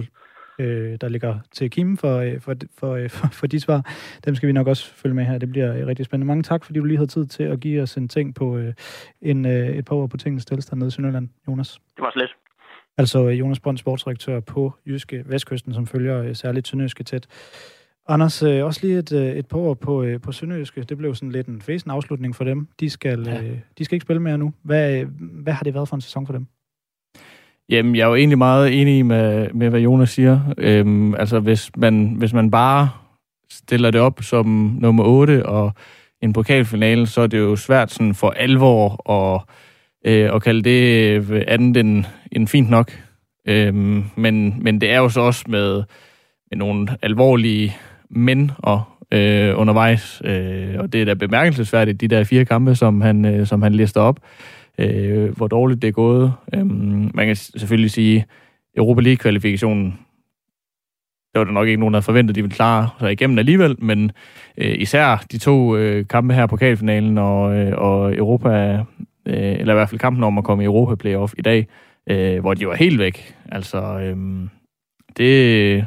øh, 0.58 0.98
der 1.00 1.08
ligger 1.08 1.38
til 1.52 1.70
Kim 1.70 1.96
for, 1.96 2.16
øh, 2.16 2.40
for, 2.40 2.54
for, 2.78 2.94
øh, 2.94 3.10
for, 3.10 3.26
for 3.32 3.46
de 3.46 3.60
svar. 3.60 3.94
Dem 4.24 4.34
skal 4.34 4.46
vi 4.46 4.52
nok 4.52 4.66
også 4.66 4.94
følge 4.94 5.14
med 5.14 5.24
her. 5.24 5.38
Det 5.38 5.50
bliver 5.50 5.86
rigtig 5.86 6.04
spændende. 6.04 6.26
Mange 6.26 6.42
tak, 6.42 6.64
fordi 6.64 6.78
du 6.78 6.84
lige 6.84 6.96
havde 6.96 7.10
tid 7.10 7.26
til 7.26 7.42
at 7.42 7.60
give 7.60 7.82
os 7.82 7.96
en 7.96 8.08
ting 8.08 8.34
på 8.34 8.56
øh, 8.56 8.74
en, 9.22 9.46
øh, 9.46 9.68
et 9.68 9.84
par 9.84 9.96
ord 9.96 10.10
på 10.10 10.16
tingens 10.16 10.44
tilstand 10.44 10.78
nede 10.78 10.88
i 10.88 10.90
Sønderland, 10.90 11.28
Jonas. 11.48 11.78
Det 11.96 12.02
var 12.02 12.10
slet. 12.10 12.30
Altså 12.98 13.20
Jonas 13.20 13.60
Brønd, 13.60 13.78
sportsdirektør 13.78 14.40
på 14.40 14.72
Jyske 14.86 15.24
Vestkysten, 15.26 15.74
som 15.74 15.86
følger 15.86 16.32
særligt 16.32 16.68
Sønderjyske 16.68 17.04
tæt. 17.04 17.26
Anders, 18.08 18.42
også 18.42 18.80
lige 18.82 18.98
et, 18.98 19.12
et 19.12 19.46
par 19.46 19.58
ord 19.58 19.80
på, 19.80 20.06
på 20.22 20.32
Sønderjyske. 20.32 20.82
Det 20.82 20.98
blev 20.98 21.14
sådan 21.14 21.32
lidt 21.32 21.46
en 21.46 21.62
fæsen 21.62 21.90
afslutning 21.90 22.36
for 22.36 22.44
dem. 22.44 22.68
De 22.80 22.90
skal, 22.90 23.24
ja. 23.26 23.42
de 23.78 23.84
skal 23.84 23.96
ikke 23.96 24.04
spille 24.04 24.22
mere 24.22 24.38
nu. 24.38 24.52
Hvad, 24.62 25.04
hvad 25.18 25.52
har 25.52 25.64
det 25.64 25.74
været 25.74 25.88
for 25.88 25.96
en 25.96 26.00
sæson 26.00 26.26
for 26.26 26.32
dem? 26.32 26.46
Jamen, 27.68 27.96
jeg 27.96 28.02
er 28.02 28.08
jo 28.08 28.14
egentlig 28.14 28.38
meget 28.38 28.80
enig 28.80 29.06
med, 29.06 29.48
med 29.54 29.70
hvad 29.70 29.80
Jonas 29.80 30.10
siger. 30.10 30.40
Øhm, 30.58 31.14
altså, 31.14 31.40
hvis 31.40 31.70
man, 31.76 32.14
hvis 32.18 32.32
man 32.32 32.50
bare 32.50 32.90
stiller 33.50 33.90
det 33.90 34.00
op 34.00 34.22
som 34.22 34.76
nummer 34.80 35.04
8 35.04 35.46
og 35.46 35.72
en 36.22 36.32
pokalfinale, 36.32 37.06
så 37.06 37.20
er 37.20 37.26
det 37.26 37.38
jo 37.38 37.56
svært 37.56 37.90
sådan 37.90 38.14
for 38.14 38.30
alvor 38.30 39.10
at, 39.10 39.42
øh, 40.04 40.34
at 40.34 40.42
kalde 40.42 40.62
det 40.62 41.30
øh, 41.30 41.42
andet 41.48 41.76
end, 41.76 42.04
end 42.32 42.48
fint 42.48 42.70
nok. 42.70 42.92
Øhm, 43.48 44.04
men, 44.16 44.62
men 44.62 44.80
det 44.80 44.90
er 44.90 44.98
jo 44.98 45.08
så 45.08 45.20
også 45.20 45.44
med, 45.48 45.82
med 46.50 46.58
nogle 46.58 46.88
alvorlige 47.02 47.76
mænd 48.10 48.50
og 48.58 48.82
øh, 49.12 49.58
undervejs, 49.58 50.22
øh, 50.24 50.74
og 50.78 50.92
det 50.92 51.00
er 51.00 51.04
da 51.04 51.14
bemærkelsesværdigt, 51.14 52.00
de 52.00 52.08
der 52.08 52.24
fire 52.24 52.44
kampe, 52.44 52.74
som 52.74 53.00
han, 53.00 53.24
øh, 53.24 53.46
som 53.46 53.62
han 53.62 53.74
lister 53.74 54.00
op 54.00 54.20
øh, 54.78 55.36
hvor 55.36 55.48
dårligt 55.48 55.82
det 55.82 55.88
er 55.88 55.92
gået. 55.92 56.32
Øhm, 56.54 57.10
man 57.14 57.26
kan 57.26 57.36
selvfølgelig 57.36 57.90
sige, 57.90 58.26
Europa 58.76 59.00
League-kvalifikationen, 59.00 59.98
der 61.34 61.40
var 61.40 61.44
der 61.44 61.52
nok 61.52 61.68
ikke 61.68 61.80
nogen, 61.80 61.94
der 61.94 61.98
havde 61.98 62.04
forventet, 62.04 62.32
at 62.32 62.36
de 62.36 62.42
ville 62.42 62.54
klare 62.54 62.88
sig 62.98 63.12
igennem 63.12 63.38
alligevel, 63.38 63.76
men 63.78 64.12
øh, 64.58 64.74
især 64.78 65.24
de 65.32 65.38
to 65.38 65.76
øh, 65.76 66.06
kampe 66.08 66.34
her 66.34 66.46
på 66.46 66.50
pokalfinalen 66.50 67.18
og, 67.18 67.56
øh, 67.56 67.72
og 67.76 68.16
Europa, 68.16 68.84
øh, 69.26 69.34
eller 69.34 69.72
i 69.72 69.76
hvert 69.76 69.88
fald 69.88 70.00
kampen 70.00 70.24
om 70.24 70.38
at 70.38 70.44
komme 70.44 70.64
i 70.64 70.66
Europa 70.66 70.94
Playoff 70.94 71.34
i 71.38 71.42
dag, 71.42 71.68
øh, 72.10 72.40
hvor 72.40 72.54
de 72.54 72.66
var 72.66 72.74
helt 72.74 72.98
væk. 72.98 73.34
Altså, 73.52 73.98
øh, 73.98 74.16
det, 75.16 75.86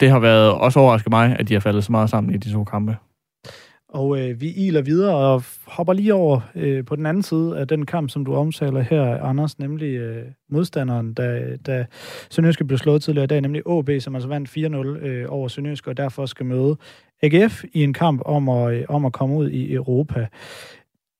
det 0.00 0.10
har 0.10 0.18
været 0.18 0.52
også 0.52 0.80
overrasket 0.80 1.10
mig, 1.10 1.36
at 1.38 1.48
de 1.48 1.54
har 1.54 1.60
faldet 1.60 1.84
så 1.84 1.92
meget 1.92 2.10
sammen 2.10 2.34
i 2.34 2.38
de 2.38 2.52
to 2.52 2.64
kampe. 2.64 2.96
Og 3.96 4.20
øh, 4.20 4.40
vi 4.40 4.52
iler 4.52 4.82
videre 4.82 5.16
og 5.16 5.42
hopper 5.66 5.92
lige 5.92 6.14
over 6.14 6.40
øh, 6.54 6.84
på 6.84 6.96
den 6.96 7.06
anden 7.06 7.22
side 7.22 7.58
af 7.58 7.68
den 7.68 7.86
kamp, 7.86 8.10
som 8.10 8.24
du 8.24 8.34
omtaler 8.34 8.80
her, 8.80 9.22
Anders, 9.22 9.58
nemlig 9.58 9.94
øh, 9.94 10.24
modstanderen, 10.50 11.14
da, 11.14 11.56
da 11.66 11.86
Sønderjyske 12.30 12.64
blev 12.64 12.78
slået 12.78 13.02
tidligere 13.02 13.24
i 13.24 13.26
dag, 13.26 13.40
nemlig 13.40 13.62
AB, 13.70 13.90
som 14.00 14.14
altså 14.14 14.28
vandt 14.28 14.48
4-0 15.02 15.06
øh, 15.06 15.26
over 15.28 15.48
Sønderjyske, 15.48 15.90
og 15.90 15.96
derfor 15.96 16.26
skal 16.26 16.46
møde 16.46 16.76
AGF 17.22 17.64
i 17.72 17.84
en 17.84 17.92
kamp 17.92 18.22
om 18.24 18.48
at, 18.48 18.74
øh, 18.74 18.84
om 18.88 19.04
at 19.04 19.12
komme 19.12 19.36
ud 19.36 19.50
i 19.50 19.72
Europa. 19.72 20.26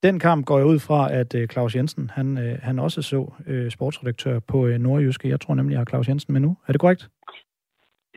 Den 0.02 0.18
kamp 0.18 0.46
går 0.46 0.58
jeg 0.58 0.66
ud 0.66 0.78
fra, 0.78 1.12
at 1.12 1.34
øh, 1.34 1.48
Claus 1.48 1.76
Jensen, 1.76 2.10
han, 2.14 2.38
øh, 2.38 2.58
han 2.62 2.78
også 2.78 3.02
så 3.02 3.32
øh, 3.46 3.70
sportsredaktør 3.70 4.38
på 4.38 4.66
øh, 4.66 4.78
Nordjyske. 4.78 5.28
Jeg 5.28 5.40
tror 5.40 5.54
nemlig, 5.54 5.72
jeg 5.72 5.80
har 5.80 5.84
Claus 5.84 6.08
Jensen 6.08 6.32
med 6.32 6.40
nu. 6.40 6.56
Er 6.66 6.72
det 6.72 6.80
korrekt? 6.80 7.08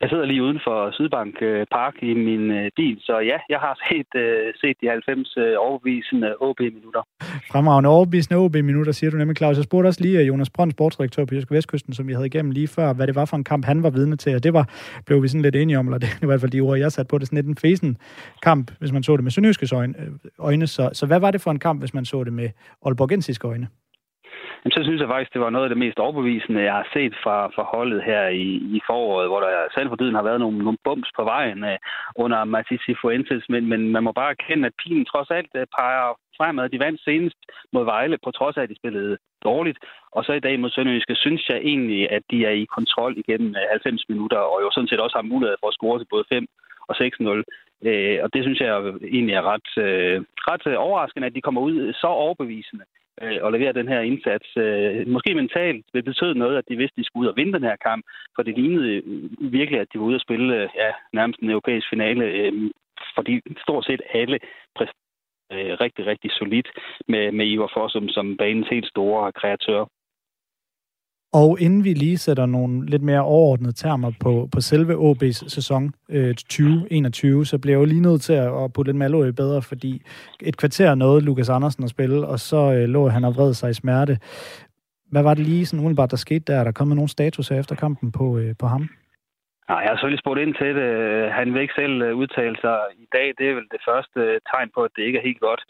Jeg 0.02 0.10
sidder 0.10 0.26
lige 0.26 0.44
uden 0.44 0.60
for 0.64 0.92
Sydbank 0.92 1.42
øh, 1.42 1.66
Park 1.72 1.96
i 2.02 2.14
min 2.14 2.52
øh, 2.52 2.72
bil, 2.76 2.98
så 3.02 3.20
ja, 3.20 3.38
jeg 3.50 3.60
har 3.60 3.76
set, 3.90 4.12
øh, 4.16 4.54
set 4.62 4.78
de 4.82 4.88
90 4.90 5.38
overbevisende 5.66 6.36
OB-minutter. 6.40 7.02
Fremragende 7.52 7.90
overbevisende 7.90 8.38
OB-minutter, 8.38 8.92
siger 8.92 9.12
du 9.12 9.18
nemlig, 9.18 9.38
Claus. 9.38 9.58
Jeg 9.58 9.64
spurgte 9.64 9.88
også 9.88 10.02
lige 10.02 10.24
Jonas 10.24 10.50
Brønd, 10.50 10.72
sportsdirektør 10.72 11.26
på 11.26 11.36
Jyske 11.36 11.56
Vestkysten, 11.56 11.94
som 11.94 12.08
vi 12.08 12.14
havde 12.14 12.26
igennem 12.26 12.52
lige 12.52 12.68
før, 12.68 12.94
hvad 12.94 13.08
det 13.08 13.16
var 13.16 13.26
for 13.26 13.38
en 13.38 13.44
kamp, 13.44 13.66
han 13.66 13.84
var 13.84 13.90
vidne 13.90 14.16
til, 14.16 14.36
og 14.36 14.44
det 14.44 14.54
var, 14.54 14.66
blev 15.06 15.24
vi 15.24 15.28
sådan 15.28 15.42
lidt 15.42 15.56
enige 15.56 15.80
om, 15.80 15.88
eller 15.88 15.98
det, 16.04 16.10
det 16.10 16.28
var 16.28 16.28
i 16.28 16.32
hvert 16.32 16.42
fald 16.42 16.52
de 16.52 16.62
ord, 16.62 16.78
jeg 16.78 16.92
satte 16.92 17.10
på 17.10 17.18
det, 17.18 17.28
sådan 17.28 17.38
lidt 17.38 17.48
en 17.48 17.58
fesen 17.58 17.98
kamp, 18.44 18.72
hvis 18.80 18.92
man 18.92 19.04
så 19.04 19.16
det 19.16 19.24
med 19.24 19.32
Sønderjyskes 19.32 19.72
øjne. 19.72 19.94
øjne 20.40 20.68
så, 20.68 20.90
så 20.94 21.06
hvad 21.06 21.20
var 21.20 21.32
det 21.32 21.42
for 21.42 21.52
en 21.52 21.60
kamp, 21.60 21.82
hvis 21.82 21.94
man 21.94 22.06
så 22.06 22.24
det 22.24 22.34
med 22.34 22.50
Aalborgensiske 22.86 23.48
øjne? 23.48 23.68
Jamen, 24.60 24.76
så 24.78 24.84
synes 24.84 25.02
jeg 25.02 25.10
faktisk, 25.14 25.34
det 25.34 25.42
var 25.42 25.50
noget 25.50 25.66
af 25.66 25.70
det 25.70 25.84
mest 25.84 26.00
overbevisende, 26.00 26.68
jeg 26.70 26.74
har 26.74 26.88
set 26.94 27.14
fra, 27.24 27.38
fra 27.56 27.64
holdet 27.74 28.04
her 28.04 28.24
i, 28.28 28.48
i 28.78 28.80
foråret, 28.88 29.28
hvor 29.30 29.40
der 29.40 29.52
selv 29.76 29.90
for 29.90 29.96
tiden 29.96 30.16
har 30.16 30.24
været 30.30 30.40
nogle, 30.40 30.58
nogle 30.58 30.84
bums 30.84 31.12
på 31.16 31.24
vejen 31.24 31.64
uh, 31.64 31.78
under 32.16 32.44
Matisse 32.44 32.96
Fuentes, 33.02 33.44
men, 33.50 33.66
men 33.72 33.82
man 33.96 34.04
må 34.04 34.12
bare 34.12 34.36
erkende, 34.38 34.66
at 34.68 34.80
pilen 34.82 35.06
trods 35.06 35.30
alt 35.38 35.52
uh, 35.56 35.64
peger 35.78 36.08
fremad. 36.38 36.70
De 36.70 36.84
vandt 36.86 37.02
senest 37.04 37.40
mod 37.74 37.86
Vejle, 37.86 38.18
på 38.24 38.32
trods 38.32 38.58
af, 38.58 38.64
at 38.64 38.70
de 38.70 38.82
spillede 38.82 39.18
dårligt. 39.44 39.80
Og 40.16 40.22
så 40.24 40.32
i 40.34 40.46
dag 40.46 40.60
mod 40.60 40.70
Sønderjyske, 40.70 41.16
synes 41.16 41.50
jeg 41.50 41.58
egentlig, 41.72 42.12
at 42.12 42.24
de 42.32 42.46
er 42.50 42.56
i 42.62 42.74
kontrol 42.78 43.14
igennem 43.18 43.50
øh, 43.62 43.70
90 43.70 44.10
minutter, 44.10 44.38
og 44.52 44.58
jo 44.64 44.70
sådan 44.72 44.88
set 44.88 45.06
også 45.06 45.18
har 45.18 45.32
mulighed 45.34 45.56
for 45.60 45.68
at 45.68 45.78
score 45.78 46.00
til 46.00 46.08
både 46.14 46.26
5 46.30 46.46
og 46.90 46.96
6-0. 46.96 47.44
Øh, 47.88 48.18
og 48.24 48.28
det 48.34 48.42
synes 48.44 48.60
jeg 48.60 48.70
egentlig 49.18 49.36
er 49.36 49.46
ret, 49.54 49.70
øh, 49.86 50.18
ret 50.52 50.78
overraskende, 50.86 51.28
at 51.28 51.36
de 51.36 51.42
kommer 51.42 51.62
ud 51.62 51.94
så 51.94 52.08
overbevisende 52.08 52.86
øh, 53.22 53.40
og 53.42 53.52
levere 53.52 53.74
den 53.74 53.88
her 53.88 54.02
indsats. 54.02 54.48
Øh, 54.58 55.08
måske 55.08 55.36
mentalt 55.36 55.86
det 55.94 56.06
betød 56.06 56.34
noget, 56.34 56.58
at 56.58 56.70
de 56.70 56.78
vidste, 56.78 56.94
at 56.94 57.02
de 57.02 57.06
skulle 57.06 57.24
ud 57.24 57.32
og 57.32 57.38
vinde 57.38 57.54
den 57.54 57.64
her 57.64 57.76
kamp, 57.88 58.06
for 58.36 58.44
det 58.44 58.58
lignede 58.58 58.88
øh, 58.96 59.04
virkelig, 59.60 59.80
at 59.80 59.88
de 59.94 60.00
var 60.00 60.06
ude 60.06 60.16
og 60.16 60.22
spille 60.22 60.56
øh, 60.56 60.70
ja, 60.76 60.92
nærmest 61.14 61.40
en 61.40 61.50
europæisk 61.50 61.90
finale, 61.90 62.26
øh, 62.26 62.54
fordi 63.16 63.42
stort 63.66 63.86
set 63.86 64.02
alle 64.14 64.40
præsterede 64.76 65.10
øh, 65.52 65.74
rigtig, 65.84 66.06
rigtig 66.06 66.32
solidt 66.32 66.70
med, 67.08 67.32
med 67.32 67.46
Ivar 67.48 67.72
Fossum 67.74 68.08
som 68.10 68.38
banens 68.38 68.68
helt 68.68 68.88
store 68.88 69.32
kreatør. 69.32 69.86
Og 71.34 71.58
inden 71.60 71.84
vi 71.84 71.94
lige 71.94 72.18
sætter 72.18 72.46
nogle 72.46 72.86
lidt 72.86 73.02
mere 73.02 73.22
overordnede 73.22 73.74
termer 73.74 74.12
på, 74.20 74.50
på 74.52 74.62
selve 74.62 74.94
OB's 74.94 75.50
sæson 75.50 75.94
øh, 76.10 76.36
2021, 76.36 77.46
så 77.46 77.58
bliver 77.60 77.74
jeg 77.74 77.80
jo 77.80 77.86
lige 77.86 78.02
nødt 78.02 78.22
til 78.22 78.34
at, 78.34 78.74
putte 78.74 78.92
lidt 78.92 78.98
Malo 78.98 79.26
i 79.26 79.32
bedre, 79.32 79.62
fordi 79.62 80.02
et 80.42 80.58
kvarter 80.58 80.96
nåede 80.96 81.22
Lukas 81.22 81.50
Andersen 81.50 81.84
at 81.84 81.90
spille, 81.90 82.28
og 82.28 82.40
så 82.40 82.74
øh, 82.74 82.90
lå 82.90 83.08
han 83.08 83.24
og 83.24 83.36
vred 83.36 83.54
sig 83.54 83.70
i 83.70 83.74
smerte. 83.74 84.18
Hvad 85.12 85.24
var 85.24 85.34
det 85.34 85.46
lige 85.46 85.66
sådan 85.66 85.80
umiddelbart, 85.80 86.12
der 86.12 86.18
skete 86.18 86.46
der? 86.48 86.60
Er 86.60 86.64
der 86.64 86.72
kommet 86.72 86.96
nogle 86.96 87.10
status 87.10 87.52
efter 87.52 87.76
kampen 87.76 88.12
på, 88.12 88.38
øh, 88.38 88.56
på 88.60 88.68
ham? 88.68 88.90
Nej, 89.70 89.78
jeg 89.78 89.90
har 89.90 89.96
selvfølgelig 89.96 90.24
spurgt 90.24 90.40
ind 90.40 90.54
til 90.62 90.76
det. 90.76 90.92
Han 91.32 91.54
vil 91.54 91.62
ikke 91.62 91.80
selv 91.82 92.02
øh, 92.02 92.16
udtale 92.16 92.56
sig 92.62 92.78
i 92.98 93.08
dag. 93.16 93.28
Det 93.38 93.46
er 93.50 93.56
vel 93.56 93.68
det 93.76 93.82
første 93.90 94.20
øh, 94.20 94.40
tegn 94.52 94.70
på, 94.76 94.82
at 94.84 94.92
det 94.96 95.04
ikke 95.04 95.20
er 95.20 95.28
helt 95.30 95.40
godt. 95.40 95.64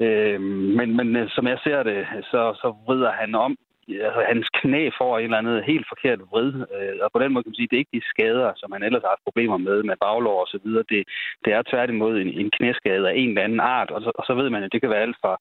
Øh, 0.00 0.40
men, 0.78 0.96
men 0.96 1.16
øh, 1.16 1.28
som 1.28 1.46
jeg 1.46 1.58
ser 1.64 1.82
det, 1.82 2.06
så, 2.30 2.40
så 2.60 2.68
vrider 2.86 3.12
han 3.12 3.34
om 3.34 3.56
altså, 3.88 4.20
hans 4.28 4.48
knæ 4.60 4.90
får 4.98 5.18
en 5.18 5.24
eller 5.24 5.38
andet 5.38 5.64
helt 5.64 5.86
forkert 5.92 6.20
vrid, 6.30 6.52
øh, 6.76 6.94
og 7.04 7.10
på 7.12 7.18
den 7.22 7.32
måde 7.32 7.42
kan 7.42 7.50
man 7.50 7.60
sige, 7.60 7.68
at 7.68 7.70
det 7.70 7.76
er 7.76 7.84
ikke 7.84 7.98
de 7.98 8.10
skader, 8.12 8.52
som 8.56 8.72
han 8.72 8.82
ellers 8.82 9.02
har 9.02 9.14
haft 9.14 9.28
problemer 9.28 9.56
med, 9.56 9.82
med 9.82 9.96
baglår 10.04 10.40
og 10.40 10.48
så 10.52 10.58
videre. 10.64 10.84
Det, 10.92 11.02
det 11.44 11.52
er 11.52 11.62
tværtimod 11.70 12.14
en, 12.18 12.30
en 12.40 12.50
knæskade 12.56 13.08
af 13.10 13.14
en 13.16 13.28
eller 13.28 13.42
anden 13.42 13.60
art, 13.60 13.90
og 13.90 14.00
så, 14.02 14.10
og 14.14 14.24
så 14.26 14.34
ved 14.34 14.50
man, 14.50 14.62
at 14.62 14.72
det 14.72 14.80
kan 14.80 14.90
være 14.90 15.06
alt 15.06 15.16
fra 15.22 15.36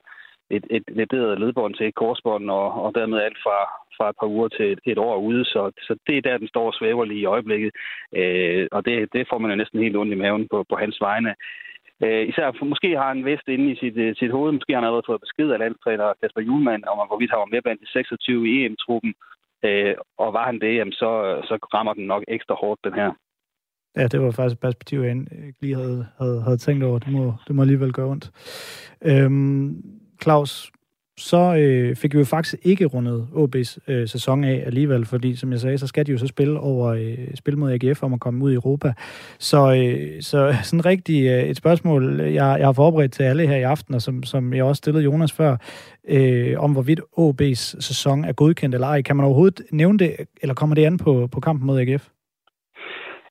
et, 0.55 0.65
et 0.69 0.83
lederet 0.87 1.39
ledbånd 1.39 1.73
til 1.75 1.87
et 1.87 1.95
korsbånd, 1.95 2.49
og, 2.49 2.67
og 2.83 2.95
dermed 2.95 3.19
alt 3.19 3.37
fra, 3.45 3.57
fra 3.97 4.09
et 4.09 4.15
par 4.19 4.27
uger 4.27 4.47
til 4.47 4.71
et, 4.71 4.79
et 4.85 4.97
år 4.97 5.17
ude. 5.17 5.45
Så, 5.45 5.71
så 5.87 5.95
det 6.07 6.17
er 6.17 6.21
der, 6.21 6.37
den 6.37 6.47
står 6.47 6.65
og 6.67 6.73
svæver 6.73 7.05
lige 7.05 7.19
i 7.19 7.31
øjeblikket. 7.35 7.71
Øh, 8.15 8.67
og 8.71 8.85
det, 8.85 9.13
det 9.13 9.27
får 9.29 9.37
man 9.37 9.51
jo 9.51 9.57
næsten 9.57 9.79
helt 9.79 9.97
ondt 9.97 10.13
i 10.13 10.21
maven 10.23 10.47
på, 10.51 10.65
på 10.69 10.75
hans 10.75 10.97
vegne. 11.01 11.35
Øh, 12.03 12.23
især 12.29 12.51
for, 12.57 12.65
måske 12.65 12.89
har 12.99 13.07
han 13.13 13.25
vist 13.25 13.47
inde 13.47 13.71
i 13.71 13.75
sit, 13.81 13.97
øh, 13.97 14.15
sit 14.15 14.31
hoved, 14.31 14.51
måske 14.51 14.73
har 14.73 14.79
han 14.79 14.87
allerede 14.87 15.09
fået 15.09 15.25
besked 15.25 15.49
af 15.51 15.59
landstræner 15.59 16.13
Kasper 16.21 16.41
Julemand, 16.41 16.83
om 16.91 17.07
hvorvidt 17.09 17.31
han 17.31 17.43
var 17.43 17.53
med 17.53 17.61
blandt 17.61 17.81
de 17.81 17.91
26 17.91 18.49
i 18.51 18.53
EM-truppen. 18.65 19.13
Øh, 19.65 19.95
og 20.17 20.33
var 20.33 20.45
han 20.45 20.59
det, 20.59 20.75
jamen, 20.75 20.93
så, 21.01 21.09
så 21.49 21.55
rammer 21.73 21.93
den 21.93 22.05
nok 22.13 22.23
ekstra 22.27 22.55
hårdt, 22.61 22.83
den 22.83 22.93
her. 22.93 23.11
Ja, 23.97 24.07
det 24.07 24.21
var 24.21 24.31
faktisk 24.31 24.55
et 24.55 24.65
perspektiv, 24.67 24.99
jeg 24.99 25.15
ikke 25.47 25.61
lige 25.61 25.75
havde, 25.75 26.07
havde, 26.17 26.41
havde 26.41 26.57
tænkt 26.57 26.83
over. 26.83 26.99
Det 26.99 27.11
må, 27.13 27.33
det 27.47 27.55
må 27.55 27.61
alligevel 27.61 27.93
gøre 27.93 28.11
ondt. 28.13 28.25
Øhm, 29.05 29.83
Claus, 30.23 30.71
så 31.21 31.55
øh, 31.55 31.95
fik 31.95 32.13
vi 32.13 32.19
jo 32.19 32.25
faktisk 32.25 32.55
ikke 32.63 32.85
rundet 32.85 33.27
OB's 33.33 33.77
øh, 33.87 34.07
sæson 34.07 34.43
af 34.43 34.63
alligevel, 34.65 35.05
fordi 35.05 35.35
som 35.35 35.51
jeg 35.51 35.59
sagde, 35.59 35.77
så 35.77 35.87
skal 35.87 36.05
de 36.05 36.11
jo 36.11 36.17
så 36.17 36.27
spille 36.27 36.59
over 36.59 36.87
øh, 36.87 37.17
spil 37.35 37.57
mod 37.57 37.71
AGF 37.71 38.03
om 38.03 38.13
at 38.13 38.19
komme 38.19 38.43
ud 38.43 38.51
i 38.51 38.55
Europa. 38.55 38.93
Så, 39.39 39.73
øh, 39.73 40.21
så 40.21 40.55
sådan 40.63 40.85
rigtig 40.85 41.25
øh, 41.25 41.43
et 41.43 41.57
spørgsmål, 41.57 42.21
jeg, 42.21 42.55
jeg 42.59 42.67
har 42.67 42.73
forberedt 42.73 43.13
til 43.13 43.23
alle 43.23 43.47
her 43.47 43.55
i 43.55 43.61
aften, 43.61 43.95
og 43.95 44.01
som, 44.01 44.23
som 44.23 44.53
jeg 44.53 44.63
også 44.63 44.77
stillede 44.77 45.03
Jonas 45.03 45.31
før, 45.31 45.57
øh, 46.09 46.59
om 46.59 46.71
hvorvidt 46.71 47.01
OB's 47.19 47.81
sæson 47.81 48.25
er 48.25 48.33
godkendt 48.33 48.75
eller 48.75 48.87
ej. 48.87 49.01
Kan 49.01 49.15
man 49.15 49.25
overhovedet 49.25 49.61
nævne 49.71 49.99
det, 49.99 50.15
eller 50.41 50.53
kommer 50.53 50.75
det 50.75 50.85
an 50.85 50.97
på, 50.97 51.27
på 51.31 51.39
kampen 51.39 51.67
mod 51.67 51.79
AGF? 51.79 52.07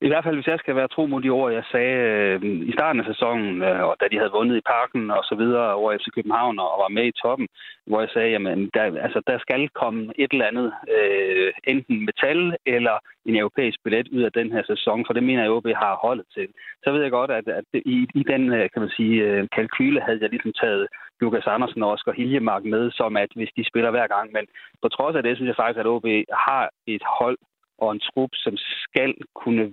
I 0.07 0.09
hvert 0.09 0.25
fald, 0.25 0.37
hvis 0.37 0.47
jeg 0.47 0.59
skal 0.59 0.77
være 0.77 0.89
tro 0.89 1.07
mod 1.07 1.23
de 1.23 1.31
ord, 1.31 1.53
jeg 1.53 1.65
sagde 1.73 1.97
øh, 2.11 2.43
i 2.71 2.73
starten 2.73 3.01
af 3.01 3.07
sæsonen, 3.07 3.63
øh, 3.63 3.83
og 3.89 3.97
da 4.01 4.05
de 4.11 4.19
havde 4.19 4.37
vundet 4.39 4.57
i 4.57 4.69
parken 4.75 5.11
og 5.11 5.23
så 5.25 5.35
videre 5.35 5.75
over 5.75 5.97
FC 5.99 6.07
København 6.15 6.59
og 6.59 6.83
var 6.85 6.89
med 6.97 7.07
i 7.07 7.19
toppen, 7.23 7.49
hvor 7.87 8.01
jeg 8.01 8.11
sagde, 8.13 8.31
jamen, 8.31 8.71
der, 8.75 8.83
altså, 9.07 9.21
der 9.27 9.39
skal 9.39 9.69
komme 9.69 10.01
et 10.19 10.33
eller 10.33 10.51
andet, 10.51 10.73
øh, 10.97 11.53
enten 11.73 12.05
metal 12.05 12.57
eller 12.67 12.97
en 13.27 13.37
europæisk 13.37 13.79
billet 13.85 14.09
ud 14.17 14.23
af 14.23 14.33
den 14.33 14.53
her 14.53 14.63
sæson, 14.67 15.05
for 15.07 15.13
det 15.13 15.23
mener 15.23 15.43
jeg, 15.43 15.51
at 15.51 15.57
OB 15.57 15.67
har 15.85 15.95
holdet 16.07 16.27
til. 16.35 16.49
Så 16.85 16.93
ved 16.93 17.03
jeg 17.03 17.11
godt, 17.11 17.31
at, 17.31 17.49
at 17.49 17.65
i, 17.75 17.97
i 18.15 18.23
den, 18.33 18.43
øh, 18.53 18.69
kan 18.73 18.83
man 18.83 18.93
sige, 18.99 19.15
øh, 19.27 19.49
kalkyle 19.57 20.01
havde 20.01 20.19
jeg 20.23 20.31
ligesom 20.31 20.53
taget 20.63 20.87
Lukas 21.21 21.47
Andersen 21.47 21.83
og 21.83 21.91
Oscar 21.91 22.13
Hiljemark 22.13 22.65
med, 22.65 22.91
som 22.91 23.17
at 23.17 23.31
hvis 23.37 23.53
de 23.57 23.69
spiller 23.71 23.91
hver 23.91 24.07
gang. 24.07 24.33
Men 24.33 24.45
på 24.83 24.89
trods 24.89 25.17
af 25.17 25.23
det, 25.23 25.37
synes 25.37 25.49
jeg 25.49 25.61
faktisk, 25.61 25.81
at 25.81 25.93
OB 25.95 26.07
har 26.47 26.71
et 26.87 27.03
hold, 27.19 27.39
og 27.81 27.93
en 27.93 28.01
trup, 28.01 28.31
som 28.35 28.55
skal 28.57 29.15
kunne 29.35 29.73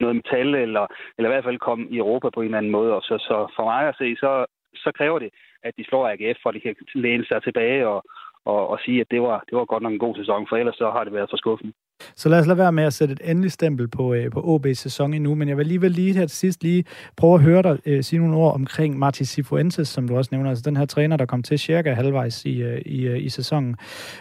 noget 0.00 0.16
metal, 0.16 0.54
eller, 0.54 0.86
eller 1.16 1.28
i 1.28 1.32
hvert 1.32 1.44
fald 1.44 1.58
komme 1.58 1.84
i 1.90 1.96
Europa 1.96 2.28
på 2.30 2.40
en 2.40 2.46
eller 2.46 2.58
anden 2.58 2.72
måde. 2.78 2.92
Og 2.94 3.02
så, 3.02 3.14
så 3.28 3.36
for 3.56 3.64
mig 3.64 3.88
at 3.88 3.98
se, 3.98 4.16
så, 4.16 4.46
så 4.74 4.92
kræver 4.98 5.18
det, 5.18 5.30
at 5.62 5.72
de 5.78 5.84
slår 5.84 6.08
AGF, 6.08 6.38
for 6.42 6.48
at 6.50 6.54
de 6.54 6.60
kan 6.60 6.76
læne 6.94 7.24
sig 7.26 7.42
tilbage 7.42 7.88
og, 7.88 8.02
og, 8.44 8.68
og 8.68 8.78
sige, 8.84 9.00
at 9.00 9.10
det 9.10 9.22
var, 9.22 9.44
det 9.48 9.58
var 9.58 9.64
godt 9.64 9.82
nok 9.82 9.92
en 9.92 10.04
god 10.06 10.16
sæson, 10.16 10.46
for 10.48 10.56
ellers 10.56 10.76
så 10.76 10.90
har 10.90 11.04
det 11.04 11.12
været 11.12 11.30
for 11.30 11.36
skuffende. 11.36 11.72
Så 12.16 12.28
lad 12.28 12.40
os 12.40 12.46
lade 12.46 12.58
være 12.58 12.72
med 12.72 12.84
at 12.84 12.92
sætte 12.92 13.12
et 13.12 13.20
endeligt 13.30 13.52
stempel 13.52 13.88
på, 13.88 14.14
øh, 14.14 14.30
på 14.30 14.40
OB's 14.40 14.72
sæson 14.72 15.14
endnu, 15.14 15.34
men 15.34 15.48
jeg 15.48 15.56
vil 15.56 15.62
alligevel 15.62 15.90
lige 15.90 16.12
her 16.12 16.26
til 16.26 16.36
sidst 16.36 16.62
lige 16.62 16.84
prøve 17.16 17.34
at 17.34 17.40
høre 17.40 17.62
dig 17.62 17.78
øh, 17.86 18.04
sige 18.04 18.20
nogle 18.20 18.36
ord 18.36 18.54
omkring 18.54 18.98
Martin 18.98 19.26
Cifuentes, 19.26 19.88
som 19.88 20.08
du 20.08 20.16
også 20.16 20.28
nævner, 20.32 20.50
altså 20.50 20.62
den 20.66 20.76
her 20.76 20.86
træner, 20.86 21.16
der 21.16 21.26
kom 21.26 21.42
til 21.42 21.58
cirka 21.58 21.92
halvvejs 21.92 22.44
i, 22.44 22.62
øh, 22.62 22.82
i, 22.86 23.06
øh, 23.06 23.24
i 23.24 23.28
sæsonen, 23.28 23.76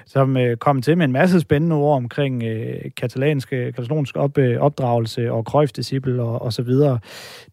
som 0.06 0.38
øh, 0.38 0.58
kom 0.58 0.82
til 0.82 0.98
med 0.98 1.06
en 1.06 1.12
masse 1.12 1.40
spændende 1.40 1.76
ord 1.76 1.96
omkring 1.96 2.44
øh, 2.44 2.92
katalanske, 2.98 3.72
katalonsk 3.72 4.18
op, 4.18 4.38
øh, 4.38 4.60
opdragelse 4.60 5.32
og 5.32 5.44
cruyff 5.44 5.72
og, 6.20 6.42
og 6.42 6.54
så 6.54 6.62
videre. 6.62 7.00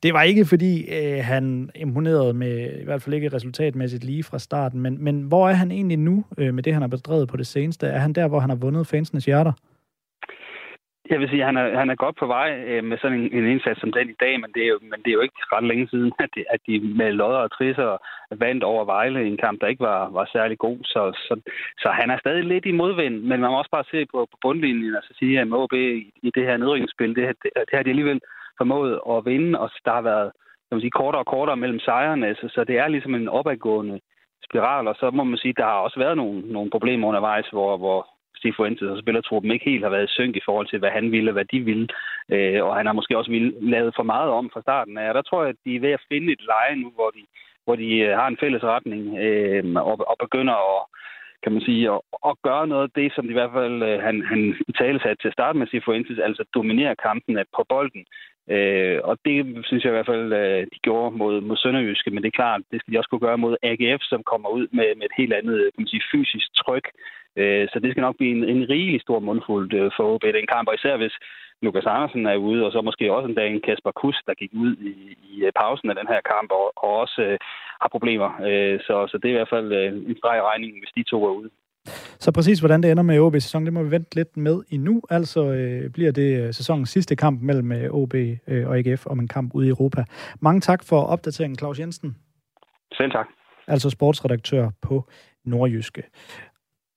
Det 0.02 0.14
var 0.14 0.22
ikke 0.22 0.44
fordi, 0.44 0.82
øh, 0.82 1.24
han 1.24 1.70
imponerede 1.74 2.34
med, 2.34 2.80
i 2.80 2.84
hvert 2.84 3.02
fald 3.02 3.14
ikke 3.14 3.28
resultatmæssigt 3.28 4.04
lige 4.04 4.22
fra 4.22 4.38
starten, 4.38 4.80
men, 4.80 5.04
men 5.04 5.22
hvor 5.22 5.48
er 5.48 5.52
han 5.54 5.70
egentlig 5.70 5.98
nu 5.98 6.24
øh, 6.38 6.54
med 6.54 6.62
det, 6.62 6.72
han 6.72 6.82
har 6.82 6.88
bedrevet 6.88 7.28
på 7.28 7.36
det 7.36 7.46
seneste? 7.46 7.86
Er 7.86 7.98
han 7.98 8.12
der, 8.12 8.28
hvor 8.28 8.40
han 8.40 8.50
har 8.50 8.56
vundet 8.56 8.86
fansenes 8.86 9.24
hjerter? 9.24 9.52
Jeg 11.10 11.20
vil 11.20 11.28
sige, 11.28 11.42
at 11.42 11.46
han 11.46 11.56
er, 11.56 11.78
han 11.78 11.90
er 11.90 11.94
godt 11.94 12.16
på 12.16 12.26
vej 12.26 12.50
øh, 12.66 12.84
med 12.84 12.98
sådan 12.98 13.18
en, 13.20 13.32
en 13.32 13.46
indsats 13.46 13.80
som 13.80 13.92
den 13.92 14.08
i 14.10 14.20
dag, 14.20 14.40
men 14.40 14.50
det, 14.54 14.62
er 14.62 14.68
jo, 14.68 14.78
men 14.82 14.98
det 15.02 15.08
er 15.08 15.18
jo 15.18 15.26
ikke 15.26 15.40
ret 15.52 15.64
længe 15.64 15.88
siden, 15.88 16.12
at, 16.24 16.30
de, 16.36 16.44
at 16.50 16.60
de 16.66 16.80
med 16.80 17.12
lodder 17.12 17.38
og 17.46 17.52
trisser 17.52 17.98
vandt 18.30 18.64
over 18.64 18.84
Vejle 18.84 19.24
i 19.24 19.28
en 19.28 19.42
kamp, 19.44 19.60
der 19.60 19.66
ikke 19.66 19.84
var, 19.90 20.10
var 20.10 20.30
særlig 20.32 20.58
god. 20.58 20.78
Så, 20.84 21.02
så, 21.26 21.34
så 21.78 21.88
han 21.88 22.10
er 22.10 22.18
stadig 22.18 22.44
lidt 22.44 22.66
i 22.66 22.72
modvind, 22.72 23.14
men 23.14 23.40
man 23.40 23.50
må 23.50 23.58
også 23.58 23.70
bare 23.70 23.90
se 23.90 24.06
på, 24.12 24.18
på 24.32 24.36
bundlinjen 24.42 24.94
og 24.94 25.02
så 25.02 25.14
sige, 25.18 25.40
at 25.40 25.48
MOB 25.48 25.72
i, 25.72 26.12
i 26.22 26.30
det 26.34 26.44
her 26.44 26.56
nedrykningsspil, 26.56 27.16
det, 27.16 27.24
det, 27.42 27.50
det 27.54 27.74
har 27.74 27.82
de 27.82 27.90
alligevel 27.90 28.20
formået 28.58 29.00
at 29.10 29.24
vinde, 29.24 29.58
og 29.60 29.70
der 29.84 29.92
har 29.92 30.02
været 30.02 30.30
kan 30.72 30.76
man 30.76 30.86
sige, 30.86 31.00
kortere 31.00 31.22
og 31.22 31.26
kortere 31.26 31.56
mellem 31.56 31.80
sejrene, 31.80 32.34
så, 32.34 32.48
så 32.54 32.64
det 32.64 32.78
er 32.78 32.88
ligesom 32.88 33.14
en 33.14 33.28
opadgående 33.28 34.00
spiral, 34.44 34.88
og 34.88 34.94
så 35.00 35.10
må 35.10 35.24
man 35.24 35.38
sige, 35.38 35.50
at 35.50 35.56
der 35.56 35.64
har 35.64 35.84
også 35.86 35.98
været 35.98 36.16
nogle, 36.16 36.40
nogle 36.40 36.70
problemer 36.70 37.08
undervejs, 37.08 37.48
hvor, 37.52 37.76
hvor 37.76 38.11
Cifuentes 38.42 38.90
og 38.90 38.98
spillertruppen 38.98 39.52
ikke 39.52 39.70
helt 39.70 39.84
har 39.84 39.90
været 39.90 40.08
i 40.10 40.14
synk 40.16 40.36
i 40.36 40.46
forhold 40.48 40.66
til, 40.68 40.78
hvad 40.78 40.90
han 40.90 41.12
ville 41.12 41.30
og 41.30 41.32
hvad 41.32 41.44
de 41.44 41.60
ville. 41.60 41.88
Øh, 42.34 42.64
og 42.64 42.76
han 42.76 42.86
har 42.86 42.92
måske 42.92 43.18
også 43.18 43.30
ville, 43.30 43.52
lavet 43.60 43.92
for 43.96 44.02
meget 44.02 44.30
om 44.30 44.50
fra 44.52 44.60
starten 44.60 44.98
af. 44.98 45.08
Og 45.08 45.14
der 45.14 45.22
tror 45.22 45.42
jeg, 45.42 45.50
at 45.50 45.64
de 45.64 45.76
er 45.76 45.80
ved 45.80 45.90
at 45.90 46.06
finde 46.12 46.32
et 46.32 46.42
leje 46.52 46.76
nu, 46.76 46.90
hvor 46.94 47.10
de, 47.16 47.22
hvor 47.64 47.76
de 47.76 47.88
øh, 47.98 48.16
har 48.18 48.26
en 48.28 48.40
fælles 48.40 48.62
retning 48.62 49.18
øh, 49.18 49.64
og, 49.90 49.96
og 50.10 50.16
begynder 50.20 50.56
at 50.74 50.82
kan 51.42 51.52
man 51.52 51.62
sige, 51.68 51.90
at, 51.94 52.00
at 52.30 52.34
gøre 52.48 52.66
noget 52.66 52.82
af 52.82 52.92
det, 53.00 53.12
som 53.14 53.24
de 53.24 53.30
i 53.30 53.38
hvert 53.38 53.56
fald 53.58 53.82
øh, 53.82 53.98
han, 54.06 54.16
han 54.30 54.40
i 54.68 54.72
tale 54.72 54.98
satte 55.00 55.20
til 55.22 55.28
at 55.28 55.38
starte 55.38 55.58
med 55.58 55.66
Cifuentes, 55.66 56.18
altså 56.18 56.44
dominere 56.54 56.96
kampen 56.96 57.34
på 57.56 57.62
bolden. 57.68 58.04
Øh, 58.50 58.98
og 59.04 59.18
det 59.24 59.36
synes 59.66 59.84
jeg 59.84 59.90
i 59.90 59.96
hvert 59.96 60.12
fald, 60.12 60.32
øh, 60.32 60.62
de 60.72 60.78
gjorde 60.86 61.16
mod, 61.16 61.40
mod 61.40 61.56
Sønderjyske, 61.56 62.10
men 62.10 62.22
det 62.22 62.28
er 62.28 62.40
klart, 62.42 62.60
det 62.70 62.80
skal 62.80 62.92
de 62.92 62.98
også 62.98 63.10
kunne 63.10 63.26
gøre 63.28 63.38
mod 63.44 63.56
AGF, 63.62 64.02
som 64.02 64.22
kommer 64.22 64.48
ud 64.48 64.66
med, 64.72 64.88
med 64.98 65.06
et 65.06 65.18
helt 65.20 65.32
andet 65.32 65.58
kan 65.62 65.82
man 65.82 65.92
sige, 65.92 66.08
fysisk 66.12 66.48
tryk. 66.54 66.86
Øh, 67.36 67.68
så 67.72 67.76
det 67.78 67.90
skal 67.90 68.06
nok 68.06 68.16
blive 68.16 68.32
en, 68.36 68.44
en 68.44 68.68
rigelig 68.70 69.00
stor 69.00 69.18
mundfuld 69.20 69.74
øh, 69.74 69.90
for 69.96 70.04
OB 70.14 70.22
den 70.22 70.46
kamp, 70.54 70.68
og 70.68 70.74
især 70.74 70.96
hvis 70.96 71.16
Lukas 71.62 71.86
Andersen 71.86 72.26
er 72.26 72.36
ude, 72.36 72.66
og 72.66 72.72
så 72.72 72.80
måske 72.80 73.12
også 73.12 73.28
en 73.28 73.34
dag 73.34 73.48
en 73.50 73.66
Kasper 73.66 73.90
Kus, 74.00 74.18
der 74.26 74.34
gik 74.34 74.52
ud 74.64 74.72
i, 74.76 74.92
i 75.30 75.44
øh, 75.46 75.52
pausen 75.60 75.90
af 75.90 75.96
den 75.96 76.08
her 76.12 76.20
kamp, 76.32 76.50
og, 76.60 76.66
og 76.76 76.90
også 77.02 77.22
øh, 77.26 77.38
har 77.82 77.88
problemer. 77.94 78.30
Øh, 78.48 78.80
så, 78.86 78.94
så 79.10 79.18
det 79.18 79.28
er 79.28 79.34
i 79.34 79.40
hvert 79.40 79.54
fald 79.56 79.72
øh, 79.72 79.88
en 80.10 80.16
streg 80.18 80.30
regning, 80.30 80.48
regningen, 80.50 80.80
hvis 80.80 80.96
de 80.96 81.10
to 81.10 81.18
er 81.24 81.34
ude. 81.40 81.50
Så 82.20 82.32
præcis 82.32 82.58
hvordan 82.58 82.82
det 82.82 82.90
ender 82.90 83.02
med 83.02 83.18
OB 83.18 83.34
sæson, 83.34 83.64
det 83.64 83.72
må 83.72 83.82
vi 83.82 83.90
vente 83.90 84.14
lidt 84.14 84.36
med 84.36 84.60
endnu. 84.70 85.02
Altså 85.10 85.44
øh, 85.44 85.90
bliver 85.90 86.12
det 86.12 86.40
øh, 86.40 86.54
sæsonens 86.54 86.90
sidste 86.90 87.16
kamp 87.16 87.42
mellem 87.42 87.72
øh, 87.72 87.90
OB 87.90 88.14
øh, 88.14 88.68
og 88.68 88.78
AGF 88.78 89.06
om 89.06 89.20
en 89.20 89.28
kamp 89.28 89.54
ude 89.54 89.66
i 89.66 89.70
Europa. 89.70 90.04
Mange 90.40 90.60
tak 90.60 90.84
for 90.84 91.00
opdateringen, 91.00 91.58
Claus 91.58 91.78
Jensen. 91.78 92.16
Selv 92.92 93.10
tak. 93.10 93.26
Altså 93.66 93.90
sportsredaktør 93.90 94.70
på 94.82 95.08
Nordjyske. 95.44 96.02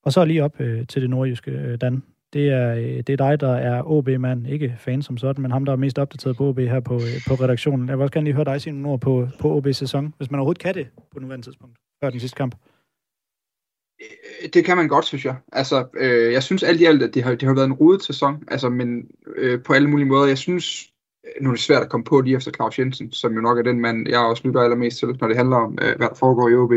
Og 0.03 0.11
så 0.11 0.25
lige 0.25 0.43
op 0.43 0.61
øh, 0.61 0.87
til 0.87 1.01
det 1.01 1.09
nordjyske, 1.09 1.51
øh, 1.51 1.77
Dan. 1.81 2.03
Det 2.33 2.49
er, 2.49 2.75
øh, 2.75 2.83
det 2.83 3.09
er 3.09 3.17
dig, 3.17 3.39
der 3.39 3.53
er 3.55 3.83
OB-mand, 3.85 4.47
ikke 4.47 4.75
fan 4.77 5.01
som 5.01 5.17
sådan, 5.17 5.41
men 5.41 5.51
ham, 5.51 5.65
der 5.65 5.71
er 5.71 5.77
mest 5.77 5.99
opdateret 5.99 6.37
på 6.37 6.47
OB 6.47 6.59
her 6.59 6.79
på, 6.79 6.93
øh, 6.93 7.21
på 7.27 7.33
redaktionen. 7.33 7.89
Jeg 7.89 7.97
vil 7.97 8.03
også 8.03 8.13
gerne 8.13 8.25
lige 8.25 8.35
høre 8.35 8.45
dig 8.45 8.61
sige 8.61 8.73
nogle 8.73 8.89
ord 8.89 8.99
på, 8.99 9.27
på 9.39 9.57
OB-sæson, 9.57 10.13
hvis 10.17 10.31
man 10.31 10.39
overhovedet 10.39 10.61
kan 10.61 10.73
det 10.73 10.87
på 11.13 11.19
nuværende 11.19 11.45
tidspunkt, 11.45 11.77
før 12.03 12.09
den 12.09 12.19
sidste 12.19 12.37
kamp. 12.37 12.55
Øh, 14.43 14.49
det 14.53 14.65
kan 14.65 14.77
man 14.77 14.87
godt, 14.87 15.05
synes 15.05 15.25
jeg. 15.25 15.35
Altså, 15.51 15.85
øh, 15.97 16.33
jeg 16.33 16.43
synes 16.43 16.63
alt 16.63 16.81
i 16.81 16.85
alt, 16.85 17.03
at 17.03 17.13
det 17.13 17.23
har, 17.23 17.31
det 17.31 17.47
har 17.47 17.55
været 17.55 17.65
en 17.65 17.73
rodet 17.73 18.03
sæson, 18.03 18.43
altså, 18.47 18.69
men 18.69 19.03
øh, 19.35 19.63
på 19.63 19.73
alle 19.73 19.89
mulige 19.89 20.07
måder. 20.07 20.27
Jeg 20.27 20.37
synes, 20.37 20.91
øh, 21.25 21.43
nu 21.43 21.49
er 21.49 21.53
det 21.53 21.63
svært 21.63 21.83
at 21.83 21.89
komme 21.89 22.03
på 22.03 22.21
lige 22.21 22.35
efter 22.35 22.51
Claus 22.51 22.79
Jensen, 22.79 23.11
som 23.11 23.33
jo 23.33 23.41
nok 23.41 23.57
er 23.57 23.63
den 23.63 23.79
mand, 23.79 24.09
jeg 24.09 24.19
også 24.19 24.43
lytter 24.45 24.61
allermest 24.61 24.99
til, 24.99 25.07
når 25.21 25.27
det 25.27 25.37
handler 25.37 25.57
om, 25.57 25.77
øh, 25.81 25.97
hvad 25.97 26.07
der 26.07 26.15
foregår 26.15 26.49
i 26.49 26.55
OB. 26.55 26.71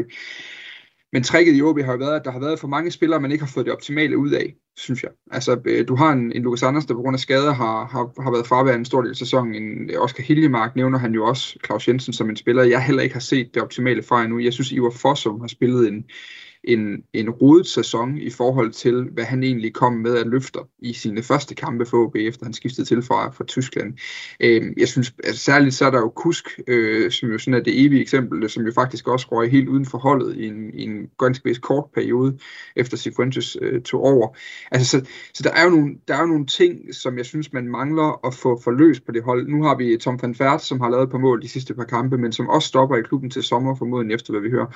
Men 1.13 1.23
tricket 1.23 1.57
i 1.57 1.63
OB 1.63 1.81
har 1.81 1.93
jo 1.93 1.99
været, 1.99 2.17
at 2.17 2.25
der 2.25 2.31
har 2.31 2.41
været 2.41 2.59
for 2.59 2.69
mange 2.69 2.91
spillere, 2.91 3.21
man 3.21 3.33
ikke 3.33 3.45
har 3.45 3.51
fået 3.55 3.67
det 3.67 3.73
optimale 3.73 4.19
ud 4.19 4.31
af, 4.31 4.55
synes 4.77 5.03
jeg. 5.03 5.11
Altså, 5.31 5.61
øh, 5.65 5.89
du 5.89 5.97
har 5.97 6.13
en, 6.13 6.33
en 6.33 6.43
Lukas 6.43 6.63
Anders, 6.63 6.87
der 6.87 6.95
på 6.95 7.01
grund 7.01 7.15
af 7.15 7.21
skader 7.21 7.53
har, 7.55 7.87
har, 7.87 8.23
har 8.23 8.31
været 8.31 8.47
fraværende 8.47 8.79
en 8.79 8.85
stor 8.85 9.01
del 9.03 9.11
af 9.11 9.17
sæsonen. 9.17 9.55
En 9.55 9.91
øh, 9.91 10.01
Oscar 10.01 10.23
Hiljemark 10.23 10.77
nævner 10.77 10.99
han 10.99 11.15
jo 11.15 11.27
også, 11.27 11.59
Claus 11.67 11.89
Jensen, 11.89 12.13
som 12.13 12.31
en 12.31 12.37
spiller, 12.37 12.63
jeg 12.63 12.85
heller 12.85 13.03
ikke 13.03 13.15
har 13.15 13.21
set 13.21 13.55
det 13.55 13.63
optimale 13.63 14.03
fra 14.03 14.23
endnu. 14.23 14.39
Jeg 14.39 14.53
synes, 14.53 14.73
Ivar 14.73 14.91
Fossum 14.91 15.41
har 15.41 15.49
spillet 15.49 15.89
en, 15.89 16.05
en, 16.69 17.05
en 17.13 17.31
rodet 17.31 17.67
sæson 17.67 18.19
i 18.19 18.31
forhold 18.31 18.73
til, 18.73 19.03
hvad 19.13 19.25
han 19.25 19.43
egentlig 19.43 19.75
kom 19.75 19.93
med 19.93 20.17
at 20.17 20.27
løfter 20.27 20.69
i 20.79 20.93
sine 20.93 21.23
første 21.23 21.55
kampe 21.55 21.87
for 21.87 21.97
OB, 22.07 22.17
efter 22.17 22.45
han 22.47 22.53
skiftede 22.53 22.87
til 22.87 23.03
fra, 23.03 23.31
fra 23.31 23.45
Tyskland. 23.45 23.95
Øh, 24.41 24.63
jeg 24.77 24.89
synes, 24.89 25.15
altså, 25.25 25.45
særligt 25.45 25.75
så 25.75 25.87
er 25.87 25.91
der 25.91 25.99
jo 25.99 26.09
Kusk, 26.09 26.61
øh, 26.67 27.11
som 27.11 27.31
jo 27.31 27.39
sådan 27.39 27.61
er 27.61 27.65
det 27.65 27.85
evige 27.85 28.01
eksempel, 28.01 28.51
som 28.51 28.67
jo 28.67 28.73
faktisk 28.73 29.09
også 29.09 29.27
røg 29.33 29.51
helt 29.51 29.69
uden 29.69 29.87
for 29.87 29.99
holdet 29.99 30.37
i 30.37 30.47
en, 30.47 30.75
i 30.75 30.83
en 30.83 31.11
ganske 31.19 31.45
vist 31.45 31.61
kort 31.61 31.85
periode, 31.95 32.39
efter 32.77 32.97
Cifuentes 32.97 33.57
øh, 33.63 33.83
tog 33.83 34.03
over. 34.03 34.37
Altså, 34.71 34.91
så, 34.91 35.07
så 35.35 35.43
der, 35.43 35.51
er 35.51 35.65
jo 35.65 35.71
nogle, 35.71 35.97
der 36.09 36.15
er 36.15 36.21
jo 36.21 36.27
nogle 36.27 36.47
ting, 36.47 36.95
som 36.95 37.19
jeg 37.19 37.27
synes, 37.27 37.53
man 37.53 37.69
mangler 37.69 38.27
at 38.27 38.35
få 38.35 38.61
forløst 38.65 39.07
på 39.07 39.13
det 39.13 39.23
hold. 39.23 39.49
Nu 39.49 39.63
har 39.63 39.77
vi 39.77 39.97
Tom 39.97 40.19
van 40.23 40.35
Fert, 40.35 40.63
som 40.63 40.81
har 40.81 40.91
lavet 40.91 41.05
et 41.05 41.11
par 41.11 41.19
mål 41.19 41.43
de 41.43 41.49
sidste 41.49 41.75
par 41.75 41.85
kampe, 41.85 42.19
men 42.19 42.33
som 42.33 42.49
også 42.49 42.69
stopper 42.69 42.97
i 42.97 43.03
klubben 43.03 43.31
til 43.31 43.43
sommer, 43.43 43.75
formodentlig 43.75 44.15
efter, 44.15 44.33
hvad 44.33 44.43
vi 44.43 44.51
hører. 44.51 44.67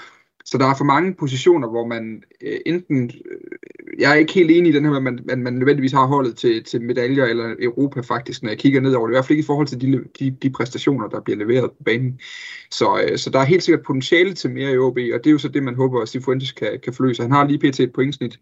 Så 0.44 0.58
der 0.58 0.66
er 0.66 0.74
for 0.74 0.84
mange 0.84 1.14
positioner, 1.14 1.68
hvor 1.68 1.86
man 1.86 2.22
øh, 2.42 2.58
enten... 2.66 3.10
Øh, 3.30 3.38
jeg 3.98 4.10
er 4.10 4.14
ikke 4.14 4.32
helt 4.32 4.50
enig 4.50 4.70
i 4.70 4.76
den 4.76 4.84
her, 4.84 4.92
at 4.92 5.02
man, 5.02 5.20
man, 5.24 5.42
man 5.42 5.52
nødvendigvis 5.52 5.92
har 5.92 6.06
holdet 6.06 6.36
til, 6.36 6.64
til 6.64 6.82
medaljer 6.82 7.24
eller 7.24 7.54
Europa 7.58 8.00
faktisk, 8.00 8.42
når 8.42 8.50
jeg 8.50 8.58
kigger 8.58 8.80
ned 8.80 8.94
over 8.94 9.06
det. 9.06 9.14
I 9.14 9.16
hvert 9.16 9.24
fald 9.24 9.36
ikke 9.36 9.44
i 9.44 9.46
forhold 9.46 9.66
til 9.66 9.80
de, 9.80 10.04
de, 10.18 10.30
de 10.42 10.50
præstationer, 10.50 11.08
der 11.08 11.20
bliver 11.20 11.38
leveret 11.38 11.70
på 11.70 11.82
banen. 11.84 12.20
Så, 12.70 13.02
øh, 13.04 13.18
så 13.18 13.30
der 13.30 13.38
er 13.38 13.44
helt 13.44 13.62
sikkert 13.62 13.86
potentiale 13.86 14.34
til 14.34 14.50
mere 14.50 14.72
i 14.72 14.78
OB, 14.78 14.96
og 14.96 15.18
det 15.18 15.26
er 15.26 15.30
jo 15.30 15.38
så 15.38 15.48
det, 15.48 15.62
man 15.62 15.74
håber, 15.74 16.00
at 16.00 16.08
Sifuentes 16.08 16.52
kan, 16.52 16.80
kan 16.82 16.92
forløse. 16.92 17.22
Han 17.22 17.32
har 17.32 17.46
lige 17.46 17.58
pt. 17.58 17.80
et 17.80 17.92
pointsnit, 17.92 18.40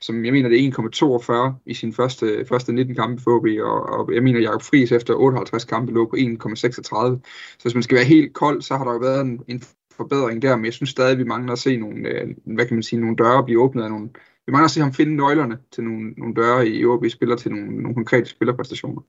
som 0.00 0.24
jeg 0.24 0.32
mener, 0.32 0.48
det 0.48 0.66
er 0.66 1.50
1,42 1.50 1.62
i 1.66 1.74
sin 1.74 1.92
første, 1.92 2.44
første 2.48 2.72
19 2.72 2.94
kampe 2.94 3.22
for 3.22 3.36
OB, 3.36 3.46
og, 3.60 3.82
og 3.82 4.14
jeg 4.14 4.22
mener, 4.22 4.40
Jacob 4.40 4.62
Friis 4.62 4.92
efter 4.92 5.14
58 5.14 5.64
kampe 5.64 5.92
lå 5.92 6.06
på 6.06 6.16
1,36. 6.16 6.62
Så 6.66 7.58
hvis 7.62 7.74
man 7.74 7.82
skal 7.82 7.96
være 7.96 8.04
helt 8.04 8.32
kold, 8.32 8.62
så 8.62 8.76
har 8.76 8.84
der 8.84 8.92
jo 8.92 8.98
været 8.98 9.20
en, 9.20 9.40
en 9.48 9.62
forbedring 9.96 10.42
der, 10.42 10.56
men 10.56 10.64
jeg 10.64 10.72
synes 10.72 10.90
stadig, 10.90 11.12
at 11.12 11.18
vi 11.18 11.24
mangler 11.24 11.52
at 11.52 11.58
se 11.58 11.76
nogle, 11.76 12.08
øh, 12.08 12.28
hvad 12.44 12.66
kan 12.66 12.76
man 12.76 12.82
sige, 12.82 13.00
nogle 13.00 13.16
døre 13.16 13.44
blive 13.44 13.62
åbnet 13.62 13.82
af 13.82 13.90
nogle, 13.90 14.08
vi 14.46 14.52
mangler 14.52 14.64
at 14.64 14.70
se 14.70 14.80
ham 14.80 14.92
finde 14.92 15.16
nøglerne 15.16 15.58
til 15.72 15.84
nogle, 15.84 16.10
nogle 16.10 16.34
døre 16.34 16.68
i 16.68 16.84
OB 16.84 17.04
spiller 17.08 17.36
til 17.36 17.50
nogle, 17.50 17.82
nogle 17.82 17.94
konkrete 17.94 18.30
spillerpræstationer. 18.30 19.02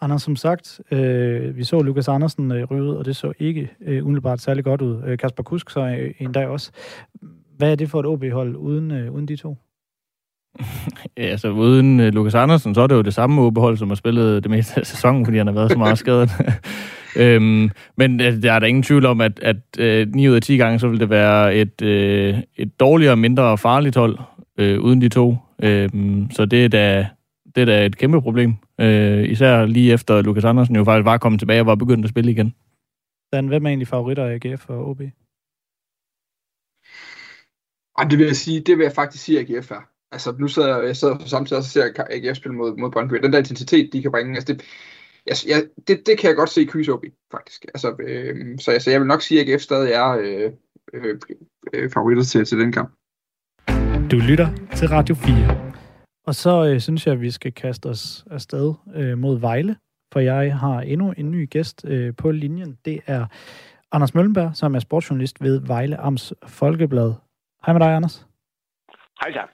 Anders, 0.00 0.22
som 0.22 0.36
sagt, 0.36 0.80
øh, 0.90 1.56
vi 1.56 1.64
så 1.64 1.82
Lukas 1.82 2.08
Andersen 2.08 2.52
øh, 2.52 2.64
ryge 2.64 2.96
og 2.96 3.04
det 3.04 3.16
så 3.16 3.32
ikke 3.38 3.70
øh, 3.80 4.04
umiddelbart 4.04 4.40
særlig 4.40 4.64
godt 4.64 4.82
ud. 4.82 5.02
Øh, 5.06 5.18
Kasper 5.18 5.42
Kusk 5.42 5.70
så 5.70 5.80
øh, 5.80 6.14
en 6.18 6.32
dag 6.32 6.46
også. 6.46 6.70
Hvad 7.56 7.72
er 7.72 7.74
det 7.74 7.90
for 7.90 8.00
et 8.00 8.06
OB-hold 8.06 8.56
uden, 8.56 8.90
øh, 8.90 9.12
uden 9.12 9.28
de 9.28 9.36
to? 9.36 9.56
ja, 11.16 11.22
altså 11.22 11.48
uden 11.48 12.00
uh, 12.00 12.06
Lukas 12.06 12.34
Andersen, 12.34 12.74
så 12.74 12.80
er 12.80 12.86
det 12.86 12.94
jo 12.94 13.02
det 13.02 13.14
samme 13.14 13.42
OB-hold, 13.42 13.76
som 13.76 13.88
har 13.88 13.94
spillet 13.94 14.42
det 14.42 14.50
meste 14.50 14.80
af 14.80 14.86
sæsonen, 14.86 15.24
fordi 15.24 15.38
han 15.38 15.46
har 15.46 15.54
været 15.54 15.72
så 15.72 15.78
meget 15.78 15.98
skadet. 15.98 16.30
øhm, 17.22 17.70
men 17.96 18.20
uh, 18.20 18.26
der 18.26 18.52
er 18.52 18.58
der 18.58 18.66
ingen 18.66 18.82
tvivl 18.82 19.06
om, 19.06 19.20
at, 19.20 19.40
at 19.42 19.56
uh, 20.06 20.14
9 20.14 20.28
ud 20.28 20.34
af 20.34 20.42
10 20.42 20.56
gange, 20.56 20.78
så 20.78 20.88
vil 20.88 21.00
det 21.00 21.10
være 21.10 21.54
et, 21.54 21.82
uh, 21.82 22.38
et 22.56 22.80
dårligere, 22.80 23.16
mindre 23.16 23.58
farligt 23.58 23.96
hold 23.96 24.18
uh, 24.60 24.84
uden 24.84 25.00
de 25.00 25.08
to. 25.08 25.36
Øhm, 25.62 26.30
så 26.30 26.44
det 26.44 26.64
er 26.64 26.68
da, 26.68 27.08
det 27.54 27.60
er 27.60 27.64
da 27.64 27.86
et 27.86 27.98
kæmpe 27.98 28.22
problem. 28.22 28.50
Uh, 28.82 29.24
især 29.30 29.66
lige 29.66 29.92
efter 29.92 30.22
Lukas 30.22 30.44
Andersen 30.44 30.76
jo 30.76 30.84
faktisk 30.84 31.04
var 31.04 31.18
kommet 31.18 31.40
tilbage 31.40 31.60
og 31.60 31.66
var 31.66 31.74
begyndt 31.74 32.04
at 32.04 32.10
spille 32.10 32.30
igen. 32.30 32.54
Dan, 33.32 33.48
hvem 33.48 33.64
er 33.64 33.68
egentlig 33.68 33.88
favoritter 33.88 34.24
af 34.24 34.34
AGF 34.34 34.68
og 34.68 34.88
OB? 34.88 35.00
Ej, 37.98 38.04
det 38.04 38.18
vil 38.18 38.26
jeg 38.26 38.36
sige, 38.36 38.60
det 38.60 38.78
vil 38.78 38.84
jeg 38.84 38.92
faktisk 38.92 39.24
sige, 39.24 39.40
at 39.40 39.50
AGF 39.50 39.70
er 39.70 39.93
altså 40.14 40.34
nu 40.38 40.48
sidder 40.48 40.76
jeg, 40.76 40.86
jeg 40.86 40.96
sidder 40.96 41.18
samtidig 41.18 41.58
også 41.58 41.80
og 41.80 41.94
ser 41.94 42.04
AGF 42.10 42.36
spille 42.36 42.56
mod, 42.56 42.76
mod 42.76 42.90
Brøndby. 42.90 43.14
Den 43.14 43.32
der 43.32 43.38
intensitet, 43.38 43.92
de 43.92 44.02
kan 44.02 44.10
bringe, 44.10 44.34
altså 44.34 44.52
det, 44.52 44.62
jeg, 45.26 45.36
jeg, 45.48 45.68
det, 45.88 46.06
det 46.06 46.18
kan 46.18 46.28
jeg 46.28 46.36
godt 46.36 46.50
se 46.50 46.62
i, 46.62 47.10
faktisk. 47.30 47.64
Altså, 47.64 47.96
øh, 48.00 48.58
så 48.58 48.70
altså, 48.70 48.90
jeg 48.90 49.00
vil 49.00 49.06
nok 49.06 49.22
sige, 49.22 49.40
at 49.40 49.48
AGF 49.48 49.62
stadig 49.62 49.92
er 49.92 50.10
øh, 50.10 50.52
øh, 50.94 51.18
øh, 51.74 51.90
favoritter 51.90 52.22
til, 52.22 52.44
til 52.44 52.58
den 52.58 52.72
kamp. 52.72 52.90
Du 54.10 54.16
lytter 54.16 54.48
til 54.76 54.88
Radio 54.88 55.14
4. 55.14 55.74
Og 56.26 56.34
så 56.34 56.64
øh, 56.66 56.80
synes 56.80 57.06
jeg, 57.06 57.14
at 57.14 57.20
vi 57.20 57.30
skal 57.30 57.52
kaste 57.52 57.86
os 57.86 58.24
afsted 58.30 58.74
øh, 58.94 59.18
mod 59.18 59.40
Vejle, 59.40 59.76
for 60.12 60.20
jeg 60.20 60.58
har 60.58 60.80
endnu 60.80 61.14
en 61.16 61.30
ny 61.30 61.50
gæst 61.50 61.84
øh, 61.84 62.16
på 62.16 62.30
linjen. 62.30 62.78
Det 62.84 63.00
er 63.06 63.26
Anders 63.92 64.14
Møllenberg, 64.14 64.56
som 64.56 64.74
er 64.74 64.78
sportsjournalist 64.78 65.42
ved 65.42 65.60
Vejle 65.60 65.96
Amts 65.96 66.34
Folkeblad. 66.46 67.14
Hej 67.66 67.72
med 67.72 67.80
dig, 67.80 67.96
Anders. 67.96 68.26
Hej 69.20 69.32
så. 69.32 69.53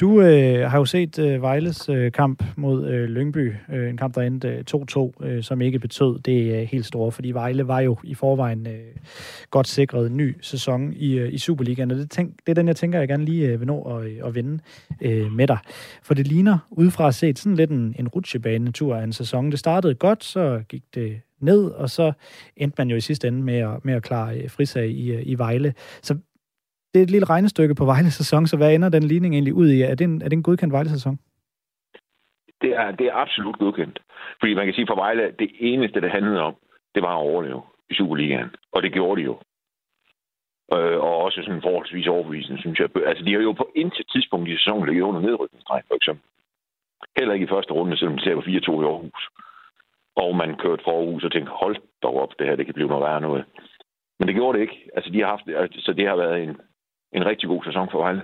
Du 0.00 0.20
øh, 0.20 0.70
har 0.70 0.78
jo 0.78 0.84
set 0.84 1.18
øh, 1.18 1.42
Vejles 1.42 1.88
øh, 1.88 2.12
kamp 2.12 2.42
mod 2.56 2.88
øh, 2.88 3.08
Lyngby, 3.08 3.54
øh, 3.72 3.90
en 3.90 3.96
kamp, 3.96 4.14
der 4.14 4.22
endte 4.22 4.48
øh, 4.48 4.64
2-2, 4.74 5.26
øh, 5.26 5.42
som 5.42 5.60
ikke 5.60 5.78
betød 5.78 6.18
det 6.18 6.60
øh, 6.60 6.68
helt 6.68 6.86
store, 6.86 7.12
fordi 7.12 7.30
Vejle 7.30 7.68
var 7.68 7.80
jo 7.80 7.96
i 8.04 8.14
forvejen 8.14 8.66
øh, 8.66 8.94
godt 9.50 9.68
sikret 9.68 10.06
en 10.06 10.16
ny 10.16 10.36
sæson 10.40 10.92
i, 10.92 11.18
øh, 11.18 11.32
i 11.32 11.38
Superligaen, 11.38 11.90
og 11.90 11.96
det, 11.96 12.10
tænk, 12.10 12.32
det 12.46 12.48
er 12.48 12.54
den, 12.54 12.68
jeg 12.68 12.76
tænker, 12.76 12.98
jeg 12.98 13.08
gerne 13.08 13.24
lige 13.24 13.48
øh, 13.48 13.60
vil 13.60 13.66
nå 13.66 13.82
at, 13.82 14.06
øh, 14.06 14.16
at 14.24 14.34
vinde 14.34 14.58
øh, 15.00 15.32
med 15.32 15.46
dig. 15.46 15.58
For 16.02 16.14
det 16.14 16.26
ligner, 16.26 16.58
udefra 16.70 17.12
set, 17.12 17.38
sådan 17.38 17.56
lidt 17.56 17.70
en, 17.70 17.94
en 17.98 18.08
rutsjebane-tur 18.08 18.96
af 18.96 19.04
en 19.04 19.12
sæson. 19.12 19.50
Det 19.50 19.58
startede 19.58 19.94
godt, 19.94 20.24
så 20.24 20.62
gik 20.68 20.82
det 20.94 21.20
ned, 21.40 21.64
og 21.64 21.90
så 21.90 22.12
endte 22.56 22.74
man 22.78 22.90
jo 22.90 22.96
i 22.96 23.00
sidste 23.00 23.28
ende 23.28 23.42
med 23.42 23.58
at, 23.58 23.84
med 23.84 23.94
at 23.94 24.02
klare 24.02 24.38
øh, 24.38 24.50
frisag 24.50 24.90
i, 24.90 25.12
øh, 25.12 25.22
i 25.24 25.34
Vejle. 25.34 25.74
Så 26.02 26.16
det 26.98 27.02
er 27.02 27.08
et 27.10 27.16
lille 27.16 27.32
regnestykke 27.34 27.74
på 27.74 27.84
Vejle-sæson, 27.84 28.46
så 28.46 28.56
hvad 28.56 28.74
ender 28.74 28.88
den 28.88 29.02
ligning 29.02 29.34
egentlig 29.34 29.54
ud 29.54 29.68
i? 29.68 29.82
Er 29.82 29.94
det 29.94 30.04
en, 30.04 30.22
er 30.22 30.28
det 30.28 30.36
en 30.36 30.42
godkendt 30.42 30.72
Vejle-sæson? 30.72 31.18
Det 32.62 32.70
er, 32.80 32.90
det 32.90 33.06
er 33.06 33.14
absolut 33.14 33.58
godkendt. 33.58 33.98
Fordi 34.40 34.54
man 34.54 34.64
kan 34.64 34.74
sige 34.74 34.86
for 34.90 34.94
Vejle, 34.94 35.34
det 35.38 35.50
eneste, 35.60 36.00
det 36.00 36.10
handlede 36.10 36.40
om, 36.40 36.54
det 36.94 37.02
var 37.02 37.14
at 37.16 37.26
overleve 37.30 37.62
i 37.90 37.94
Superligaen. 37.94 38.50
Og 38.72 38.82
det 38.82 38.92
gjorde 38.92 39.20
de 39.20 39.24
jo. 39.24 39.34
Øh, 40.74 40.98
og 41.06 41.16
også 41.24 41.40
sådan 41.44 41.62
forholdsvis 41.62 42.06
overbevisende, 42.06 42.60
synes 42.60 42.78
jeg. 42.78 42.88
Altså, 43.06 43.24
de 43.24 43.32
har 43.32 43.40
jo 43.40 43.52
på 43.52 43.70
intet 43.76 44.06
tidspunkt 44.12 44.48
i 44.48 44.56
sæsonen 44.56 44.86
ligget 44.86 45.02
under 45.02 45.20
nedrykningsstreg, 45.20 45.82
for 45.88 45.94
eksempel. 45.94 46.24
Heller 47.18 47.34
ikke 47.34 47.46
i 47.46 47.54
første 47.54 47.72
runde, 47.72 47.96
selvom 47.96 48.16
de 48.18 48.24
ser 48.24 48.34
på 48.34 48.40
4-2 48.40 48.82
i 48.82 48.86
Aarhus. 48.92 49.22
Og 50.16 50.36
man 50.36 50.56
kørte 50.62 50.84
for 50.84 50.92
Aarhus 50.98 51.24
og 51.24 51.32
tænkte, 51.32 51.52
hold 51.62 51.76
dog 52.02 52.14
op, 52.22 52.32
det 52.38 52.46
her, 52.46 52.56
det 52.56 52.66
kan 52.66 52.74
blive 52.74 52.88
noget 52.88 53.04
værre 53.04 53.20
noget. 53.20 53.44
Men 54.18 54.28
det 54.28 54.34
gjorde 54.34 54.58
det 54.58 54.62
ikke. 54.62 54.78
Altså, 54.96 55.10
de 55.10 55.20
har 55.20 55.28
haft, 55.34 55.48
altså, 55.62 55.78
så 55.86 55.92
det 55.92 56.06
har 56.08 56.16
været 56.16 56.42
en, 56.42 56.56
en 57.12 57.26
rigtig 57.26 57.48
god 57.48 57.64
sæson 57.64 57.88
for 57.90 57.98
Vejle. 57.98 58.22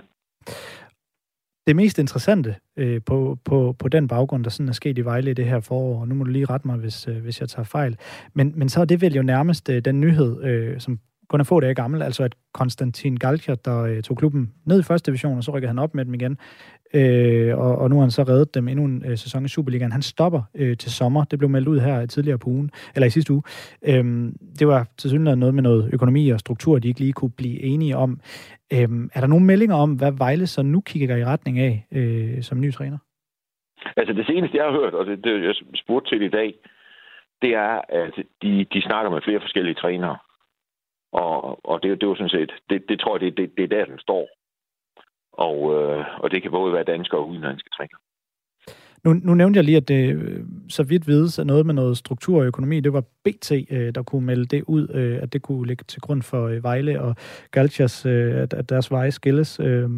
Det 1.67 1.75
mest 1.75 1.99
interessante 1.99 2.55
øh, 2.77 3.01
på, 3.05 3.37
på, 3.45 3.75
på 3.79 3.87
den 3.89 4.07
baggrund, 4.07 4.43
der 4.43 4.49
sådan 4.49 4.69
er 4.69 4.73
sket 4.73 4.97
i 4.97 5.05
Vejle 5.05 5.31
i 5.31 5.33
det 5.33 5.45
her 5.45 5.59
forår, 5.59 5.99
og 5.99 6.07
nu 6.07 6.15
må 6.15 6.23
du 6.23 6.29
lige 6.29 6.45
rette 6.45 6.67
mig, 6.67 6.77
hvis, 6.77 7.07
øh, 7.07 7.17
hvis 7.17 7.41
jeg 7.41 7.49
tager 7.49 7.63
fejl, 7.63 7.97
men, 8.33 8.53
men 8.55 8.69
så 8.69 8.81
er 8.81 8.85
det 8.85 9.01
vel 9.01 9.15
jo 9.15 9.21
nærmest 9.21 9.69
øh, 9.69 9.81
den 9.85 10.01
nyhed, 10.01 10.43
øh, 10.43 10.79
som 10.79 10.99
kun 11.29 11.39
er 11.39 11.43
få 11.43 11.59
dage 11.59 11.75
gammel, 11.75 12.01
altså 12.01 12.23
at 12.23 12.35
Konstantin 12.53 13.17
Galcher, 13.17 13.55
der 13.55 13.81
øh, 13.81 14.03
tog 14.03 14.17
klubben 14.17 14.53
ned 14.65 14.79
i 14.79 14.83
første 14.83 15.11
division, 15.11 15.37
og 15.37 15.43
så 15.43 15.51
rykkede 15.51 15.69
han 15.69 15.79
op 15.79 15.95
med 15.95 16.05
dem 16.05 16.13
igen, 16.13 16.37
øh, 16.93 17.57
og, 17.57 17.77
og 17.77 17.89
nu 17.89 17.95
har 17.95 18.01
han 18.01 18.11
så 18.11 18.23
reddet 18.23 18.55
dem 18.55 18.67
endnu 18.67 18.85
en 18.85 19.03
øh, 19.05 19.17
sæson 19.17 19.45
i 19.45 19.47
Superligaen. 19.47 19.91
Han 19.91 20.01
stopper 20.01 20.41
øh, 20.55 20.77
til 20.77 20.91
sommer. 20.91 21.23
Det 21.23 21.39
blev 21.39 21.49
meldt 21.49 21.67
ud 21.67 21.79
her 21.79 22.01
øh, 22.01 22.07
tidligere 22.07 22.37
på 22.37 22.49
ugen, 22.49 22.71
eller 22.95 23.07
i 23.07 23.09
sidste 23.09 23.33
uge. 23.33 23.43
Øh, 23.87 24.03
det 24.59 24.67
var 24.67 24.87
til 24.97 25.09
synligheden 25.09 25.39
noget 25.39 25.55
med 25.55 25.63
noget 25.63 25.89
økonomi 25.93 26.29
og 26.29 26.39
struktur, 26.39 26.79
de 26.79 26.87
ikke 26.87 26.99
lige 26.99 27.13
kunne 27.13 27.31
blive 27.31 27.61
enige 27.61 27.97
om. 27.97 28.19
Øh, 28.73 28.89
er 29.13 29.19
der 29.19 29.27
nogle 29.27 29.45
meldinger 29.45 29.75
om, 29.75 29.93
hvad 29.93 30.11
Vejle 30.17 30.47
så 30.47 30.61
nu 30.63 30.81
kigger 30.81 31.15
i 31.15 31.25
retning 31.25 31.59
af 31.59 31.85
øh, 31.91 32.41
som 32.43 32.61
ny 32.61 32.73
træner? 32.73 32.97
Altså 33.97 34.13
det 34.13 34.25
seneste, 34.25 34.57
jeg 34.57 34.65
har 34.65 34.71
hørt, 34.71 34.93
og 34.93 35.05
det, 35.05 35.23
det 35.23 35.43
jeg 35.43 35.55
spurgte 35.75 36.09
til 36.09 36.21
i 36.21 36.29
dag, 36.29 36.53
det 37.41 37.51
er, 37.55 37.81
at 37.89 38.13
de, 38.41 38.65
de 38.73 38.81
snakker 38.81 39.11
med 39.11 39.21
flere 39.21 39.41
forskellige 39.41 39.75
trænere. 39.75 40.17
Og, 41.11 41.65
og 41.69 41.83
det, 41.83 41.89
det 42.01 42.03
er 42.03 42.07
jo 42.07 42.15
sådan 42.15 42.37
set, 42.37 42.51
det, 42.69 42.89
det 42.89 42.99
tror 42.99 43.15
jeg, 43.15 43.21
det, 43.21 43.37
det, 43.37 43.57
det 43.57 43.63
er 43.63 43.75
der, 43.77 43.85
den 43.85 43.99
står. 43.99 44.27
Og, 45.37 45.57
øh, 45.75 46.05
og 46.23 46.31
det 46.31 46.41
kan 46.41 46.51
både 46.51 46.73
være 46.73 46.83
danske 46.83 47.17
og 47.17 47.29
udenlandske 47.29 47.69
træner. 47.77 47.97
Nu, 49.05 49.13
nu 49.13 49.33
nævnte 49.33 49.57
jeg 49.57 49.63
lige, 49.63 49.77
at 49.77 49.87
det 49.87 50.01
så 50.69 50.83
vidt 50.83 51.07
vides 51.07 51.39
at 51.39 51.47
noget 51.47 51.65
med 51.65 51.73
noget 51.73 51.97
struktur 51.97 52.39
og 52.39 52.45
økonomi. 52.45 52.79
Det 52.79 52.93
var 52.93 53.03
BT, 53.23 53.51
øh, 53.71 53.95
der 53.95 54.03
kunne 54.03 54.25
melde 54.25 54.45
det 54.45 54.63
ud, 54.67 54.87
øh, 54.93 55.19
at 55.23 55.33
det 55.33 55.41
kunne 55.41 55.67
ligge 55.67 55.83
til 55.87 56.01
grund 56.01 56.21
for 56.21 56.47
øh, 56.47 56.63
Vejle 56.63 57.01
og 57.01 57.15
Galchas, 57.51 58.05
øh, 58.05 58.35
at, 58.35 58.69
deres 58.69 58.91
veje 58.91 59.11
skilles. 59.11 59.59
Øh, 59.59 59.89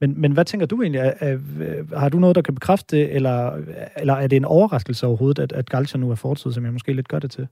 men, 0.00 0.20
men 0.20 0.32
hvad 0.32 0.44
tænker 0.44 0.66
du 0.66 0.82
egentlig? 0.82 0.98
Er, 0.98 1.12
er, 1.20 1.98
har 1.98 2.08
du 2.08 2.18
noget, 2.18 2.36
der 2.36 2.42
kan 2.42 2.54
bekræfte 2.54 2.96
det, 2.96 3.14
eller, 3.14 3.52
eller 4.00 4.14
er 4.14 4.26
det 4.26 4.36
en 4.36 4.44
overraskelse 4.44 5.06
overhovedet, 5.06 5.42
at, 5.42 5.52
at 5.52 5.70
Galcha 5.70 5.98
nu 5.98 6.10
er 6.10 6.14
fortid, 6.14 6.52
som 6.52 6.64
jeg 6.64 6.72
måske 6.72 6.92
lidt 6.92 7.08
gør 7.08 7.18
det 7.18 7.30
til? 7.30 7.48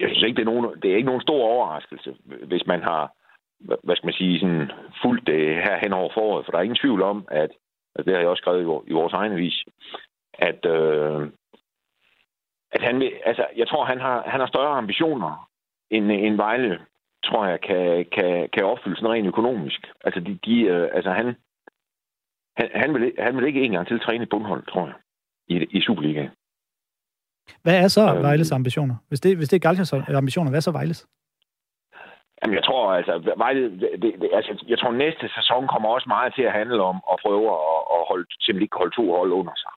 Jeg 0.00 0.08
synes 0.08 0.22
ikke, 0.22 0.36
det 0.36 0.42
er, 0.42 0.52
nogen, 0.52 0.66
det 0.82 0.90
er 0.90 0.96
ikke 0.96 1.06
nogen 1.06 1.22
stor 1.22 1.42
overraskelse, 1.44 2.14
hvis 2.48 2.66
man 2.66 2.82
har 2.82 3.12
hvad 3.60 3.96
skal 3.96 4.06
man 4.06 4.14
sige, 4.14 4.40
sådan 4.40 4.70
fuldt 5.02 5.26
det 5.26 5.54
her 5.54 5.78
hen 5.82 5.92
over 5.92 6.10
foråret, 6.14 6.44
for 6.44 6.52
der 6.52 6.58
er 6.58 6.62
ingen 6.62 6.82
tvivl 6.82 7.02
om, 7.02 7.28
at, 7.30 7.50
altså 7.94 8.04
det 8.04 8.12
har 8.12 8.20
jeg 8.20 8.28
også 8.28 8.40
skrevet 8.40 8.82
i 8.86 8.92
vores 8.92 9.12
egen 9.12 9.32
avis, 9.32 9.64
at, 10.38 10.66
øh, 10.66 11.30
at 12.72 12.82
han 12.82 13.00
vil, 13.00 13.12
altså, 13.24 13.46
jeg 13.56 13.68
tror, 13.68 13.84
han 13.84 14.00
har, 14.00 14.22
han 14.26 14.40
har 14.40 14.46
større 14.46 14.78
ambitioner 14.78 15.48
end, 15.90 16.12
end 16.12 16.36
Vejle, 16.36 16.80
tror 17.24 17.46
jeg, 17.46 17.60
kan, 17.60 18.06
kan, 18.12 18.48
kan 18.52 18.64
opfylde 18.64 18.96
sådan 18.96 19.10
rent 19.10 19.26
økonomisk. 19.26 19.80
Altså, 20.04 20.20
de, 20.20 20.38
de, 20.44 20.60
øh, 20.60 20.88
altså 20.92 21.10
han, 21.10 21.26
han, 22.56 22.68
han, 22.74 22.94
vil, 22.94 23.12
han 23.18 23.36
vil 23.36 23.46
ikke 23.46 23.62
engang 23.64 23.86
til 23.86 24.00
træne 24.00 24.26
bundhold, 24.26 24.66
tror 24.66 24.86
jeg, 24.86 24.94
i, 25.48 25.78
i 25.78 25.80
Superligaen. 25.80 26.30
Hvad 27.62 27.84
er 27.84 27.88
så 27.88 28.14
øhm, 28.14 28.22
Vejles 28.22 28.52
ambitioner? 28.52 28.96
Hvis 29.08 29.20
det, 29.20 29.36
hvis 29.36 29.48
det 29.48 29.56
er 29.56 29.60
Galtias 29.60 29.92
ambitioner, 29.92 30.50
hvad 30.50 30.58
er 30.58 30.68
så 30.68 30.70
Vejles? 30.70 31.06
Jamen, 32.44 32.56
jeg 32.56 32.64
tror, 32.64 32.92
altså, 32.92 33.32
Vejle, 33.36 33.80
det, 33.80 34.02
det, 34.02 34.30
altså, 34.32 34.64
jeg 34.68 34.78
tror, 34.78 34.90
næste 34.90 35.28
sæson 35.36 35.68
kommer 35.68 35.88
også 35.88 36.08
meget 36.08 36.34
til 36.34 36.42
at 36.42 36.52
handle 36.52 36.82
om 36.82 36.96
at 37.12 37.18
prøve 37.22 37.46
at, 37.46 37.80
at 37.96 38.00
holde, 38.10 38.26
simpelthen 38.40 38.62
ikke 38.62 38.76
holde 38.76 38.96
to 38.96 39.16
hold 39.16 39.32
under 39.32 39.54
sig. 39.62 39.72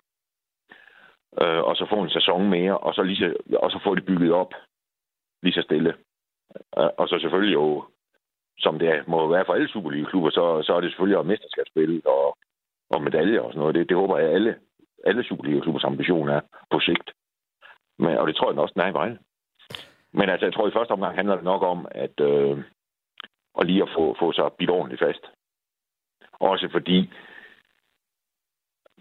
Øh, 1.41 1.63
og 1.63 1.75
så 1.75 1.85
få 1.89 1.95
en 2.01 2.09
sæson 2.09 2.49
mere, 2.49 2.77
og 2.77 2.93
så, 2.93 3.03
lige 3.03 3.17
så, 3.17 3.33
og 3.63 3.71
så 3.71 3.79
få 3.83 3.95
det 3.95 4.05
bygget 4.05 4.31
op 4.33 4.53
lige 5.43 5.53
så 5.53 5.61
stille. 5.61 5.93
Øh, 6.77 6.89
og 6.97 7.07
så 7.07 7.19
selvfølgelig 7.19 7.53
jo, 7.53 7.85
som 8.59 8.79
det 8.79 9.07
må 9.07 9.27
være 9.27 9.45
for 9.45 9.53
alle 9.53 9.69
Superliga-klubber, 9.69 10.29
så, 10.29 10.61
så 10.63 10.73
er 10.73 10.81
det 10.81 10.89
selvfølgelig 10.91 11.17
også 11.17 11.27
mesterskabsspil 11.27 12.01
og, 12.05 12.37
og 12.89 13.01
medaljer 13.01 13.41
og 13.41 13.51
sådan 13.51 13.59
noget. 13.59 13.75
Det, 13.75 13.89
det 13.89 13.97
håber 13.97 14.17
jeg, 14.17 14.29
alle, 14.29 14.55
alle 15.05 15.23
Superliga-klubbers 15.23 15.83
ambition 15.83 16.29
er 16.29 16.41
på 16.71 16.79
sigt. 16.79 17.11
Men, 17.99 18.17
og 18.17 18.27
det 18.27 18.35
tror 18.35 18.51
jeg 18.51 18.59
også, 18.59 18.73
den 18.73 18.81
er 18.81 18.87
i 18.87 18.93
Vejle. 18.93 19.17
Men 20.17 20.29
altså, 20.29 20.45
jeg 20.45 20.53
tror, 20.53 20.67
i 20.67 20.77
første 20.77 20.91
omgang 20.91 21.15
handler 21.15 21.35
det 21.35 21.43
nok 21.43 21.63
om, 21.63 21.87
at, 21.91 22.19
øh, 22.19 22.57
at 23.59 23.67
lige 23.67 23.83
at 23.83 23.89
få, 23.97 24.15
få 24.19 24.31
sig 24.31 24.49
bidt 24.57 24.69
ordentligt 24.69 25.01
fast. 25.01 25.23
Også 26.39 26.69
fordi 26.71 26.99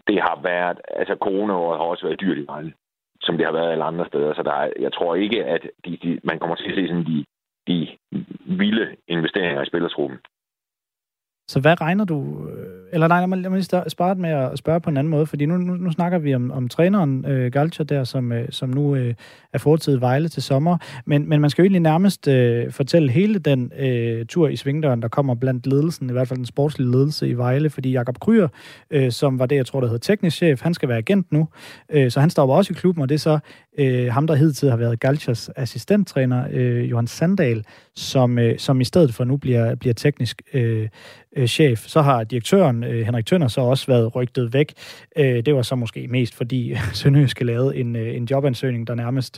det 0.07 0.21
har 0.21 0.39
været, 0.43 0.81
altså 0.89 1.15
coronaåret 1.21 1.77
har 1.79 1.85
også 1.85 2.05
været 2.05 2.21
dyrt 2.21 2.37
i 2.37 2.45
Vejle, 2.47 2.73
som 3.21 3.37
det 3.37 3.45
har 3.45 3.53
været 3.53 3.71
alle 3.71 3.83
andre 3.83 4.07
steder. 4.07 4.33
Så 4.33 4.43
der 4.43 4.53
er, 4.53 4.73
jeg 4.79 4.93
tror 4.93 5.15
ikke, 5.15 5.45
at 5.45 5.69
de, 5.85 5.97
de, 5.97 6.19
man 6.23 6.39
kommer 6.39 6.55
til 6.55 6.69
at 6.69 6.75
se 6.75 6.87
sådan 6.87 7.05
de, 7.05 7.25
de 7.67 7.97
vilde 8.45 8.95
investeringer 9.07 9.61
i 9.61 9.65
spillertruppen. 9.65 10.19
Så 11.47 11.59
hvad 11.59 11.81
regner 11.81 12.05
du... 12.05 12.47
Øh, 12.49 12.77
eller 12.93 13.07
nej, 13.07 13.19
lad 13.19 13.27
mig, 13.27 13.37
lad 13.37 13.49
mig 13.49 13.57
lige 13.57 13.89
starte 13.89 14.21
med 14.21 14.29
at 14.29 14.57
spørge 14.57 14.81
på 14.81 14.89
en 14.89 14.97
anden 14.97 15.11
måde, 15.11 15.25
fordi 15.25 15.45
nu, 15.45 15.57
nu, 15.57 15.73
nu 15.73 15.91
snakker 15.91 16.17
vi 16.17 16.35
om, 16.35 16.51
om 16.51 16.67
træneren 16.67 17.25
øh, 17.25 17.51
Galcha 17.51 17.83
der, 17.83 18.03
som, 18.03 18.31
øh, 18.31 18.47
som 18.49 18.69
nu 18.69 18.95
øh, 18.95 19.13
er 19.53 19.57
fortid 19.57 19.97
Vejle 19.97 20.29
til 20.29 20.43
sommer, 20.43 20.77
men, 21.05 21.29
men 21.29 21.41
man 21.41 21.49
skal 21.49 21.61
jo 21.61 21.65
egentlig 21.65 21.81
nærmest 21.81 22.27
øh, 22.27 22.71
fortælle 22.71 23.11
hele 23.11 23.39
den 23.39 23.71
øh, 23.79 24.25
tur 24.25 24.47
i 24.47 24.55
svingdøren, 24.55 25.01
der 25.01 25.07
kommer 25.07 25.35
blandt 25.35 25.67
ledelsen, 25.67 26.09
i 26.09 26.13
hvert 26.13 26.27
fald 26.27 26.37
den 26.37 26.45
sportslige 26.45 26.91
ledelse 26.91 27.29
i 27.29 27.33
Vejle, 27.33 27.69
fordi 27.69 27.91
Jakob 27.91 28.19
Kryer, 28.19 28.47
øh, 28.91 29.11
som 29.11 29.39
var 29.39 29.45
det, 29.45 29.55
jeg 29.55 29.65
tror, 29.65 29.79
der 29.79 29.87
hedder 29.87 30.13
teknisk 30.13 30.37
chef, 30.37 30.61
han 30.61 30.73
skal 30.73 30.89
være 30.89 30.97
agent 30.97 31.31
nu, 31.31 31.47
øh, 31.91 32.11
så 32.11 32.19
han 32.19 32.29
står 32.29 32.55
også 32.55 32.73
i 32.73 32.75
klubben, 32.79 33.01
og 33.01 33.09
det 33.09 33.15
er 33.15 33.19
så 33.19 33.39
øh, 33.77 34.13
ham, 34.13 34.27
der 34.27 34.35
hidtil 34.35 34.69
har 34.69 34.77
været 34.77 34.99
Galchas 34.99 35.49
assistenttræner, 35.55 36.45
øh, 36.51 36.89
Johan 36.89 37.07
Sandal, 37.07 37.65
som, 37.95 38.39
øh, 38.39 38.59
som 38.59 38.81
i 38.81 38.83
stedet 38.83 39.13
for 39.13 39.23
nu 39.23 39.37
bliver, 39.37 39.75
bliver 39.75 39.93
teknisk 39.93 40.41
øh, 40.53 40.87
øh, 41.37 41.47
chef. 41.47 41.79
Så 41.79 42.01
har 42.01 42.23
direktøren, 42.23 42.83
øh, 42.83 42.99
Henrik 43.05 43.25
Tønder, 43.25 43.47
så 43.47 43.61
også 43.61 43.87
været 43.87 44.15
rygtet 44.15 44.53
væk. 44.53 44.73
Øh, 45.17 45.45
det 45.45 45.55
var 45.55 45.61
så 45.61 45.75
måske 45.75 46.07
mest, 46.07 46.37
fordi 46.37 46.73
Sønderjyske 46.99 47.45
lavede 47.45 47.77
en, 47.77 47.95
øh, 47.95 48.15
en 48.15 48.25
jobansøgning, 48.25 48.87
der 48.87 48.95
nærmest 48.95 49.33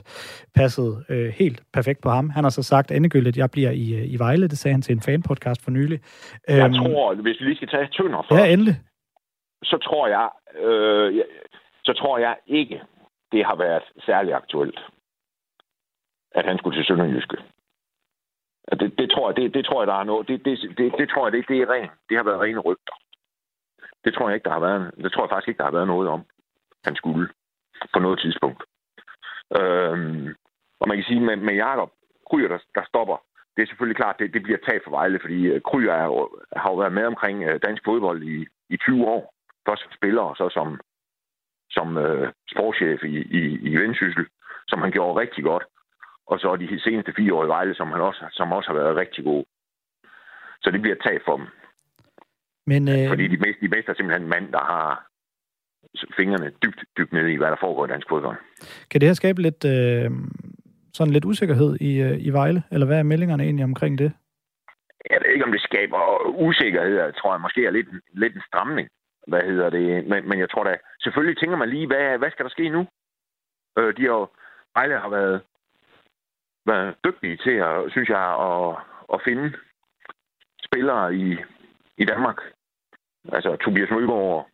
passede 0.55 1.05
øh, 1.09 1.27
helt 1.27 1.63
perfekt 1.73 2.01
på 2.01 2.09
ham. 2.09 2.29
Han 2.29 2.43
har 2.43 2.51
så 2.51 2.63
sagt 2.63 2.91
endegyldigt, 2.91 3.33
at 3.33 3.37
jeg 3.37 3.51
bliver 3.51 3.71
i, 3.71 3.93
øh, 3.93 4.13
i 4.13 4.15
Vejle. 4.19 4.47
Det 4.47 4.57
sagde 4.57 4.73
han 4.73 4.81
til 4.81 4.93
en 4.93 5.01
fanpodcast 5.01 5.63
for 5.63 5.71
nylig. 5.71 5.99
Jeg 6.47 6.65
øhm, 6.65 6.73
tror, 6.73 7.13
hvis 7.13 7.39
vi 7.39 7.45
lige 7.45 7.55
skal 7.55 7.67
tage 7.67 7.87
Tønder 7.87 8.21
først, 8.29 8.41
ja, 8.41 8.53
endelig. 8.53 8.75
så 9.63 9.77
tror 9.77 10.07
jeg, 10.07 10.29
øh, 10.63 11.23
så 11.85 11.93
tror 11.93 12.17
jeg 12.17 12.35
ikke, 12.47 12.81
det 13.31 13.45
har 13.45 13.55
været 13.55 13.83
særlig 14.05 14.33
aktuelt, 14.33 14.79
at 16.31 16.45
han 16.45 16.57
skulle 16.57 16.77
til 16.77 16.85
Sønderjyske. 16.85 17.37
Det, 18.71 18.97
det, 18.97 19.11
tror 19.11 19.29
jeg, 19.29 19.35
det, 19.37 19.53
det 19.53 19.65
tror 19.65 19.81
jeg, 19.81 19.87
der 19.87 19.99
er 19.99 20.03
noget. 20.03 20.27
Det, 20.27 20.45
det, 20.45 20.77
det, 20.77 20.93
det 20.99 21.09
tror 21.09 21.25
jeg, 21.25 21.33
det, 21.33 21.45
det 21.47 21.57
er 21.61 21.69
rent. 21.69 21.91
Det 22.09 22.17
har 22.17 22.23
været 22.23 22.41
rene 22.41 22.59
rygter. 22.59 22.93
Det 24.05 24.13
tror 24.13 24.29
jeg 24.29 24.35
ikke, 24.35 24.49
der 24.49 24.57
har 24.57 24.59
været. 24.59 24.91
Det 25.03 25.11
tror 25.11 25.23
jeg 25.23 25.29
faktisk 25.29 25.47
ikke, 25.47 25.57
der 25.57 25.63
har 25.63 25.77
været 25.77 25.87
noget 25.87 26.09
om, 26.09 26.21
han 26.85 26.95
skulle 26.95 27.29
på 27.93 27.99
noget 27.99 28.19
tidspunkt. 28.19 28.63
Øhm, 29.59 30.35
og 30.79 30.87
man 30.87 30.97
kan 30.97 31.05
sige, 31.07 31.19
med, 31.19 31.35
med 31.35 31.53
Jakob 31.53 31.91
Kryer, 32.29 32.47
der, 32.47 32.59
der 32.75 32.83
stopper, 32.85 33.17
det 33.55 33.61
er 33.61 33.67
selvfølgelig 33.67 33.95
klart, 33.97 34.19
det, 34.19 34.33
det 34.33 34.43
bliver 34.43 34.57
taget 34.67 34.81
for 34.83 34.91
Vejle, 34.91 35.19
fordi 35.21 35.39
øh, 35.47 35.61
Kryer 35.61 35.93
er, 35.93 36.09
har 36.59 36.69
jo 36.71 36.75
været 36.75 36.93
med 36.93 37.05
omkring 37.05 37.43
øh, 37.43 37.59
dansk 37.65 37.83
fodbold 37.85 38.23
i, 38.23 38.47
i 38.69 38.77
20 38.77 39.05
år. 39.05 39.33
Først 39.67 39.81
som 39.83 39.91
spiller, 39.91 40.21
og 40.21 40.35
så 40.35 40.49
som, 40.49 40.79
som 41.69 41.97
øh, 41.97 42.31
sportschef 42.51 43.03
i, 43.03 43.15
i, 43.39 43.41
i 43.69 43.75
Vendsyssel, 43.81 44.25
som 44.67 44.81
han 44.81 44.91
gjorde 44.91 45.19
rigtig 45.19 45.43
godt 45.43 45.63
og 46.31 46.39
så 46.39 46.55
de 46.55 46.79
seneste 46.79 47.13
fire 47.17 47.33
år 47.33 47.45
i 47.45 47.47
Vejle, 47.47 47.75
som, 47.75 47.91
han 47.91 48.01
også, 48.01 48.25
som 48.31 48.51
også 48.51 48.67
har 48.69 48.77
været 48.81 48.95
rigtig 48.95 49.23
gode. 49.23 49.45
Så 50.63 50.71
det 50.71 50.81
bliver 50.81 50.95
taget 51.03 51.21
for 51.25 51.37
dem. 51.37 51.47
Men, 52.71 52.81
øh... 52.89 53.07
Fordi 53.13 53.27
de 53.27 53.37
mest, 53.37 53.59
de 53.61 53.67
mest 53.67 53.89
er 53.89 53.93
simpelthen 53.93 54.23
en 54.23 54.29
mand, 54.29 54.51
der 54.51 54.63
har 54.73 55.09
fingrene 56.17 56.51
dybt, 56.63 56.79
dybt 56.97 57.13
nede 57.13 57.33
i, 57.33 57.37
hvad 57.37 57.47
der 57.47 57.59
foregår 57.59 57.85
i 57.85 57.93
dansk 57.93 58.09
fodbold. 58.09 58.37
Kan 58.89 59.01
det 59.01 59.09
her 59.09 59.13
skabe 59.13 59.41
lidt, 59.41 59.65
øh, 59.65 60.11
sådan 60.93 61.13
lidt 61.13 61.25
usikkerhed 61.25 61.71
i, 61.81 62.01
øh, 62.01 62.17
i 62.27 62.29
Vejle? 62.29 62.63
Eller 62.71 62.87
hvad 62.87 62.99
er 62.99 63.03
meldingerne 63.03 63.43
egentlig 63.43 63.63
omkring 63.63 63.97
det? 63.97 64.11
Jeg 65.09 65.19
ved 65.21 65.33
ikke, 65.33 65.45
om 65.45 65.51
det 65.51 65.61
skaber 65.61 65.99
usikkerhed. 66.47 66.95
Jeg 66.95 67.15
tror 67.15 67.33
jeg 67.33 67.41
måske 67.41 67.65
er 67.65 67.71
lidt, 67.71 67.87
lidt 68.13 68.35
en 68.35 68.41
stramning. 68.47 68.87
Hvad 69.27 69.41
hedder 69.41 69.69
det? 69.69 70.07
Men, 70.07 70.29
men 70.29 70.39
jeg 70.39 70.49
tror 70.49 70.63
da, 70.63 70.77
selvfølgelig 71.03 71.37
tænker 71.37 71.57
man 71.57 71.69
lige, 71.69 71.87
hvad, 71.87 72.17
hvad 72.17 72.31
skal 72.31 72.45
der 72.45 72.51
ske 72.51 72.69
nu? 72.69 72.87
Øh, 73.77 73.97
de 73.97 74.03
har 74.05 74.29
Vejle 74.75 74.99
har 74.99 75.09
været, 75.09 75.41
været 76.65 76.95
dygtige 77.05 77.37
til, 77.37 77.55
at, 77.69 77.91
synes 77.91 78.09
jeg, 78.09 78.25
at, 78.49 78.75
at 79.13 79.21
finde 79.27 79.57
spillere 80.65 81.15
i, 81.15 81.37
i 81.97 82.05
Danmark. 82.05 82.39
Altså 83.31 83.55
Tobias 83.55 83.91
Mølgaard, 83.91 84.49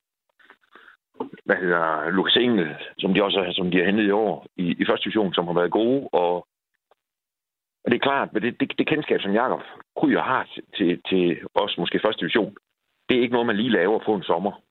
hvad 1.45 1.55
hedder 1.55 2.09
Lukas 2.09 2.35
Engel, 2.35 2.75
som 2.99 3.13
de 3.13 3.23
også 3.23 3.53
som 3.55 3.71
de 3.71 3.77
har 3.77 3.85
hentet 3.85 4.07
i 4.07 4.11
år 4.11 4.45
i, 4.55 4.75
i 4.81 4.85
første 4.85 5.03
division, 5.03 5.33
som 5.33 5.47
har 5.47 5.53
været 5.53 5.71
gode. 5.71 6.09
Og, 6.11 6.33
og 7.83 7.87
det 7.91 7.95
er 7.95 8.07
klart, 8.09 8.29
at 8.35 8.41
det, 8.41 8.59
det, 8.59 8.77
det 8.77 8.87
kendskab, 8.87 9.21
som 9.21 9.33
Jakob 9.33 9.61
Kryger 9.99 10.21
har 10.21 10.43
til, 10.53 10.63
til, 10.77 11.01
til 11.09 11.47
os, 11.55 11.77
måske 11.77 11.99
første 12.05 12.19
division, 12.19 12.55
det 13.09 13.17
er 13.17 13.21
ikke 13.21 13.33
noget, 13.33 13.47
man 13.47 13.55
lige 13.55 13.77
laver 13.79 13.99
på 14.05 14.15
en 14.15 14.23
sommer. 14.23 14.61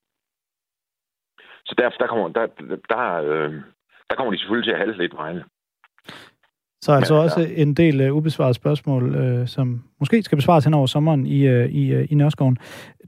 Så 1.66 1.74
derfor 1.78 1.98
der 1.98 2.06
kommer, 2.06 2.28
der, 2.28 2.46
der, 2.88 3.04
øh, 3.22 3.54
der 4.10 4.16
kommer 4.16 4.32
de 4.32 4.38
selvfølgelig 4.38 4.66
til 4.66 4.72
at 4.72 4.78
halde 4.78 4.98
lidt 4.98 5.14
regne. 5.14 5.44
Så 6.84 6.92
altså 6.92 7.14
ja, 7.14 7.20
også 7.20 7.40
ja. 7.40 7.62
en 7.62 7.74
del 7.74 8.10
uh, 8.10 8.16
ubesvarede 8.16 8.54
spørgsmål, 8.54 9.16
uh, 9.16 9.46
som 9.46 9.82
måske 10.00 10.22
skal 10.22 10.36
besvares 10.36 10.64
hen 10.64 10.74
over 10.74 10.86
sommeren 10.86 11.26
i, 11.26 11.48
uh, 11.48 11.64
i, 11.64 11.96
uh, 11.96 12.12
i 12.12 12.14
Nørreskoven. 12.14 12.58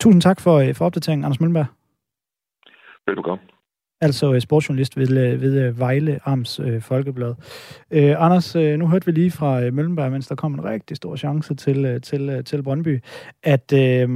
Tusind 0.00 0.22
tak 0.22 0.40
for, 0.40 0.62
uh, 0.62 0.74
for 0.74 0.84
opdateringen, 0.84 1.24
Anders 1.24 1.40
Møllenberg. 1.40 1.66
Velbekomme. 3.06 3.44
Altså 4.00 4.40
sportsjournalist 4.40 4.96
ved, 4.96 5.36
ved 5.36 5.70
Vejle 5.70 6.18
Arms 6.24 6.60
øh, 6.60 6.82
Folkeblad. 6.82 7.34
Øh, 7.90 8.14
Anders, 8.24 8.56
øh, 8.56 8.78
nu 8.78 8.88
hørte 8.88 9.06
vi 9.06 9.12
lige 9.12 9.30
fra 9.30 9.62
øh, 9.62 9.72
Møllenberg, 9.72 10.12
mens 10.12 10.26
der 10.26 10.34
kom 10.34 10.54
en 10.54 10.64
rigtig 10.64 10.96
stor 10.96 11.16
chance 11.16 11.54
til, 11.54 12.00
til, 12.02 12.44
til 12.44 12.62
Brøndby, 12.62 13.00
at 13.42 13.72
øh, 13.72 14.08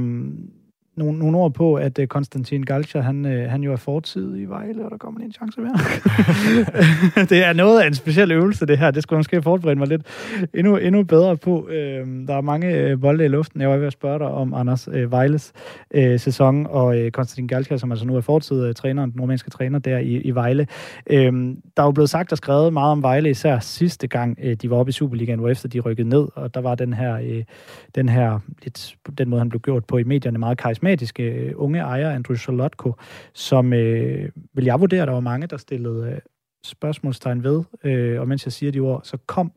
nogle, 0.95 1.19
nogle 1.19 1.37
ord 1.37 1.53
på, 1.53 1.75
at 1.75 1.99
uh, 1.99 2.05
Konstantin 2.05 2.63
Galcha, 2.63 2.99
han, 2.99 3.25
uh, 3.25 3.31
han 3.31 3.63
jo 3.63 3.71
er 3.71 3.75
fortid 3.75 4.37
i 4.37 4.45
Vejle, 4.45 4.85
og 4.85 4.91
der 4.91 4.97
kommer 4.97 5.19
lige 5.19 5.27
en 5.27 5.33
chance 5.33 5.61
mere. 5.61 5.77
det 7.31 7.43
er 7.43 7.53
noget 7.53 7.81
af 7.81 7.87
en 7.87 7.93
speciel 7.93 8.31
øvelse, 8.31 8.65
det 8.65 8.77
her. 8.77 8.91
Det 8.91 9.03
skulle 9.03 9.19
måske 9.19 9.41
forberede 9.41 9.79
mig 9.79 9.87
lidt 9.87 10.01
endnu, 10.53 10.77
endnu 10.77 11.03
bedre 11.03 11.37
på. 11.37 11.59
Uh, 11.61 11.71
der 12.27 12.35
er 12.35 12.41
mange 12.41 12.93
uh, 12.93 13.01
bolde 13.01 13.25
i 13.25 13.27
luften. 13.27 13.61
Jeg 13.61 13.69
var 13.69 13.77
ved 13.77 13.87
at 13.87 13.93
spørge 13.93 14.19
dig 14.19 14.27
om 14.27 14.53
Anders 14.53 14.87
uh, 14.87 15.11
Vejles 15.11 15.53
uh, 15.97 16.19
sæson, 16.19 16.67
og 16.69 16.85
uh, 16.87 17.09
Konstantin 17.09 17.47
Galcha, 17.47 17.77
som 17.77 17.91
altså 17.91 18.05
nu 18.05 18.15
er 18.15 18.21
fortid 18.21 18.67
uh, 18.67 18.73
træneren, 18.73 19.11
den 19.11 19.17
nordmænske 19.17 19.49
træner 19.49 19.79
der 19.79 19.97
i, 19.97 20.17
i 20.17 20.31
Vejle. 20.31 20.67
Uh, 21.11 21.15
der 21.15 21.57
er 21.77 21.83
jo 21.83 21.91
blevet 21.91 22.09
sagt 22.09 22.31
og 22.31 22.37
skrevet 22.37 22.73
meget 22.73 22.91
om 22.91 23.03
Vejle, 23.03 23.29
især 23.29 23.59
sidste 23.59 24.07
gang 24.07 24.37
uh, 24.45 24.51
de 24.51 24.69
var 24.69 24.77
oppe 24.77 24.89
i 24.89 24.93
Superligaen, 24.93 25.39
hvor 25.39 25.49
efter 25.49 25.69
de 25.69 25.79
rykkede 25.79 26.09
ned, 26.09 26.27
og 26.35 26.53
der 26.53 26.61
var 26.61 26.75
den 26.75 26.93
her, 26.93 27.19
uh, 27.19 27.43
den 27.95 28.09
her 28.09 28.39
lidt, 28.63 28.95
den 29.17 29.29
måde, 29.29 29.39
han 29.39 29.49
blev 29.49 29.61
gjort 29.61 29.85
på 29.85 29.97
i 29.97 30.03
medierne, 30.03 30.37
meget 30.37 30.57
karismatiske 30.81 31.23
øh, 31.23 31.53
unge 31.55 31.79
ejer, 31.79 32.09
Andrew 32.09 32.35
Solotko, 32.35 32.93
som 33.33 33.73
øh, 33.73 34.29
vil 34.53 34.65
jeg 34.65 34.79
vurdere, 34.79 35.05
der 35.05 35.11
var 35.11 35.19
mange, 35.19 35.47
der 35.47 35.57
stillede 35.57 36.11
øh, 36.11 36.19
spørgsmålstegn 36.63 37.43
ved. 37.43 37.63
Øh, 37.83 38.19
og 38.21 38.27
mens 38.27 38.45
jeg 38.45 38.53
siger 38.53 38.71
de 38.71 38.79
ord, 38.79 39.01
så 39.03 39.17
kom 39.25 39.51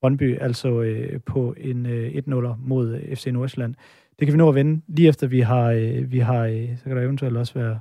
Brøndby 0.00 0.38
altså 0.40 0.82
øh, 0.82 1.20
på 1.26 1.54
en 1.56 1.86
øh, 1.86 2.12
1-0 2.28 2.54
mod 2.58 3.00
FC 3.14 3.26
Nordsjælland. 3.26 3.74
Det 4.18 4.26
kan 4.26 4.32
vi 4.32 4.38
nå 4.38 4.48
at 4.48 4.54
vende 4.54 4.82
lige 4.88 5.08
efter 5.08 5.26
vi 5.26 5.40
har, 5.40 5.70
øh, 5.70 6.12
vi 6.12 6.18
har 6.18 6.46
øh, 6.46 6.76
så 6.78 6.84
kan 6.84 6.96
der 6.96 7.02
eventuelt 7.02 7.36
også 7.36 7.54
være 7.54 7.80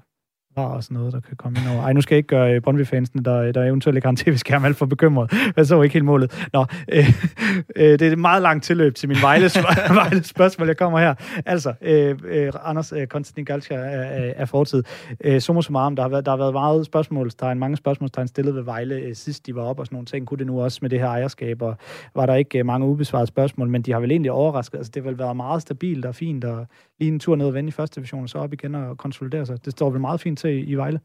var 0.55 0.65
og 0.65 0.83
sådan 0.83 0.97
noget, 0.97 1.13
der 1.13 1.19
kan 1.19 1.37
komme 1.37 1.59
ind 1.59 1.69
over. 1.69 1.83
Ej, 1.83 1.93
nu 1.93 2.01
skal 2.01 2.15
jeg 2.15 2.17
ikke 2.17 2.27
gøre 2.27 2.53
øh, 2.53 2.61
Brøndby-fansene, 2.61 3.23
der, 3.23 3.51
der 3.51 3.63
eventuelt 3.63 3.95
ikke 3.97 4.05
har 4.05 4.09
en 4.09 4.17
tv-skærm, 4.23 4.65
alt 4.65 4.77
for 4.77 4.85
bekymret. 4.85 5.33
Jeg 5.55 5.65
så 5.65 5.81
ikke 5.81 5.93
helt 5.93 6.05
målet. 6.05 6.47
Nå, 6.53 6.65
øh, 6.91 7.09
øh, 7.75 7.85
det 7.85 8.01
er 8.01 8.11
et 8.11 8.19
meget 8.19 8.41
langt 8.41 8.63
tilløb 8.63 8.95
til 8.95 9.09
min 9.09 9.17
Vejles, 9.21 9.57
Vejles 10.01 10.27
spørgsmål, 10.27 10.67
jeg 10.67 10.77
kommer 10.77 10.99
her. 10.99 11.13
Altså, 11.45 11.73
øh, 11.81 12.17
øh, 12.25 12.51
Anders 12.63 12.91
øh, 12.91 13.07
Konstantin 13.07 13.45
Galcha 13.45 13.75
er, 13.75 14.33
er 14.35 14.45
fortid. 14.45 14.83
Øh, 15.23 15.41
summa 15.41 15.61
summarum, 15.61 15.95
der 15.95 16.03
har, 16.03 16.09
været, 16.09 16.25
der 16.25 16.31
har 16.31 16.37
været 16.37 16.53
meget 16.53 16.85
spørgsmålstegn, 16.85 17.59
mange 17.59 17.77
spørgsmålstegn 17.77 18.27
stillet 18.27 18.55
ved 18.55 18.61
Vejle 18.61 18.95
øh, 18.95 19.15
sidst 19.15 19.45
de 19.45 19.55
var 19.55 19.61
op 19.61 19.79
og 19.79 19.85
sådan 19.85 19.95
nogle 19.95 20.05
ting. 20.05 20.27
Kunne 20.27 20.37
det 20.37 20.47
nu 20.47 20.61
også 20.61 20.79
med 20.81 20.89
det 20.89 20.99
her 20.99 21.07
ejerskab, 21.07 21.61
og 21.61 21.77
var 22.15 22.25
der 22.25 22.35
ikke 22.35 22.59
øh, 22.59 22.65
mange 22.65 22.87
ubesvarede 22.87 23.27
spørgsmål, 23.27 23.69
men 23.69 23.81
de 23.81 23.91
har 23.91 23.99
vel 23.99 24.11
egentlig 24.11 24.31
overrasket. 24.31 24.77
Altså, 24.77 24.91
det 24.95 25.03
har 25.03 25.09
vel 25.09 25.19
været 25.19 25.35
meget 25.35 25.61
stabilt 25.61 26.05
og 26.05 26.15
fint, 26.15 26.43
og 26.43 26.67
lige 26.99 27.11
en 27.11 27.19
tur 27.19 27.35
ned 27.35 27.45
og 27.45 27.53
vende 27.53 27.67
i 27.67 27.71
første 27.71 27.95
division, 27.95 28.23
og 28.23 28.29
så 28.29 28.37
op 28.37 28.53
igen 28.53 28.75
og 28.75 28.97
konsolidere 28.97 29.45
sig. 29.45 29.65
Det 29.65 29.71
står 29.71 29.89
vel 29.89 30.01
meget 30.01 30.21
fint 30.21 30.39
deltage 30.43 30.65
i 30.65 30.75
Vejle. 30.75 30.99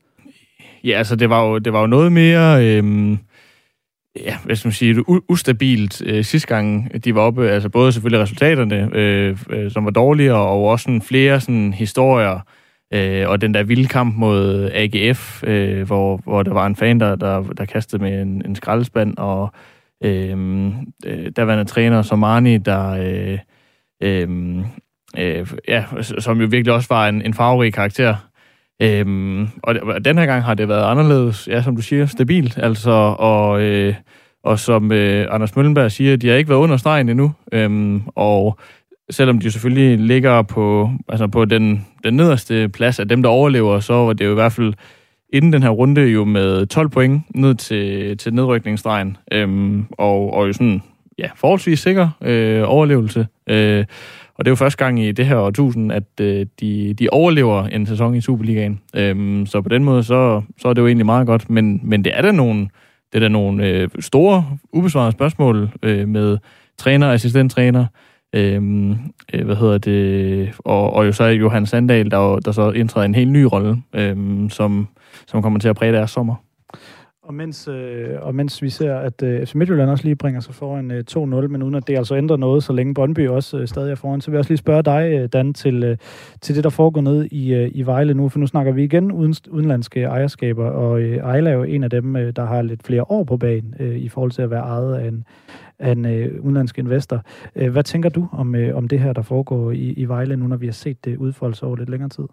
Ja, 0.84 0.98
altså 0.98 1.16
det 1.16 1.30
var 1.30 1.44
jo, 1.44 1.58
det 1.58 1.72
var 1.72 1.80
jo 1.80 1.86
noget 1.86 2.12
mere... 2.12 2.66
Øhm 2.66 3.18
ja, 4.16 4.36
hvad 4.44 4.56
skal 4.56 4.68
man 4.68 4.72
sige, 4.72 5.04
ustabilt 5.30 6.02
øh, 6.06 6.24
sidste 6.24 6.48
gang, 6.48 6.90
de 7.04 7.14
var 7.14 7.20
oppe. 7.20 7.50
Altså 7.50 7.68
både 7.68 7.92
selvfølgelig 7.92 8.22
resultaterne, 8.22 8.90
øh, 8.94 9.38
øh, 9.50 9.70
som 9.70 9.84
var 9.84 9.90
dårlige, 9.90 10.34
og 10.34 10.64
også 10.64 10.82
sådan 10.82 11.02
flere 11.02 11.40
sådan, 11.40 11.72
historier, 11.72 12.40
øh, 12.94 13.28
og 13.28 13.40
den 13.40 13.54
der 13.54 13.62
vilde 13.62 13.88
kamp 13.88 14.16
mod 14.16 14.70
AGF, 14.74 15.44
øh, 15.44 15.86
hvor, 15.86 16.20
hvor 16.24 16.42
der 16.42 16.52
var 16.52 16.66
en 16.66 16.76
fan, 16.76 17.00
der, 17.00 17.16
der, 17.16 17.42
der 17.42 17.64
kastede 17.64 18.02
med 18.02 18.22
en, 18.22 18.42
en 18.46 18.54
skraldespand, 18.56 19.18
og 19.18 19.52
øh, 20.04 20.30
øh, 21.06 21.32
der 21.36 21.42
var 21.42 21.60
en 21.60 21.66
træner 21.66 22.02
Somani, 22.02 22.58
der... 22.58 22.90
Øh, 22.90 23.38
øh, 24.02 24.28
øh, 25.18 25.46
ja, 25.68 25.84
som 26.02 26.40
jo 26.40 26.46
virkelig 26.50 26.74
også 26.74 26.88
var 26.90 27.08
en, 27.08 27.22
en 27.22 27.34
farverig 27.34 27.72
karakter. 27.72 28.16
Øhm, 28.82 29.48
og 29.62 30.04
den 30.04 30.18
her 30.18 30.26
gang 30.26 30.44
har 30.44 30.54
det 30.54 30.68
været 30.68 30.90
anderledes, 30.90 31.48
ja, 31.48 31.62
som 31.62 31.76
du 31.76 31.82
siger, 31.82 32.06
stabilt. 32.06 32.58
Altså, 32.58 32.90
og, 33.18 33.62
øh, 33.62 33.94
og 34.44 34.58
som 34.58 34.92
øh, 34.92 35.26
Anders 35.30 35.56
Møllenberg 35.56 35.92
siger, 35.92 36.16
de 36.16 36.28
har 36.28 36.34
ikke 36.34 36.50
været 36.50 36.58
under 36.58 36.76
stregen 36.76 37.08
endnu. 37.08 37.32
Øhm, 37.52 38.02
og 38.06 38.58
selvom 39.10 39.38
de 39.38 39.50
selvfølgelig 39.50 39.98
ligger 39.98 40.42
på, 40.42 40.90
altså 41.08 41.26
på 41.26 41.44
den, 41.44 41.86
den 42.04 42.14
nederste 42.14 42.68
plads 42.68 42.98
af 42.98 43.08
dem, 43.08 43.22
der 43.22 43.28
overlever, 43.30 43.80
så 43.80 43.94
var 43.94 44.12
det 44.12 44.24
jo 44.24 44.30
i 44.30 44.34
hvert 44.34 44.52
fald 44.52 44.74
inden 45.32 45.52
den 45.52 45.62
her 45.62 45.70
runde 45.70 46.00
jo 46.00 46.24
med 46.24 46.66
12 46.66 46.88
point 46.88 47.22
ned 47.34 47.54
til, 47.54 48.18
til 48.18 48.34
nedrykningsstregen. 48.34 49.16
Øhm, 49.32 49.86
og, 49.92 50.34
og 50.34 50.48
jo 50.48 50.52
sådan, 50.52 50.82
ja, 51.18 51.28
forholdsvis 51.36 51.80
sikker 51.80 52.08
øh, 52.22 52.62
overlevelse. 52.66 53.26
Øh, 53.50 53.84
og 54.38 54.44
det 54.44 54.48
er 54.48 54.52
jo 54.52 54.56
første 54.56 54.84
gang 54.84 55.00
i 55.00 55.12
det 55.12 55.26
her 55.26 55.36
årtusind, 55.36 55.92
at 55.92 56.04
øh, 56.20 56.46
de, 56.60 56.94
de 56.94 57.08
overlever 57.12 57.64
en 57.64 57.86
sæson 57.86 58.14
i 58.14 58.20
Superligaen. 58.20 58.80
Øhm, 58.96 59.46
så 59.46 59.60
på 59.60 59.68
den 59.68 59.84
måde, 59.84 60.02
så, 60.02 60.42
så 60.58 60.68
er 60.68 60.72
det 60.72 60.82
jo 60.82 60.86
egentlig 60.86 61.06
meget 61.06 61.26
godt. 61.26 61.50
Men, 61.50 61.80
men 61.82 62.04
det 62.04 62.12
er 62.18 62.22
da 62.22 62.32
nogle, 62.32 62.60
det 63.12 63.18
er 63.18 63.20
da 63.20 63.28
nogle 63.28 63.66
øh, 63.66 63.88
store, 64.00 64.46
ubesvarede 64.72 65.12
spørgsmål 65.12 65.70
øh, 65.82 66.08
med 66.08 66.38
træner, 66.78 67.12
assistenttræner, 67.12 67.86
Øhm, 68.32 68.90
øh, 69.34 69.44
hvad 69.44 69.56
hedder 69.56 69.78
det, 69.78 70.52
og, 70.58 70.92
og 70.92 71.06
jo 71.06 71.12
så 71.12 71.24
er 71.24 71.30
Johan 71.30 71.66
Sandal, 71.66 72.10
der, 72.10 72.38
der 72.38 72.52
så 72.52 72.70
indtræder 72.70 73.04
en 73.04 73.14
helt 73.14 73.30
ny 73.30 73.42
rolle, 73.42 73.82
øhm, 73.94 74.50
som, 74.50 74.88
som 75.26 75.42
kommer 75.42 75.58
til 75.58 75.68
at 75.68 75.76
præge 75.76 75.92
deres 75.92 76.10
sommer. 76.10 76.34
Og 77.28 77.34
mens, 77.34 77.68
øh, 77.68 78.16
og 78.20 78.34
mens 78.34 78.62
vi 78.62 78.70
ser, 78.70 78.94
at 78.94 79.22
øh, 79.22 79.46
FC 79.46 79.54
Midtjylland 79.54 79.90
også 79.90 80.04
lige 80.04 80.16
bringer 80.16 80.40
sig 80.40 80.54
foran 80.54 80.90
øh, 80.90 81.04
2-0, 81.10 81.18
men 81.22 81.62
uden 81.62 81.74
at 81.74 81.86
det 81.86 81.96
altså 81.96 82.16
ændrer 82.16 82.36
noget, 82.36 82.64
så 82.64 82.72
længe 82.72 82.94
Brøndby 82.94 83.28
også 83.28 83.58
øh, 83.58 83.68
stadig 83.68 83.90
er 83.90 83.94
foran, 83.94 84.20
så 84.20 84.30
vil 84.30 84.34
jeg 84.34 84.38
også 84.38 84.50
lige 84.50 84.58
spørge 84.58 84.82
dig, 84.82 85.12
øh, 85.12 85.28
Dan, 85.28 85.54
til, 85.54 85.84
øh, 85.84 85.96
til 86.40 86.54
det, 86.54 86.64
der 86.64 86.70
foregår 86.70 87.00
ned 87.00 87.24
i, 87.24 87.54
øh, 87.54 87.70
i 87.74 87.82
Vejle 87.82 88.14
nu, 88.14 88.28
for 88.28 88.38
nu 88.38 88.46
snakker 88.46 88.72
vi 88.72 88.84
igen 88.84 89.12
uden, 89.12 89.34
udenlandske 89.50 90.02
ejerskaber, 90.02 90.64
og 90.64 91.00
øh, 91.00 91.16
Ejla 91.16 91.50
er 91.50 91.54
jo 91.54 91.62
en 91.62 91.84
af 91.84 91.90
dem, 91.90 92.16
øh, 92.16 92.32
der 92.36 92.44
har 92.44 92.62
lidt 92.62 92.82
flere 92.82 93.10
år 93.10 93.24
på 93.24 93.36
banen 93.36 93.74
øh, 93.80 93.96
i 93.96 94.08
forhold 94.08 94.30
til 94.30 94.42
at 94.42 94.50
være 94.50 94.62
ejet 94.62 94.94
af 94.94 95.08
en, 95.08 95.24
af 95.78 95.92
en 95.92 96.04
øh, 96.06 96.40
udenlandsk 96.40 96.78
investor. 96.78 97.22
Øh, 97.56 97.72
hvad 97.72 97.82
tænker 97.82 98.08
du 98.08 98.28
om, 98.32 98.54
øh, 98.54 98.76
om 98.76 98.88
det 98.88 99.00
her, 99.00 99.12
der 99.12 99.22
foregår 99.22 99.70
i, 99.70 99.92
i 99.92 100.04
Vejle 100.04 100.36
nu, 100.36 100.46
når 100.46 100.56
vi 100.56 100.66
har 100.66 100.72
set 100.72 101.06
øh, 101.06 101.12
det 101.12 101.18
udfolde 101.18 101.54
sig 101.56 101.68
over 101.68 101.76
lidt 101.76 101.90
længere 101.90 102.08
tid? 102.08 102.24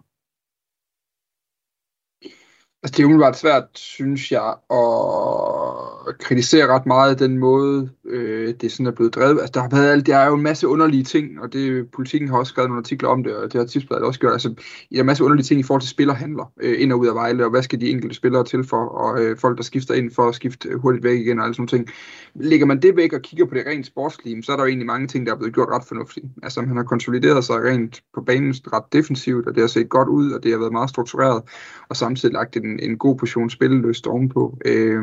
Altså, 2.86 2.96
det 2.96 3.02
er 3.02 3.06
umiddelbart 3.06 3.36
svært, 3.36 3.68
synes 3.74 4.32
jeg, 4.32 4.48
at 4.70 5.95
kritiserer 6.18 6.74
ret 6.74 6.86
meget 6.86 7.18
den 7.18 7.38
måde, 7.38 7.90
øh, 8.04 8.54
det 8.60 8.72
sådan 8.72 8.86
er 8.86 8.90
blevet 8.90 9.14
drevet. 9.14 9.40
Altså, 9.40 9.50
der, 9.54 9.60
har 9.60 9.68
været, 9.68 10.06
der 10.06 10.16
er 10.16 10.26
jo 10.26 10.34
en 10.34 10.42
masse 10.42 10.68
underlige 10.68 11.04
ting, 11.04 11.40
og 11.40 11.52
det, 11.52 11.90
politikken 11.90 12.28
har 12.28 12.38
også 12.38 12.50
skrevet 12.50 12.70
nogle 12.70 12.80
artikler 12.80 13.08
om 13.08 13.24
det, 13.24 13.36
og 13.36 13.52
det 13.52 13.60
har 13.60 13.66
tipsbladet 13.66 14.04
også 14.04 14.20
gjort. 14.20 14.32
Altså, 14.32 14.48
der 14.48 14.96
er 14.96 15.00
en 15.00 15.06
masse 15.06 15.24
underlige 15.24 15.44
ting 15.44 15.60
i 15.60 15.62
forhold 15.62 15.80
til 15.82 15.90
spillerhandler 15.90 16.52
øh, 16.62 16.82
ind 16.82 16.92
og 16.92 16.98
ud 16.98 17.06
af 17.06 17.14
Vejle, 17.14 17.44
og 17.44 17.50
hvad 17.50 17.62
skal 17.62 17.80
de 17.80 17.90
enkelte 17.90 18.16
spillere 18.16 18.44
til 18.44 18.64
for, 18.64 18.84
og 18.84 19.22
øh, 19.22 19.38
folk, 19.38 19.56
der 19.56 19.62
skifter 19.62 19.94
ind 19.94 20.10
for 20.10 20.28
at 20.28 20.34
skifte 20.34 20.68
hurtigt 20.76 21.04
væk 21.04 21.20
igen, 21.20 21.38
og 21.38 21.44
alle 21.44 21.54
sådan 21.54 21.66
ting. 21.66 21.88
Lægger 22.34 22.66
man 22.66 22.82
det 22.82 22.96
væk 22.96 23.12
og 23.12 23.22
kigger 23.22 23.46
på 23.46 23.54
det 23.54 23.66
rent 23.66 23.86
sportslige, 23.86 24.42
så 24.42 24.52
er 24.52 24.56
der 24.56 24.64
jo 24.64 24.68
egentlig 24.68 24.86
mange 24.86 25.06
ting, 25.06 25.26
der 25.26 25.32
er 25.32 25.36
blevet 25.36 25.54
gjort 25.54 25.68
ret 25.68 25.84
fornuftigt. 25.88 26.26
Altså, 26.42 26.60
han 26.60 26.76
har 26.76 26.84
konsolideret 26.84 27.44
sig 27.44 27.56
rent 27.64 28.02
på 28.14 28.20
banen 28.20 28.54
ret 28.72 28.84
defensivt, 28.92 29.46
og 29.46 29.54
det 29.54 29.60
har 29.60 29.68
set 29.68 29.88
godt 29.88 30.08
ud, 30.08 30.32
og 30.32 30.42
det 30.42 30.50
har 30.50 30.58
været 30.58 30.72
meget 30.72 30.90
struktureret, 30.90 31.42
og 31.88 31.96
samtidig 31.96 32.32
lagt 32.32 32.56
en 32.56 32.76
en, 32.82 32.98
god 32.98 33.16
portion 33.16 33.50
spilleløst 33.50 34.06
ovenpå. 34.06 34.58
Øh, 34.64 35.02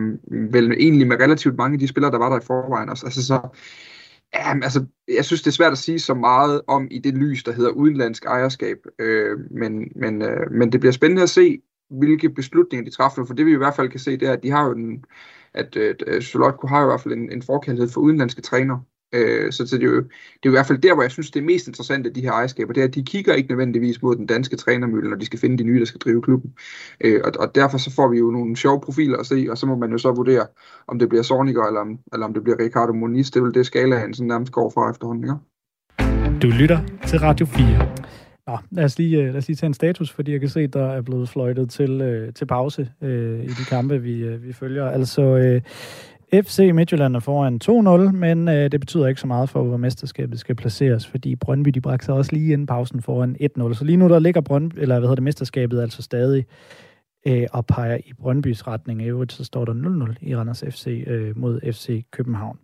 vel 0.53 0.75
egentlig 0.93 1.07
med 1.07 1.19
relativt 1.19 1.57
mange 1.57 1.73
af 1.75 1.79
de 1.79 1.87
spillere, 1.87 2.11
der 2.11 2.17
var 2.17 2.29
der 2.29 2.37
i 2.37 2.45
forvejen 2.45 2.89
også. 2.89 3.05
Altså 3.05 3.25
så, 3.25 3.39
jamen, 4.35 4.63
altså, 4.63 4.85
jeg 5.07 5.25
synes, 5.25 5.41
det 5.41 5.47
er 5.47 5.51
svært 5.51 5.71
at 5.71 5.77
sige 5.77 5.99
så 5.99 6.13
meget 6.13 6.61
om 6.67 6.87
i 6.91 6.99
det 6.99 7.13
lys, 7.13 7.43
der 7.43 7.51
hedder 7.51 7.71
udenlandsk 7.71 8.25
ejerskab. 8.25 8.77
Øh, 8.99 9.39
men, 9.51 9.91
men, 9.95 10.21
øh, 10.21 10.51
men 10.51 10.71
det 10.71 10.79
bliver 10.79 10.93
spændende 10.93 11.23
at 11.23 11.29
se, 11.29 11.61
hvilke 11.89 12.29
beslutninger 12.29 12.85
de 12.85 12.95
træffer, 12.95 13.25
for 13.25 13.33
det 13.33 13.45
vi 13.45 13.51
i 13.53 13.57
hvert 13.57 13.75
fald 13.75 13.89
kan 13.89 13.99
se, 13.99 14.17
det 14.17 14.27
er, 14.27 14.33
at 14.33 14.43
de 14.43 14.51
har 14.51 14.65
jo 14.65 14.71
en, 14.71 15.05
at 15.53 15.77
øh, 15.77 16.21
Solotko 16.21 16.67
har 16.67 16.79
jo 16.79 16.85
i 16.85 16.89
hvert 16.89 17.01
fald 17.01 17.13
en, 17.13 17.31
en 17.31 17.41
forkærlighed 17.41 17.89
for 17.89 18.01
udenlandske 18.01 18.41
trænere, 18.41 18.83
Øh, 19.13 19.51
så, 19.51 19.67
så 19.67 19.77
det, 19.77 19.83
er 19.83 19.87
jo, 19.87 19.97
det 19.97 20.05
er 20.43 20.45
jo 20.45 20.51
i 20.51 20.57
hvert 20.57 20.65
fald 20.65 20.77
der, 20.77 20.93
hvor 20.93 21.03
jeg 21.03 21.11
synes, 21.11 21.31
det 21.31 21.39
er 21.39 21.43
mest 21.43 21.67
interessant 21.67 22.07
af 22.07 22.13
de 22.13 22.21
her 22.21 22.31
ejerskaber, 22.31 22.73
det 22.73 22.81
er, 22.81 22.87
at 22.87 22.95
de 22.95 23.03
kigger 23.03 23.33
ikke 23.33 23.49
nødvendigvis 23.49 24.01
mod 24.01 24.15
den 24.15 24.25
danske 24.25 24.55
trænermølle, 24.55 25.09
når 25.09 25.17
de 25.17 25.25
skal 25.25 25.39
finde 25.39 25.57
de 25.57 25.63
nye, 25.63 25.79
der 25.79 25.85
skal 25.85 25.99
drive 25.99 26.21
klubben. 26.21 26.53
Øh, 27.01 27.21
og, 27.23 27.31
og 27.39 27.55
derfor 27.55 27.77
så 27.77 27.91
får 27.95 28.07
vi 28.07 28.17
jo 28.17 28.31
nogle 28.31 28.55
sjove 28.55 28.81
profiler 28.81 29.17
at 29.17 29.25
se, 29.25 29.47
og 29.49 29.57
så 29.57 29.65
må 29.65 29.75
man 29.75 29.91
jo 29.91 29.97
så 29.97 30.11
vurdere, 30.11 30.47
om 30.87 30.99
det 30.99 31.09
bliver 31.09 31.23
Sorniger, 31.23 31.63
eller 31.63 31.79
om, 31.79 31.99
eller 32.13 32.25
om 32.25 32.33
det 32.33 32.43
bliver 32.43 32.59
Ricardo 32.59 32.93
Moniz. 32.93 33.29
Det 33.29 33.39
er 33.39 33.43
vel 33.43 33.53
det 33.53 33.65
skalaen, 33.65 34.13
sådan 34.13 34.27
nærmest 34.27 34.51
går 34.51 34.69
fra 34.69 34.91
efterhånden, 34.91 35.23
ikke? 35.23 35.53
Du 36.41 36.47
lytter 36.47 36.79
til 37.07 37.19
Radio 37.19 37.45
4. 37.45 38.13
Nå, 38.47 38.57
lad 38.71 38.83
os, 38.83 38.97
lige, 38.97 39.17
øh, 39.17 39.25
lad 39.25 39.35
os 39.35 39.47
lige 39.47 39.55
tage 39.57 39.67
en 39.67 39.73
status, 39.73 40.11
fordi 40.11 40.31
jeg 40.31 40.39
kan 40.39 40.49
se, 40.49 40.67
der 40.67 40.85
er 40.85 41.01
blevet 41.01 41.29
fløjtet 41.29 41.69
til, 41.69 42.01
øh, 42.01 42.33
til 42.33 42.45
pause 42.45 42.89
øh, 43.01 43.43
i 43.43 43.47
de 43.47 43.65
kampe, 43.69 44.01
vi, 44.01 44.19
øh, 44.19 44.43
vi 44.43 44.53
følger. 44.53 44.89
Altså, 44.89 45.21
øh, 45.21 45.61
FC 46.33 46.71
Midtjylland 46.73 47.15
er 47.15 47.19
foran 47.19 47.59
2-0, 47.63 48.11
men 48.11 48.47
øh, 48.47 48.71
det 48.71 48.79
betyder 48.79 49.07
ikke 49.07 49.21
så 49.21 49.27
meget 49.27 49.49
for, 49.49 49.63
hvor 49.63 49.77
mesterskabet 49.77 50.39
skal 50.39 50.55
placeres, 50.55 51.07
fordi 51.07 51.35
Brøndby 51.35 51.69
de 51.69 51.81
brækker 51.81 52.05
sig 52.05 52.13
også 52.13 52.31
lige 52.33 52.53
inden 52.53 52.67
pausen 52.67 53.01
foran 53.01 53.35
1-0. 53.41 53.73
Så 53.73 53.85
lige 53.85 53.97
nu 53.97 54.09
der 54.09 54.19
ligger 54.19 54.41
Brøndby, 54.41 54.79
eller 54.79 54.99
hvad 54.99 55.07
hedder 55.07 55.15
det, 55.15 55.23
mesterskabet 55.23 55.81
altså 55.81 56.01
stadig 56.01 56.45
øh, 57.27 57.47
og 57.53 57.65
peger 57.65 57.97
i 58.05 58.13
Brøndbys 58.19 58.67
retning. 58.67 59.01
I 59.01 59.05
øvrigt 59.05 59.33
så 59.33 59.43
står 59.43 59.65
der 59.65 59.73
0-0 59.73 60.15
i 60.21 60.35
Randers 60.35 60.63
FC 60.69 61.03
øh, 61.07 61.37
mod 61.37 61.71
FC 61.73 62.05
København. 62.11 62.59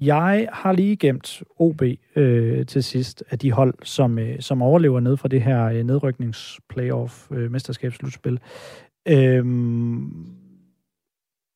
Jeg 0.00 0.48
har 0.52 0.72
lige 0.72 0.96
gemt 0.96 1.42
OB 1.58 1.82
øh, 2.16 2.66
til 2.66 2.84
sidst 2.84 3.24
af 3.30 3.38
de 3.38 3.52
hold, 3.52 3.74
som, 3.82 4.18
øh, 4.18 4.40
som 4.40 4.62
overlever 4.62 5.00
ned 5.00 5.16
fra 5.16 5.28
det 5.28 5.42
her 5.42 5.64
øh, 5.64 5.82
nedrykningsplayoff 5.82 7.30
øh, 7.30 7.52
mesterskabsslutspil. 7.52 8.40
Øh, 9.08 9.44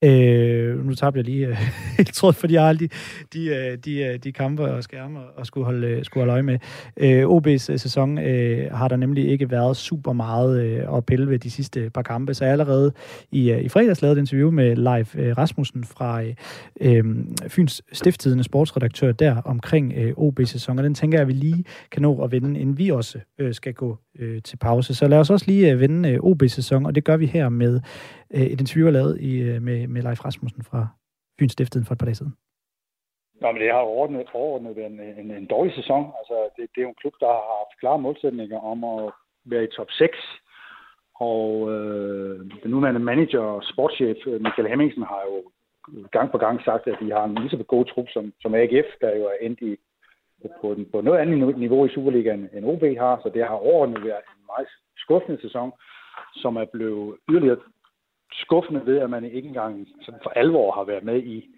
Øh, 0.04 0.86
nu 0.86 0.94
tabte 0.94 1.18
jeg 1.18 1.24
lige 1.24 1.46
øh, 1.46 1.56
helt 1.96 2.14
tråd, 2.14 2.32
fordi 2.32 2.54
jeg 2.54 2.66
har 2.66 2.72
de, 2.72 2.88
de, 3.32 3.46
øh, 3.46 3.78
de, 3.84 4.02
øh, 4.02 4.18
de 4.18 4.32
kampe 4.32 4.62
og 4.62 4.82
skærme 4.82 5.20
og 5.36 5.46
skulle 5.46 5.64
holde, 5.64 5.86
øh, 5.86 6.04
skulle 6.04 6.22
holde 6.22 6.32
øje 6.32 6.42
med. 6.42 6.58
Øh, 6.96 7.24
OB's 7.24 7.76
sæson 7.76 8.18
øh, 8.18 8.72
har 8.72 8.88
der 8.88 8.96
nemlig 8.96 9.28
ikke 9.28 9.50
været 9.50 9.76
super 9.76 10.12
meget 10.12 10.62
øh, 10.62 10.96
at 10.96 11.06
pille 11.06 11.30
ved 11.30 11.38
de 11.38 11.50
sidste 11.50 11.90
par 11.90 12.02
kampe, 12.02 12.34
så 12.34 12.44
jeg 12.44 12.52
allerede 12.52 12.92
i, 13.32 13.50
øh, 13.50 13.60
i 13.60 13.68
fredags 13.68 14.02
lavede 14.02 14.18
et 14.18 14.20
interview 14.20 14.50
med 14.50 14.76
Leif 14.76 15.16
øh, 15.16 15.38
Rasmussen 15.38 15.84
fra 15.84 16.22
øh, 16.80 17.04
Fyns 17.48 17.82
Stifttidende 17.92 18.44
sportsredaktør 18.44 19.12
der 19.12 19.36
omkring 19.44 19.92
øh, 19.96 20.12
OB's 20.18 20.44
sæson, 20.44 20.78
og 20.78 20.84
den 20.84 20.94
tænker 20.94 21.18
jeg, 21.18 21.22
at 21.22 21.28
vi 21.28 21.32
lige 21.32 21.64
kan 21.90 22.02
nå 22.02 22.22
at 22.22 22.32
vende, 22.32 22.60
inden 22.60 22.78
vi 22.78 22.88
også 22.88 23.18
øh, 23.38 23.54
skal 23.54 23.74
gå 23.74 23.98
øh, 24.18 24.42
til 24.42 24.56
pause. 24.56 24.94
Så 24.94 25.08
lad 25.08 25.18
os 25.18 25.30
også 25.30 25.46
lige 25.48 25.70
øh, 25.70 25.80
vende 25.80 26.08
øh, 26.08 26.18
OB's 26.18 26.46
sæson, 26.46 26.86
og 26.86 26.94
det 26.94 27.04
gør 27.04 27.16
vi 27.16 27.26
her 27.26 27.48
med 27.48 27.80
øh, 28.34 28.42
et 28.52 28.60
interview, 28.60 28.86
jeg 28.86 28.92
lavede 28.92 29.22
i, 29.22 29.32
øh, 29.42 29.62
med, 29.62 29.86
med 29.86 30.02
Leif 30.02 30.24
Rasmussen 30.24 30.62
fra 30.64 30.88
Fyns 31.38 31.52
Stiftet 31.52 31.86
for 31.86 31.92
et 31.92 31.98
par 31.98 32.06
dage 32.06 32.14
siden. 32.14 32.34
Nå, 33.40 33.52
men 33.52 33.60
det 33.62 33.70
har 33.70 33.78
overordnet, 33.78 34.26
overordnet 34.34 34.76
været 34.76 34.92
en, 34.92 35.00
en, 35.00 35.30
en 35.30 35.46
dårlig 35.46 35.74
sæson. 35.74 36.12
Altså, 36.18 36.36
det, 36.56 36.64
det 36.72 36.78
er 36.80 36.86
jo 36.86 36.94
en 36.94 37.02
klub, 37.02 37.14
der 37.20 37.26
har 37.26 37.44
haft 37.58 37.80
klare 37.80 37.98
målsætninger 37.98 38.58
om 38.72 38.78
at 38.84 39.12
være 39.44 39.64
i 39.64 39.74
top 39.76 39.90
6. 39.90 40.18
Og 41.14 41.72
øh, 41.72 42.38
den 42.62 42.70
nuværende 42.70 43.00
manager 43.00 43.40
og 43.40 43.62
sportschef, 43.72 44.16
øh, 44.26 44.40
Michael 44.44 44.68
Hemmingsen, 44.68 45.02
har 45.02 45.22
jo 45.30 45.36
gang 46.12 46.30
på 46.30 46.38
gang 46.38 46.64
sagt, 46.64 46.86
at 46.86 46.98
de 47.00 47.10
har 47.10 47.24
en 47.24 47.34
lige 47.34 47.50
så 47.50 47.64
god 47.74 47.84
trup 47.84 48.08
som, 48.12 48.32
som 48.40 48.54
AGF, 48.54 48.88
der 49.00 49.16
jo 49.16 49.24
er 49.24 49.36
endt 49.40 49.60
i, 49.60 49.76
på, 50.60 50.74
den, 50.74 50.84
på 50.92 51.00
noget 51.00 51.18
andet 51.18 51.58
niveau 51.58 51.86
i 51.86 51.94
Superligaen, 51.94 52.48
end 52.52 52.64
OB 52.64 52.82
har. 53.04 53.20
Så 53.22 53.30
det 53.34 53.42
har 53.42 53.54
overordnet 53.54 54.04
været 54.04 54.24
en 54.34 54.42
meget 54.52 54.68
skuffende 54.96 55.40
sæson, 55.42 55.72
som 56.34 56.56
er 56.56 56.64
blevet 56.72 57.16
yderligere 57.30 57.60
skuffende 58.32 58.86
ved, 58.86 58.98
at 58.98 59.10
man 59.10 59.24
ikke 59.24 59.48
engang 59.48 59.88
sådan 60.02 60.20
for 60.22 60.30
alvor 60.30 60.72
har 60.72 60.84
været 60.84 61.04
med 61.04 61.22
i, 61.22 61.48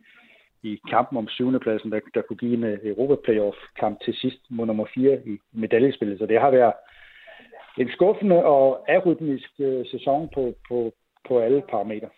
i 0.62 0.80
kampen 0.90 1.18
om 1.18 1.28
syvende 1.28 1.60
pladsen, 1.60 1.92
der, 1.92 2.00
der 2.14 2.22
kunne 2.22 2.36
give 2.36 2.54
en 2.54 2.64
øh, 2.64 2.78
Europa-playoff-kamp 2.82 4.00
til 4.04 4.14
sidst 4.14 4.40
mod 4.50 4.66
nummer 4.66 4.86
4 4.94 5.18
i 5.26 5.38
medaljespillet. 5.52 6.18
Så 6.18 6.26
det 6.26 6.40
har 6.40 6.50
været 6.50 6.72
en 7.78 7.90
skuffende 7.92 8.44
og 8.44 8.90
arytmisk 8.90 9.50
øh, 9.58 9.86
sæson 9.86 10.28
på, 10.34 10.54
på, 10.68 10.92
på 11.28 11.38
alle 11.38 11.62
parametre. 11.70 12.08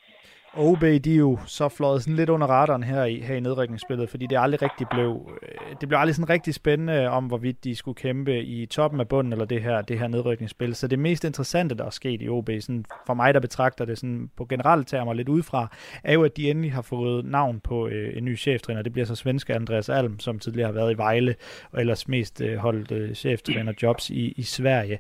OB, 0.57 0.81
de 0.81 1.13
er 1.13 1.17
jo 1.17 1.39
så 1.47 1.69
fløjet 1.69 2.03
sådan 2.03 2.17
lidt 2.17 2.31
under 2.31 2.47
radaren 2.47 2.83
her 2.83 3.05
i, 3.05 3.21
her 3.21 3.35
i 3.35 3.41
nedrykningsspillet, 3.41 4.11
fordi 4.11 4.27
det 4.27 4.39
aldrig 4.41 4.63
rigtig 4.63 4.87
blev, 4.91 5.39
øh, 5.43 5.77
det 5.81 5.89
blev 5.89 5.99
aldrig 5.99 6.15
sådan 6.15 6.29
rigtig 6.29 6.55
spændende 6.55 7.09
om, 7.09 7.25
hvorvidt 7.25 7.65
de 7.65 7.77
skulle 7.77 7.95
kæmpe 7.95 8.43
i 8.43 8.67
toppen 8.67 9.01
af 9.01 9.09
bunden, 9.09 9.33
eller 9.33 9.45
det 9.45 9.63
her, 9.63 9.83
det 9.83 9.99
her 9.99 10.09
nedrykningsspil. 10.09 10.75
Så 10.75 10.89
det 10.89 10.99
mest 10.99 11.25
interessante, 11.25 11.75
der 11.75 11.85
er 11.85 11.91
sket 11.91 12.23
i 12.23 12.29
OB, 12.29 12.51
sådan 12.61 12.85
for 13.07 13.15
mig, 13.15 13.35
der 13.35 13.41
betragter 13.41 13.85
det 13.85 13.99
sådan 13.99 14.31
på 14.37 14.45
generelt 14.45 14.89
termer 14.89 15.13
lidt 15.13 15.29
udefra, 15.29 15.69
er 16.05 16.13
jo, 16.13 16.25
at 16.25 16.37
de 16.37 16.51
endelig 16.51 16.73
har 16.73 16.83
fået 16.83 17.25
navn 17.25 17.61
på 17.61 17.89
øh, 17.89 18.17
en 18.17 18.25
ny 18.25 18.39
cheftræner. 18.39 18.83
Det 18.83 18.93
bliver 18.93 19.07
så 19.07 19.15
svenske 19.15 19.55
Andreas 19.55 19.89
Alm, 19.89 20.21
som 20.21 20.39
tidligere 20.39 20.67
har 20.67 20.73
været 20.73 20.93
i 20.93 20.99
Vejle, 20.99 21.35
og 21.73 21.81
ellers 21.81 22.09
mest 22.09 22.41
øh, 22.41 22.57
holdt 22.57 22.93
øh, 22.93 23.15
cheftræner 23.15 23.73
jobs 23.83 24.11
i, 24.11 24.33
i 24.37 24.43
Sverige. 24.43 24.99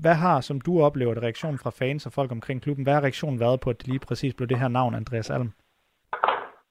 Hvad 0.00 0.14
har, 0.14 0.40
som 0.40 0.60
du 0.60 0.82
oplever 0.82 1.14
det, 1.14 1.22
reaktionen 1.22 1.58
fra 1.58 1.70
fans 1.70 2.06
og 2.06 2.12
folk 2.12 2.30
omkring 2.32 2.62
klubben, 2.62 2.84
hvad 2.84 2.94
har 2.94 3.02
reaktionen 3.02 3.40
været 3.40 3.60
på, 3.60 3.70
at 3.70 3.78
det 3.78 3.88
lige 3.88 4.06
præcis 4.08 4.34
blev 4.34 4.48
det 4.48 4.58
her 4.58 4.68
navn, 4.68 4.94
Andreas 4.94 5.30
Alm? 5.30 5.50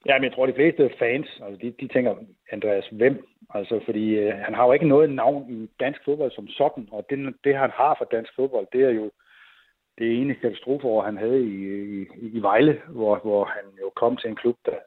Ja, 0.06 0.14
men 0.18 0.24
jeg 0.24 0.34
tror, 0.34 0.46
de 0.46 0.60
fleste 0.60 0.90
fans, 1.00 1.28
altså 1.44 1.60
de, 1.62 1.74
de 1.80 1.88
tænker, 1.94 2.16
Andreas, 2.52 2.88
hvem? 2.92 3.28
Altså, 3.54 3.80
fordi 3.86 4.16
øh, 4.16 4.34
han 4.46 4.54
har 4.54 4.66
jo 4.66 4.74
ikke 4.74 4.88
noget 4.88 5.10
navn 5.10 5.42
i 5.50 5.70
dansk 5.80 6.00
fodbold 6.06 6.32
som 6.32 6.48
sådan, 6.48 6.88
og 6.92 7.06
det, 7.10 7.36
det 7.44 7.56
han 7.56 7.72
har 7.74 7.96
for 7.98 8.06
dansk 8.06 8.32
fodbold, 8.36 8.68
det 8.74 8.82
er 8.84 8.90
jo 8.90 9.12
det 9.98 10.22
ene 10.22 10.36
katastrofeår, 10.36 11.02
han 11.02 11.18
havde 11.18 11.42
i, 11.42 11.56
i, 12.02 12.28
i 12.38 12.40
Vejle, 12.42 12.82
hvor, 12.90 13.20
hvor 13.24 13.46
han 13.46 13.64
jo 13.82 13.90
kom 13.96 14.18
til 14.18 14.30
en 14.30 14.36
klub, 14.36 14.58
der, 14.66 14.80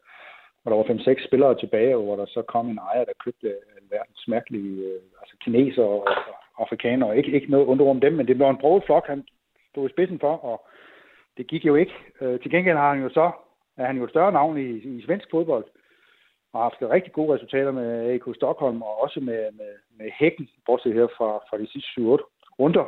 hvor 0.62 0.70
der 0.70 0.76
var 0.76 1.14
5-6 1.14 1.26
spillere 1.26 1.58
tilbage, 1.58 1.96
og 1.96 2.02
hvor 2.02 2.16
der 2.16 2.26
så 2.26 2.42
kom 2.42 2.68
en 2.68 2.78
ejer, 2.78 3.04
der 3.04 3.22
købte 3.24 3.46
øh, 3.46 3.90
verdens 3.90 4.28
mærkelige 4.28 4.84
øh, 4.88 5.02
altså 5.20 5.36
kineser 5.44 5.82
og, 5.82 6.02
og 6.32 6.36
afrikanere. 6.60 7.16
Ikke, 7.16 7.30
ikke 7.32 7.50
noget 7.50 7.66
under 7.66 7.84
om 7.86 8.00
dem, 8.00 8.12
men 8.12 8.26
det 8.26 8.38
var 8.38 8.50
en 8.50 8.62
broget 8.62 8.84
flok, 8.86 9.06
han 9.06 9.24
stod 9.70 9.88
i 9.88 9.92
spidsen 9.92 10.18
for, 10.18 10.34
og 10.44 10.66
det 11.36 11.46
gik 11.46 11.64
jo 11.66 11.74
ikke. 11.74 11.92
Øh, 12.20 12.40
til 12.40 12.50
gengæld 12.50 12.76
har 12.76 12.94
han 12.94 13.02
jo 13.02 13.08
så, 13.08 13.30
er 13.76 13.86
han 13.86 13.96
jo 13.96 14.04
et 14.04 14.10
større 14.10 14.32
navn 14.32 14.58
i, 14.58 14.68
i 14.70 15.02
svensk 15.06 15.26
fodbold, 15.30 15.64
og 16.52 16.60
har 16.60 16.68
haft 16.68 16.92
rigtig 16.92 17.12
gode 17.12 17.34
resultater 17.34 17.72
med 17.72 18.10
AK 18.14 18.34
Stockholm, 18.34 18.82
og 18.82 19.02
også 19.02 19.20
med, 19.20 19.42
med, 19.52 19.72
med 19.98 20.10
Hækken, 20.18 20.48
bortset 20.66 20.94
her 20.94 21.06
fra, 21.16 21.30
fra 21.48 21.58
de 21.58 21.66
sidste 21.72 21.90
7-8 22.00 22.02
runder. 22.58 22.86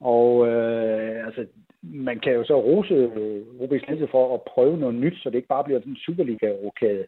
Og 0.00 0.48
øh, 0.48 1.26
altså, 1.26 1.46
man 1.82 2.20
kan 2.20 2.32
jo 2.32 2.44
så 2.44 2.60
rose 2.60 2.94
øh, 2.94 3.42
Rubens 3.60 3.88
Lense 3.88 4.08
for 4.10 4.34
at 4.34 4.42
prøve 4.42 4.76
noget 4.78 4.94
nyt, 4.94 5.16
så 5.22 5.30
det 5.30 5.36
ikke 5.36 5.48
bare 5.48 5.64
bliver 5.64 5.80
sådan 5.80 5.92
en 5.92 6.04
Superliga-rokade. 6.04 7.06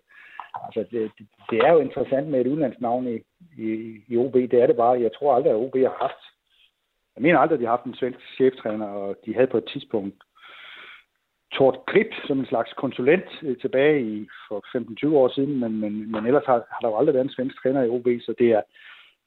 Altså, 0.54 0.80
det, 0.90 1.12
det, 1.50 1.58
er 1.58 1.72
jo 1.72 1.78
interessant 1.78 2.28
med 2.28 2.40
et 2.40 2.46
udlandsnavn 2.46 3.06
i, 3.08 3.16
i, 3.58 4.00
i 4.08 4.16
OB. 4.16 4.34
Det 4.34 4.54
er 4.54 4.66
det 4.66 4.76
bare. 4.76 5.00
Jeg 5.00 5.10
tror 5.18 5.34
aldrig, 5.34 5.52
at 5.52 5.56
OB 5.56 5.76
har 5.76 5.96
haft... 6.00 6.22
Jeg 7.16 7.22
mener 7.22 7.38
aldrig, 7.38 7.56
at 7.56 7.60
de 7.60 7.64
har 7.64 7.76
haft 7.76 7.86
en 7.86 7.94
svensk 7.94 8.20
cheftræner, 8.36 8.86
og 8.86 9.16
de 9.26 9.34
havde 9.34 9.46
på 9.46 9.58
et 9.58 9.68
tidspunkt 9.72 10.16
Tort 11.52 11.78
Grip 11.86 12.12
som 12.26 12.38
en 12.38 12.46
slags 12.46 12.72
konsulent 12.72 13.24
øh, 13.42 13.56
tilbage 13.56 14.02
i 14.02 14.28
for 14.48 14.64
15-20 15.10 15.16
år 15.16 15.28
siden, 15.28 15.60
men, 15.60 15.80
men, 15.80 16.12
men 16.12 16.26
ellers 16.26 16.46
har, 16.46 16.52
har 16.70 16.80
der 16.80 16.88
jo 16.88 16.96
aldrig 16.96 17.14
været 17.14 17.24
en 17.24 17.36
svensk 17.36 17.62
træner 17.62 17.82
i 17.82 17.88
OB, 17.88 18.06
så 18.20 18.34
det 18.38 18.48
er, 18.52 18.62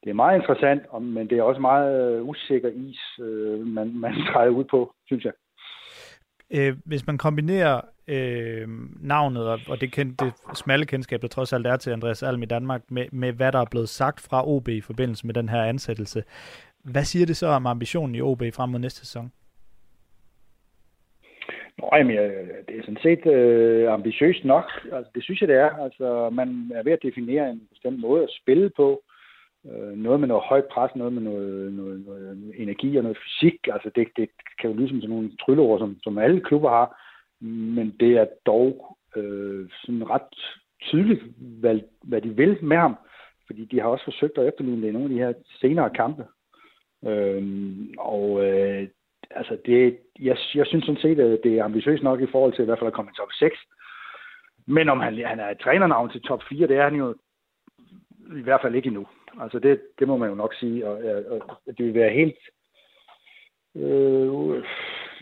det 0.03 0.09
er 0.09 0.13
meget 0.13 0.39
interessant, 0.39 1.01
men 1.01 1.29
det 1.29 1.37
er 1.37 1.43
også 1.43 1.61
meget 1.61 2.17
øh, 2.17 2.27
usikker 2.29 2.69
is, 2.69 3.19
øh, 3.19 3.67
man, 3.67 3.99
man 3.99 4.13
træder 4.33 4.49
ud 4.49 4.63
på, 4.63 4.93
synes 5.05 5.25
jeg. 5.25 5.33
Øh, 6.51 6.77
hvis 6.85 7.07
man 7.07 7.17
kombinerer 7.17 7.81
øh, 8.07 8.67
navnet 9.01 9.47
og, 9.47 9.59
og 9.67 9.81
det, 9.81 9.91
kend, 9.91 10.17
det 10.17 10.33
smalle 10.53 10.85
kendskab, 10.85 11.21
der 11.21 11.27
trods 11.27 11.53
alt 11.53 11.67
er 11.67 11.77
til 11.77 11.91
Andreas 11.91 12.23
Alm 12.23 12.43
i 12.43 12.45
Danmark, 12.45 12.81
med, 12.89 13.05
med 13.11 13.33
hvad 13.33 13.51
der 13.51 13.59
er 13.59 13.65
blevet 13.71 13.89
sagt 13.89 14.19
fra 14.29 14.47
OB 14.47 14.67
i 14.67 14.81
forbindelse 14.81 15.25
med 15.25 15.33
den 15.33 15.49
her 15.49 15.63
ansættelse, 15.63 16.23
hvad 16.83 17.03
siger 17.03 17.25
det 17.25 17.37
så 17.37 17.47
om 17.47 17.67
ambitionen 17.67 18.15
i 18.15 18.21
OB 18.21 18.41
frem 18.53 18.69
mod 18.69 18.79
næste 18.79 18.99
sæson? 18.99 19.31
Nå, 21.77 21.89
jamen, 21.93 22.17
øh, 22.17 22.47
det 22.67 22.77
er 22.77 22.81
sådan 22.81 23.03
set 23.03 23.25
øh, 23.25 23.93
ambitiøst 23.93 24.45
nok. 24.45 24.65
Altså, 24.91 25.11
det 25.15 25.23
synes 25.23 25.41
jeg, 25.41 25.47
det 25.49 25.55
er. 25.55 25.69
Altså, 25.69 26.29
man 26.29 26.71
er 26.75 26.83
ved 26.83 26.91
at 26.91 27.03
definere 27.03 27.49
en 27.49 27.67
bestemt 27.69 27.99
måde 27.99 28.23
at 28.23 28.35
spille 28.41 28.69
på. 28.75 29.01
Øh, 29.71 29.97
noget 29.97 30.19
med 30.19 30.27
noget 30.27 30.43
højt 30.43 30.65
pres, 30.65 30.95
noget 30.95 31.13
med 31.13 31.21
noget, 31.21 31.73
noget, 31.73 32.05
noget 32.05 32.53
energi 32.55 32.97
og 32.97 33.03
noget 33.03 33.17
fysik. 33.17 33.67
Altså, 33.73 33.91
det, 33.95 34.07
det 34.17 34.29
kan 34.59 34.69
jo 34.69 34.75
lyde 34.75 34.89
som 34.89 35.01
sådan 35.01 35.15
nogle 35.15 35.31
trylleord, 35.37 35.79
som, 35.79 35.97
som 36.03 36.17
alle 36.17 36.41
klubber 36.41 36.69
har. 36.69 37.01
Men 37.75 37.95
det 37.99 38.11
er 38.17 38.25
dog 38.45 38.97
øh, 39.15 39.69
sådan 39.81 40.09
ret 40.09 40.35
tydeligt, 40.81 41.23
hvad, 41.37 41.79
hvad 42.03 42.21
de 42.21 42.29
vil 42.29 42.57
med 42.63 42.77
ham. 42.77 42.95
Fordi 43.47 43.65
de 43.65 43.79
har 43.79 43.87
også 43.87 44.03
forsøgt 44.03 44.37
at 44.37 44.47
efterligne 44.47 44.81
det 44.81 44.87
i 44.87 44.91
nogle 44.91 45.05
af 45.05 45.09
de 45.09 45.19
her 45.19 45.33
senere 45.61 45.89
kampe. 45.89 46.25
Øh, 47.05 47.43
og 47.97 48.45
øh, 48.45 48.87
altså 49.31 49.57
det, 49.65 49.97
jeg, 50.19 50.37
jeg 50.55 50.65
synes 50.65 50.85
sådan 50.85 51.01
set, 51.01 51.19
at 51.19 51.39
det 51.43 51.57
er 51.57 51.63
ambitiøst 51.63 52.03
nok 52.03 52.21
i 52.21 52.31
forhold 52.31 52.53
til 52.53 52.61
i 52.61 52.65
hvert 52.65 52.79
fald 52.79 52.87
at 52.87 52.93
komme 52.93 53.11
i 53.11 53.17
top 53.17 53.31
6. 53.31 53.57
Men 54.67 54.89
om 54.89 54.99
han, 54.99 55.17
han 55.25 55.39
er 55.39 55.53
trænernavn 55.53 56.09
til 56.09 56.21
top 56.21 56.43
4, 56.49 56.67
det 56.67 56.77
er 56.77 56.83
han 56.83 56.95
jo 56.95 57.15
i 58.37 58.41
hvert 58.41 58.61
fald 58.61 58.75
ikke 58.75 58.87
endnu. 58.87 59.07
Altså 59.41 59.59
det, 59.59 59.81
det 59.99 60.07
må 60.07 60.17
man 60.17 60.29
jo 60.29 60.35
nok 60.35 60.53
sige, 60.53 60.87
og, 60.87 60.99
og 61.29 61.77
det 61.77 61.85
vil 61.85 61.93
være 61.93 62.09
helt... 62.09 62.39
Øh, 63.75 64.63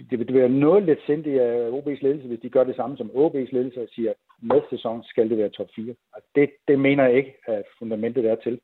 det 0.09 0.19
vil 0.19 0.33
være 0.33 0.49
noget 0.49 0.83
lidt 0.83 0.99
sindigt 1.05 1.41
af 1.41 1.69
OB's 1.69 1.99
ledelse, 2.01 2.27
hvis 2.27 2.39
de 2.39 2.49
gør 2.49 2.63
det 2.63 2.75
samme 2.75 2.97
som 2.97 3.11
OB's 3.11 3.51
ledelse 3.51 3.81
og 3.81 3.87
siger, 3.91 4.09
at 4.09 4.15
næste 4.41 4.69
sæson 4.69 5.03
skal 5.03 5.29
det 5.29 5.37
være 5.37 5.49
top 5.49 5.67
4. 5.75 5.91
Og 5.91 5.95
altså, 6.15 6.29
det, 6.35 6.49
det 6.67 6.79
mener 6.79 7.03
jeg 7.03 7.17
ikke, 7.17 7.35
at 7.45 7.63
fundamentet 7.79 8.25
er 8.25 8.35
til. 8.35 8.59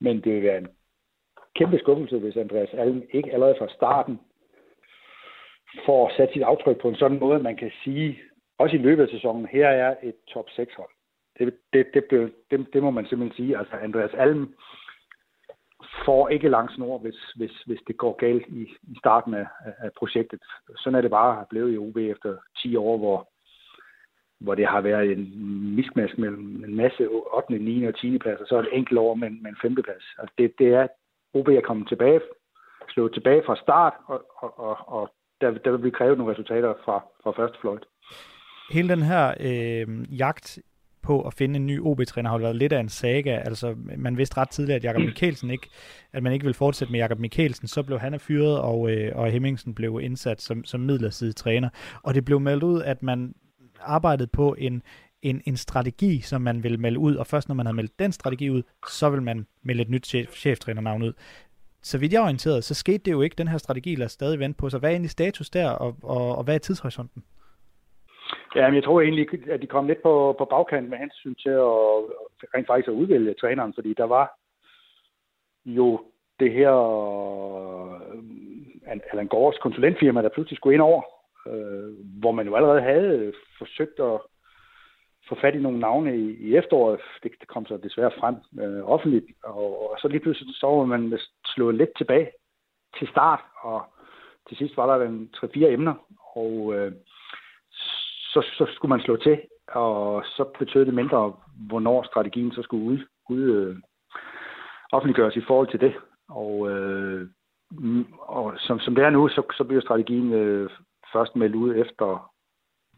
Men 0.00 0.20
det 0.20 0.34
vil 0.34 0.42
være 0.42 0.58
en 0.58 0.68
kæmpe 1.54 1.78
skuffelse, 1.78 2.18
hvis 2.18 2.36
Andreas 2.36 2.74
Allen 2.74 3.04
ikke 3.12 3.32
allerede 3.32 3.54
fra 3.58 3.68
starten 3.68 4.20
får 5.86 6.12
sat 6.16 6.30
sit 6.32 6.42
aftryk 6.42 6.80
på 6.80 6.88
en 6.88 6.94
sådan 6.94 7.18
måde, 7.18 7.42
man 7.42 7.56
kan 7.56 7.70
sige, 7.84 8.18
også 8.58 8.76
i 8.76 8.78
løbet 8.78 9.02
af 9.02 9.08
sæsonen, 9.08 9.46
her 9.46 9.68
er 9.68 9.96
et 10.02 10.14
top 10.28 10.50
6 10.50 10.74
hold. 10.74 10.90
Det, 11.38 11.54
det, 11.72 11.86
det, 11.94 12.04
det, 12.10 12.32
det, 12.50 12.66
det 12.72 12.82
må 12.82 12.90
man 12.90 13.06
simpelthen 13.06 13.36
sige. 13.36 13.58
Altså 13.58 13.74
Andreas 13.76 14.14
Alm 14.14 14.54
får 16.06 16.28
ikke 16.28 16.48
lang 16.48 16.70
snor, 16.70 16.98
hvis, 16.98 17.20
hvis, 17.36 17.62
hvis 17.66 17.80
det 17.86 17.96
går 17.96 18.16
galt 18.16 18.46
i, 18.48 18.62
i 18.82 18.96
starten 18.98 19.34
af, 19.34 19.46
af 19.78 19.90
projektet. 19.98 20.40
Sådan 20.76 20.94
er 20.94 21.00
det 21.00 21.10
bare 21.10 21.44
blevet 21.50 21.74
i 21.74 21.78
OB 21.78 21.96
efter 21.96 22.36
10 22.62 22.76
år, 22.76 22.98
hvor, 22.98 23.28
hvor 24.40 24.54
det 24.54 24.66
har 24.66 24.80
været 24.80 25.12
en 25.12 25.24
miskmask 25.76 26.18
mellem 26.18 26.64
en 26.64 26.76
masse 26.76 27.08
8., 27.34 27.58
9. 27.58 27.84
og 27.84 27.94
10. 27.98 28.18
plads, 28.18 28.40
og 28.40 28.46
så 28.46 28.58
et 28.58 28.68
enkelt 28.72 28.98
år 28.98 29.14
med, 29.14 29.30
med 29.30 29.50
en 29.50 29.56
5. 29.62 29.74
plads. 29.74 30.04
Altså 30.18 30.34
det, 30.38 30.52
det 30.58 30.68
er, 30.68 30.86
OB 31.34 31.48
er 31.48 31.60
kommet 31.60 31.88
tilbage, 31.88 32.20
slået 32.88 33.12
tilbage 33.12 33.42
fra 33.46 33.56
start, 33.56 33.92
og, 34.06 34.24
og, 34.38 34.58
og, 34.58 34.76
og 34.88 35.12
der, 35.40 35.50
der 35.50 35.70
vil 35.70 35.84
vi 35.84 35.90
kræve 35.90 36.16
nogle 36.16 36.32
resultater 36.32 36.74
fra, 36.84 37.04
fra 37.22 37.30
første 37.42 37.58
fløjt. 37.60 37.84
Hele 38.70 38.88
den 38.88 39.02
her 39.02 39.24
øh, 39.40 40.18
jagt 40.18 40.58
på 41.02 41.22
at 41.22 41.34
finde 41.34 41.56
en 41.56 41.66
ny 41.66 41.80
OB-træner 41.80 42.30
har 42.30 42.38
været 42.38 42.56
lidt 42.56 42.72
af 42.72 42.80
en 42.80 42.88
saga. 42.88 43.36
Altså, 43.36 43.74
man 43.96 44.18
vidste 44.18 44.36
ret 44.36 44.50
tidligt, 44.50 44.76
at 44.76 44.84
Jakob 44.84 45.02
Mikkelsen 45.02 45.50
ikke, 45.50 45.68
at 46.12 46.22
man 46.22 46.32
ikke 46.32 46.44
ville 46.44 46.54
fortsætte 46.54 46.92
med 46.92 47.00
Jakob 47.00 47.18
Mikkelsen. 47.18 47.68
Så 47.68 47.82
blev 47.82 47.98
han 47.98 48.20
fyret, 48.20 48.58
og, 48.58 48.90
øh, 48.90 49.12
og 49.14 49.30
Hemmingsen 49.30 49.74
blev 49.74 50.00
indsat 50.02 50.42
som, 50.42 50.64
som 50.64 50.80
midlertidig 50.80 51.36
træner. 51.36 51.68
Og 52.02 52.14
det 52.14 52.24
blev 52.24 52.40
meldt 52.40 52.62
ud, 52.62 52.82
at 52.82 53.02
man 53.02 53.34
arbejdede 53.80 54.26
på 54.26 54.54
en, 54.58 54.82
en, 55.22 55.42
en 55.44 55.56
strategi, 55.56 56.20
som 56.20 56.42
man 56.42 56.62
ville 56.62 56.78
melde 56.78 56.98
ud, 56.98 57.14
og 57.14 57.26
først 57.26 57.48
når 57.48 57.54
man 57.54 57.66
havde 57.66 57.76
meldt 57.76 57.98
den 57.98 58.12
strategi 58.12 58.50
ud, 58.50 58.62
så 58.90 59.10
vil 59.10 59.22
man 59.22 59.46
melde 59.62 59.82
et 59.82 59.90
nyt 59.90 60.06
chef, 60.06 60.34
cheftrænernavn 60.34 61.02
ud. 61.02 61.12
Så 61.82 61.98
vidt 61.98 62.12
jeg 62.12 62.18
er 62.18 62.22
orienteret, 62.22 62.64
så 62.64 62.74
skete 62.74 62.98
det 62.98 63.12
jo 63.12 63.22
ikke. 63.22 63.34
Den 63.38 63.48
her 63.48 63.58
strategi 63.58 63.94
lader 63.94 64.08
stadig 64.08 64.38
vente 64.38 64.58
på 64.58 64.70
sig. 64.70 64.80
Hvad 64.80 64.90
er 64.90 64.92
egentlig 64.92 65.10
status 65.10 65.50
der, 65.50 65.68
og, 65.68 65.96
og, 66.02 66.36
og 66.36 66.44
hvad 66.44 66.54
er 66.54 66.58
tidshorisonten? 66.58 67.22
Ja, 68.54 68.66
men 68.66 68.74
jeg 68.74 68.84
tror 68.84 69.00
egentlig, 69.00 69.50
at 69.50 69.62
de 69.62 69.66
kom 69.66 69.86
lidt 69.86 70.02
på, 70.02 70.34
på 70.38 70.44
bagkant 70.44 70.88
med 70.88 70.98
hensyn 70.98 71.34
til 71.34 71.50
at 71.50 71.78
rent 72.54 72.66
faktisk 72.66 72.88
at 72.88 72.94
udvælge 73.00 73.34
træneren, 73.34 73.74
fordi 73.74 73.94
der 73.94 74.04
var 74.04 74.38
jo 75.64 76.00
det 76.40 76.52
her 76.52 76.72
øh, 78.12 79.00
Allan 79.12 79.28
Gårds 79.28 79.58
konsulentfirma, 79.58 80.22
der 80.22 80.28
pludselig 80.28 80.56
skulle 80.56 80.74
ind 80.74 80.82
over, 80.82 81.02
øh, 81.46 81.92
hvor 82.20 82.32
man 82.32 82.46
jo 82.46 82.54
allerede 82.54 82.82
havde 82.82 83.32
forsøgt 83.58 84.00
at 84.00 84.20
få 85.28 85.34
fat 85.40 85.54
i 85.54 85.58
nogle 85.58 85.80
navne 85.80 86.16
i, 86.16 86.36
i 86.48 86.56
efteråret. 86.56 87.00
Det, 87.22 87.32
det 87.40 87.48
kom 87.48 87.66
så 87.66 87.76
desværre 87.76 88.10
frem 88.20 88.36
øh, 88.60 88.90
offentligt, 88.90 89.26
og, 89.44 89.90
og 89.92 89.98
så 89.98 90.08
lige 90.08 90.20
pludselig 90.20 90.54
så 90.54 90.66
var 90.66 90.84
man 90.84 91.18
slået 91.46 91.74
lidt 91.74 91.90
tilbage 91.96 92.30
til 92.98 93.08
start, 93.08 93.40
og 93.60 93.82
til 94.48 94.56
sidst 94.56 94.76
var 94.76 94.98
der 94.98 95.06
en 95.06 95.30
3-4 95.36 95.64
emner, 95.64 95.94
og 96.34 96.74
øh, 96.74 96.92
så, 98.32 98.40
så 98.58 98.64
skulle 98.74 98.90
man 98.94 99.00
slå 99.00 99.16
til, 99.16 99.40
og 99.68 100.22
så 100.24 100.44
betød 100.58 100.86
det 100.86 100.94
mindre, 100.94 101.32
hvornår 101.68 102.02
strategien 102.02 102.52
så 102.52 102.62
skulle 102.62 102.84
ud, 102.84 102.98
ud 103.30 103.42
øh, 103.42 103.76
offentliggøres 104.92 105.36
i 105.36 105.46
forhold 105.46 105.70
til 105.70 105.80
det. 105.80 105.94
Og, 106.28 106.70
øh, 106.70 107.28
mm, 107.70 108.06
og 108.20 108.54
som, 108.58 108.78
som 108.78 108.94
det 108.94 109.04
er 109.04 109.10
nu, 109.10 109.28
så, 109.28 109.42
så 109.56 109.64
bliver 109.64 109.82
strategien 109.82 110.32
øh, 110.32 110.70
først 111.12 111.36
meldt 111.36 111.54
ud 111.54 111.76
efter 111.76 112.32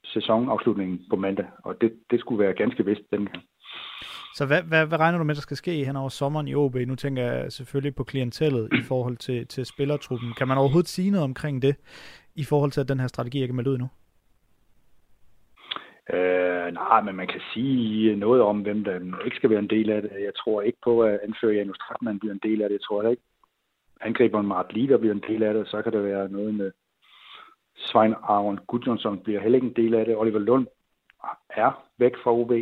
sæsonafslutningen 0.05 1.01
på 1.11 1.17
mandag, 1.17 1.47
og 1.65 1.81
det, 1.81 1.93
det 2.11 2.21
skulle 2.21 2.45
være 2.45 2.55
ganske 2.55 2.85
vist 2.85 3.03
dengang. 3.13 3.43
Så 4.35 4.47
hvad, 4.47 4.63
hvad, 4.63 4.87
hvad 4.87 4.99
regner 4.99 5.19
du 5.19 5.25
med, 5.25 5.35
der 5.35 5.41
skal 5.41 5.57
ske 5.57 5.85
hen 5.85 5.97
over 5.97 6.09
sommeren 6.09 6.49
i 6.49 6.55
OB? 6.55 6.75
Nu 6.75 6.95
tænker 6.95 7.23
jeg 7.23 7.53
selvfølgelig 7.53 7.95
på 7.95 8.05
klientellet 8.05 8.69
i 8.73 8.83
forhold 8.83 9.17
til, 9.17 9.47
til 9.47 9.67
spillertruppen. 9.67 10.33
Kan 10.39 10.49
man 10.49 10.59
overhovedet 10.59 10.89
sige 10.89 11.11
noget 11.11 11.25
omkring 11.25 11.63
det, 11.63 11.77
i 12.35 12.45
forhold 12.45 12.71
til, 12.71 12.81
at 12.81 12.89
den 12.89 13.01
her 13.01 13.07
strategi 13.07 13.43
ikke 13.43 13.53
er 13.53 13.57
meldt 13.57 13.69
ud 13.69 13.79
nu? 13.79 13.89
Øh, 16.13 16.73
nej, 16.73 17.01
men 17.01 17.17
man 17.17 17.27
kan 17.27 17.41
sige 17.55 18.17
noget 18.17 18.43
om, 18.43 18.61
hvem 18.61 18.85
der 18.85 19.25
ikke 19.25 19.37
skal 19.37 19.51
være 19.51 19.59
en 19.59 19.71
del 19.71 19.91
af 19.91 20.03
det. 20.03 20.11
Jeg 20.11 20.35
tror 20.35 20.63
ikke 20.63 20.79
på, 20.85 21.03
at 21.03 21.21
anfører 21.23 21.53
Janus 21.53 21.77
Stratman 21.77 22.19
bliver 22.19 22.33
en 22.33 22.41
del 22.43 22.63
af 22.63 22.69
det. 22.69 22.75
Jeg 22.75 22.83
tror 22.83 23.11
ikke, 23.11 23.23
angriberen 24.01 24.47
Mart 24.47 24.73
Lider 24.73 24.99
bliver 24.99 25.15
en 25.15 25.25
del 25.29 25.43
af 25.43 25.55
det. 25.55 25.69
Så 25.69 25.83
kan 25.83 25.93
der 25.93 26.03
være 26.03 26.29
noget 26.29 26.55
med 26.55 26.73
Svein 27.77 28.15
Aron 28.23 28.59
Gudjonsson 28.67 29.19
bliver 29.19 29.41
heller 29.41 29.57
ikke 29.57 29.67
en 29.67 29.85
del 29.85 29.95
af 29.95 30.05
det. 30.05 30.17
Oliver 30.17 30.39
Lund 30.39 30.67
er 31.51 31.85
væk 31.99 32.17
fra 32.23 32.33
OB. 32.33 32.53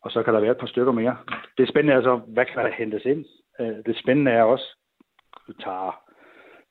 Og 0.00 0.10
så 0.10 0.22
kan 0.22 0.34
der 0.34 0.40
være 0.40 0.50
et 0.50 0.58
par 0.58 0.66
stykker 0.66 0.92
mere. 0.92 1.16
Det 1.58 1.68
spændende 1.68 1.92
er 1.92 1.96
altså, 1.96 2.16
hvad 2.16 2.44
kan 2.44 2.64
der 2.64 2.70
hentes 2.70 3.04
ind? 3.04 3.24
Øh, 3.60 3.76
det 3.86 3.98
spændende 3.98 4.30
er 4.30 4.42
også, 4.42 4.76
du 5.46 5.52
tager, 5.52 6.02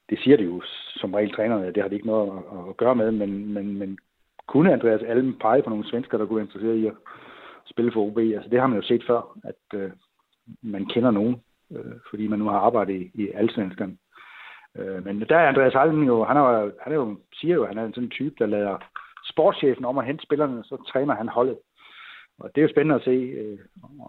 det 0.09 0.19
siger 0.19 0.37
de 0.37 0.43
jo 0.43 0.61
som 0.95 1.13
regel 1.13 1.33
trænerne, 1.33 1.73
det 1.73 1.81
har 1.83 1.89
de 1.89 1.95
ikke 1.95 2.07
noget 2.07 2.43
at 2.69 2.77
gøre 2.77 2.95
med, 2.95 3.11
men, 3.11 3.53
men, 3.53 3.77
men 3.77 3.97
kunne 4.47 4.73
Andreas 4.73 5.01
Alm 5.01 5.33
pege 5.41 5.61
på 5.61 5.69
nogle 5.69 5.89
svensker, 5.89 6.17
der 6.17 6.25
kunne 6.25 6.35
være 6.35 6.45
interesseret 6.45 6.75
i 6.75 6.87
at 6.87 6.93
spille 7.65 7.91
for 7.91 8.01
OB? 8.01 8.17
Altså 8.17 8.49
det 8.49 8.59
har 8.59 8.67
man 8.67 8.79
jo 8.79 8.87
set 8.87 9.03
før, 9.07 9.37
at 9.43 9.79
øh, 9.79 9.91
man 10.61 10.85
kender 10.85 11.11
nogen, 11.11 11.41
øh, 11.71 11.95
fordi 12.09 12.27
man 12.27 12.39
nu 12.39 12.45
har 12.45 12.59
arbejdet 12.59 12.93
i, 12.93 13.11
i 13.13 13.31
Allsvenskan. 13.33 13.97
Øh, 14.77 15.05
men 15.05 15.19
der 15.21 15.37
er 15.37 15.47
Andreas 15.47 15.75
Alm 15.75 16.03
jo, 16.03 16.23
han 16.23 16.37
er, 16.37 16.71
han 16.81 16.93
er 16.93 16.95
jo, 16.95 17.17
siger 17.33 17.55
jo, 17.55 17.63
at 17.63 17.69
han 17.69 17.77
er 17.77 17.85
en 17.85 17.93
sådan 17.93 18.09
type, 18.09 18.35
der 18.39 18.45
lader 18.45 18.77
sportschefen 19.29 19.85
om 19.85 19.97
at 19.97 20.05
hente 20.05 20.23
spillerne, 20.23 20.63
så 20.63 20.91
træner 20.91 21.15
han 21.15 21.27
holdet. 21.27 21.57
Og 22.39 22.49
det 22.55 22.61
er 22.61 22.65
jo 22.65 22.73
spændende 22.73 22.95
at 22.95 23.03
se, 23.03 23.11
øh, 23.11 23.59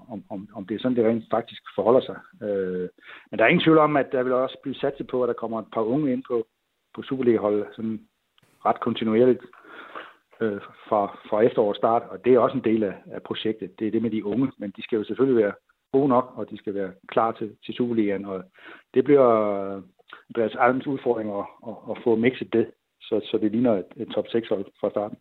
om, 0.09 0.24
om, 0.30 0.49
om 0.55 0.66
det 0.66 0.74
er 0.74 0.78
sådan, 0.78 0.97
det 0.97 1.07
rent 1.07 1.24
faktisk 1.30 1.62
forholder 1.74 2.01
sig. 2.01 2.18
Øh, 2.43 2.89
men 3.30 3.39
der 3.39 3.45
er 3.45 3.49
ingen 3.49 3.64
tvivl 3.64 3.78
om, 3.78 3.97
at 3.97 4.12
der 4.12 4.22
vil 4.22 4.32
også 4.32 4.59
blive 4.62 4.74
satset 4.74 5.07
på, 5.07 5.22
at 5.22 5.28
der 5.28 5.34
kommer 5.34 5.59
et 5.59 5.70
par 5.72 5.80
unge 5.80 6.12
ind 6.12 6.22
på, 6.28 6.47
på 6.95 7.03
Superliga-holdet, 7.03 7.66
sådan 7.72 8.01
ret 8.64 8.80
kontinuerligt 8.80 9.43
øh, 10.41 10.61
fra, 10.89 11.18
fra 11.28 11.41
efterårets 11.41 11.78
start, 11.78 12.03
og 12.11 12.24
det 12.24 12.34
er 12.34 12.39
også 12.39 12.57
en 12.57 12.64
del 12.64 12.82
af, 12.82 12.95
af 13.07 13.22
projektet. 13.22 13.78
Det 13.78 13.87
er 13.87 13.91
det 13.91 14.03
med 14.03 14.11
de 14.11 14.24
unge, 14.24 14.53
men 14.59 14.70
de 14.76 14.82
skal 14.82 14.97
jo 14.97 15.05
selvfølgelig 15.05 15.43
være 15.45 15.55
gode 15.93 16.09
nok, 16.09 16.32
og 16.37 16.51
de 16.51 16.57
skal 16.59 16.74
være 16.74 16.93
klar 17.09 17.32
til, 17.32 17.57
til 17.64 17.74
Superligaen, 17.74 18.24
og 18.24 18.45
det 18.95 19.05
bliver 19.05 19.26
Andreas 20.28 20.57
Alms 20.59 20.87
udfordring 20.87 21.30
at, 21.30 21.47
at, 21.68 21.76
at 21.91 21.97
få 22.05 22.16
mixet 22.16 22.53
det, 22.53 22.66
så, 23.01 23.20
så 23.30 23.39
det 23.39 23.53
ligner 23.53 23.72
et, 23.72 23.87
et 23.97 24.09
top 24.09 24.24
6 24.28 24.49
hold 24.49 24.66
fra 24.80 24.91
starten. 24.91 25.18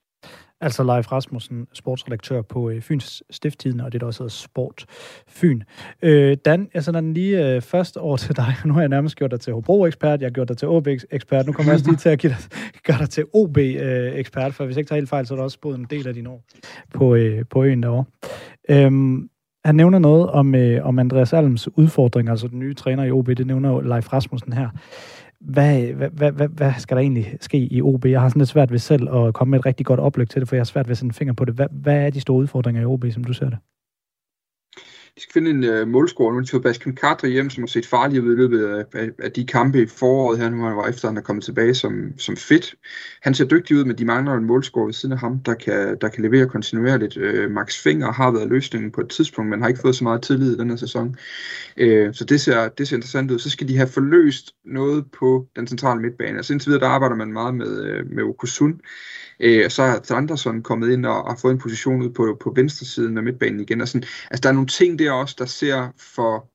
Altså 0.62 0.84
Leif 0.84 1.12
Rasmussen, 1.12 1.68
sportsredaktør 1.74 2.42
på 2.42 2.70
øh, 2.70 2.82
Fyns 2.82 3.24
Stifttiden, 3.30 3.80
og 3.80 3.94
det 3.94 4.02
der 4.02 4.08
også 4.08 4.24
hedder 4.24 4.32
Sport 4.32 4.86
Fyn. 5.28 5.62
Øh, 6.02 6.38
Dan, 6.46 6.70
jeg 6.74 6.84
sender 6.84 7.02
den 7.02 7.14
lige 7.14 7.56
øh, 7.56 7.62
først 7.62 7.98
år 7.98 8.18
til 8.18 8.36
dig. 8.36 8.56
Nu 8.66 8.74
har 8.74 8.82
jeg 8.82 8.90
nærmest 8.90 9.16
gjort 9.16 9.32
dig 9.32 9.40
til 9.40 9.54
Hobro-ekspert, 9.54 10.22
jeg 10.22 10.28
har 10.28 10.32
gjort 10.32 10.48
dig 10.48 10.58
til 10.58 10.68
OB-ekspert. 10.68 11.46
Nu 11.46 11.52
kommer 11.52 11.72
jeg 11.72 11.76
også 11.76 11.90
lige 11.90 11.98
til 11.98 12.10
at 12.10 12.20
give 12.20 12.30
dig, 12.30 12.38
gøre 12.88 12.98
dig 12.98 13.10
til 13.10 13.26
OB-ekspert, 13.34 14.54
for 14.54 14.66
hvis 14.66 14.76
jeg 14.76 14.80
ikke 14.80 14.90
tager 14.90 15.00
helt 15.00 15.10
fejl, 15.10 15.28
så 15.28 15.34
er 15.34 15.36
der 15.36 15.44
også 15.44 15.60
boet 15.62 15.78
en 15.78 15.88
del 15.90 16.08
af 16.08 16.14
din 16.14 16.28
år 16.28 16.44
på, 16.94 17.16
øh, 17.16 17.46
på 17.50 17.64
øen 17.64 17.84
derovre. 17.84 18.06
Øhm, 18.70 19.30
han 19.66 19.76
nævner 19.76 20.00
noget 20.00 20.30
om, 20.30 20.56
øh, 20.56 20.86
om 20.86 21.00
Andreas 21.00 21.34
Alms 21.34 21.78
udfordring, 21.78 22.30
altså 22.30 22.48
den 22.48 22.60
nye 22.60 22.74
træner 22.74 23.04
i 23.04 23.12
OB, 23.12 23.28
det 23.28 23.48
nævner 23.48 23.82
Leif 23.82 24.14
Rasmussen 24.14 24.54
her 24.54 24.70
hvad, 25.46 25.94
hvad, 25.94 26.10
hvad, 26.10 26.32
hvad, 26.32 26.48
hvad 26.48 26.74
skal 26.78 26.98
der 26.98 27.02
egentlig 27.02 27.38
ske 27.42 27.58
i 27.58 27.82
OB? 27.82 28.06
Jeg 28.06 28.22
har 28.22 28.30
sådan 28.30 28.40
lidt 28.40 28.50
svært 28.50 28.72
ved 28.72 28.80
selv 28.80 29.10
at 29.16 29.34
komme 29.34 29.52
med 29.52 29.60
et 29.60 29.66
rigtig 29.66 29.86
godt 29.86 30.00
oplæg 30.00 30.30
til 30.30 30.42
det, 30.42 30.50
for 30.50 30.56
jeg 30.56 30.60
har 30.60 30.66
svært 30.66 30.88
ved 30.88 30.92
at 30.92 30.98
sætte 30.98 31.06
en 31.06 31.14
finger 31.14 31.34
på 31.34 31.46
det. 31.46 31.56
Hvad, 31.56 31.68
hvad 31.72 32.06
er 32.06 32.10
de 32.10 32.22
store 32.22 32.38
udfordringer 32.38 32.82
i 32.82 32.86
OB, 32.86 33.06
som 33.12 33.24
du 33.24 33.34
ser 33.34 33.50
det? 33.50 33.58
De 35.16 35.22
skal 35.22 35.34
finde 35.34 35.50
en 35.50 35.64
øh, 35.64 35.88
målscorer. 35.88 36.32
Nu 36.32 36.38
har 36.38 36.44
de 36.44 36.52
fået 36.52 36.64
Baskin 36.64 36.96
Kadri 36.96 37.32
hjem, 37.32 37.50
som 37.50 37.64
har 37.64 37.68
set 37.68 37.86
farlig 37.86 38.22
ud 38.22 38.34
i 38.34 38.36
løbet 38.36 38.66
af, 38.66 38.86
af, 38.94 39.10
af 39.20 39.32
de 39.32 39.46
kampe 39.46 39.82
i 39.82 39.86
foråret 39.86 40.40
her, 40.40 40.50
nu 40.50 40.64
han 40.64 40.78
var 40.78 40.88
efter, 40.88 41.08
han 41.08 41.18
er 41.18 41.22
kommet 41.22 41.44
tilbage 41.44 41.74
som, 41.74 42.14
som 42.18 42.38
fedt. 42.38 42.76
Han 43.22 43.34
ser 43.34 43.46
dygtig 43.46 43.78
ud, 43.78 43.86
men 43.86 43.98
de 43.98 44.06
mangler 44.06 44.34
en 44.34 44.46
målscorer 44.46 44.86
ved 44.86 44.94
siden 44.94 45.14
af 45.14 45.20
ham, 45.20 45.40
der 45.40 45.54
kan, 45.54 45.98
der 46.02 46.10
kan 46.10 46.24
levere 46.24 46.48
kontinuerligt. 46.48 47.18
Øh, 47.18 47.52
Max 47.52 47.84
Finger 47.84 48.12
har 48.12 48.32
været 48.32 48.50
løsningen 48.50 48.92
på 48.92 49.02
et 49.02 49.10
tidspunkt, 49.10 49.50
men 49.50 49.62
har 49.62 49.68
ikke 49.68 49.82
fået 49.82 49.96
så 49.96 50.04
meget 50.04 50.22
tillid 50.22 50.56
i 50.56 50.58
den 50.58 50.70
her 50.70 50.78
sæson. 50.78 51.16
Øh, 51.78 52.14
så 52.14 52.26
det 52.26 52.42
ser, 52.42 52.70
det 52.70 52.88
ser 52.88 52.96
interessant 52.96 53.32
ud. 53.32 53.40
Så 53.40 53.50
skal 53.50 53.68
de 53.68 53.78
have 53.78 53.88
forløst 53.88 54.56
noget 54.66 55.06
på 55.20 55.48
den 55.56 55.68
centrale 55.68 56.02
midtbane. 56.02 56.38
Altså 56.38 56.54
indtil 56.54 56.70
videre, 56.70 56.82
der 56.82 56.90
arbejder 56.90 57.16
man 57.16 57.34
meget 57.34 57.56
med, 57.56 57.84
øh, 57.84 58.12
med 58.12 58.24
Okusun. 58.24 58.82
Øh, 59.40 59.70
så 59.70 59.84
er 59.84 60.12
Andersson 60.12 60.62
kommet 60.62 60.92
ind 60.92 61.06
og, 61.06 61.26
og 61.26 61.40
fået 61.40 61.52
en 61.52 61.58
position 61.60 62.02
ud 62.02 62.10
på, 62.10 62.38
på 62.42 62.54
venstre 62.56 62.86
siden 62.86 63.18
af 63.18 63.24
midtbanen 63.24 63.60
igen. 63.60 63.82
Og 63.82 63.88
sådan. 63.88 64.08
Altså, 64.32 64.42
der 64.44 64.50
er 64.50 64.54
nogle 64.54 64.68
ting 64.68 65.00
der 65.06 65.12
også, 65.12 65.36
der 65.40 65.46
ser 65.46 65.94
for, 66.16 66.50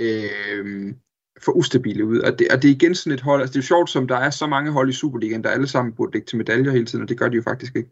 øh, 0.00 0.94
for 1.42 1.52
ustabile 1.52 2.04
ud. 2.04 2.18
Og 2.18 2.38
det, 2.38 2.48
og 2.52 2.62
det 2.62 2.70
er 2.70 2.74
igen 2.74 2.94
sådan 2.94 3.12
et 3.12 3.20
hold, 3.20 3.40
altså 3.40 3.52
det 3.52 3.58
er 3.58 3.62
jo 3.62 3.66
sjovt, 3.66 3.90
som 3.90 4.08
der 4.08 4.16
er 4.16 4.30
så 4.30 4.46
mange 4.46 4.72
hold 4.72 4.88
i 4.88 4.92
Superligaen, 4.92 5.44
der 5.44 5.50
alle 5.50 5.66
sammen 5.66 5.94
burde 5.94 6.12
ligge 6.12 6.26
til 6.26 6.38
medaljer 6.38 6.72
hele 6.72 6.86
tiden, 6.86 7.02
og 7.02 7.08
det 7.08 7.18
gør 7.18 7.28
de 7.28 7.36
jo 7.36 7.42
faktisk 7.42 7.76
ikke. 7.76 7.90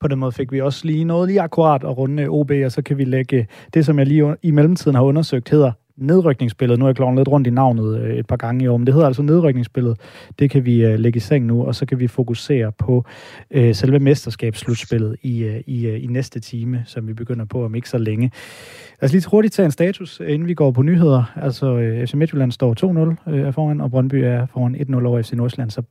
på 0.00 0.08
den 0.08 0.18
måde 0.18 0.32
fik 0.32 0.52
vi 0.52 0.60
også 0.60 0.86
lige 0.86 1.04
noget 1.04 1.28
lige 1.28 1.40
akkurat 1.40 1.84
at 1.84 1.96
runde 1.96 2.26
OB, 2.28 2.50
og 2.64 2.72
så 2.72 2.82
kan 2.82 2.98
vi 2.98 3.04
lægge 3.04 3.36
øh, 3.36 3.46
det, 3.74 3.86
som 3.86 3.98
jeg 3.98 4.06
lige 4.06 4.36
i 4.42 4.50
mellemtiden 4.50 4.94
har 4.94 5.02
undersøgt, 5.02 5.48
hedder 5.48 5.72
nedrykningsspillet. 5.96 6.78
Nu 6.78 6.84
er 6.84 6.88
jeg 6.88 6.96
kloven 6.96 7.16
lidt 7.16 7.28
rundt 7.28 7.46
i 7.46 7.50
navnet 7.50 8.00
øh, 8.00 8.16
et 8.16 8.26
par 8.26 8.36
gange 8.36 8.64
i 8.64 8.68
år, 8.68 8.76
men 8.76 8.86
det 8.86 8.94
hedder 8.94 9.06
altså 9.06 9.22
nedrykningsspillet. 9.22 10.00
Det 10.38 10.50
kan 10.50 10.64
vi 10.64 10.86
uh, 10.86 10.94
lægge 10.94 11.16
i 11.16 11.20
seng 11.20 11.46
nu, 11.46 11.64
og 11.64 11.74
så 11.74 11.86
kan 11.86 11.98
vi 11.98 12.06
fokusere 12.06 12.72
på 12.72 13.04
øh, 13.50 13.74
selve 13.74 13.98
mesterskabsslutspillet 13.98 15.16
i, 15.22 15.44
øh, 15.44 15.60
i, 15.66 15.86
øh, 15.86 16.04
i 16.04 16.06
næste 16.06 16.40
time, 16.40 16.82
som 16.86 17.08
vi 17.08 17.12
begynder 17.12 17.44
på 17.44 17.64
om 17.64 17.74
ikke 17.74 17.88
så 17.88 17.98
længe. 17.98 18.30
Lad 19.00 19.08
os 19.08 19.12
lige 19.12 19.30
hurtigt 19.30 19.54
tage 19.54 19.66
en 19.66 19.72
status, 19.72 20.20
inden 20.20 20.48
vi 20.48 20.54
går 20.54 20.70
på 20.70 20.82
nyheder. 20.82 21.32
Altså, 21.36 21.76
øh, 21.78 22.06
FC 22.06 22.14
Midtjylland 22.14 22.52
står 22.52 22.74
2-0 23.26 23.46
uh, 23.46 23.54
foran, 23.54 23.80
og 23.80 23.90
Brøndby 23.90 24.14
er 24.14 24.46
foran 24.46 24.76
1-0 24.76 25.06
over 25.06 25.22
FC 25.22 25.32
Nordsjælland, 25.32 25.70
så 25.70 25.82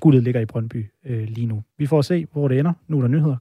guldet 0.00 0.22
ligger 0.22 0.40
i 0.40 0.46
Brøndby 0.46 0.86
øh, 1.06 1.28
lige 1.28 1.46
nu. 1.46 1.62
Vi 1.78 1.86
får 1.86 2.02
se, 2.02 2.26
hvor 2.32 2.48
det 2.48 2.58
ender. 2.58 2.72
Nu 2.88 2.96
er 2.96 3.00
der 3.00 3.08
nyheder. 3.08 3.36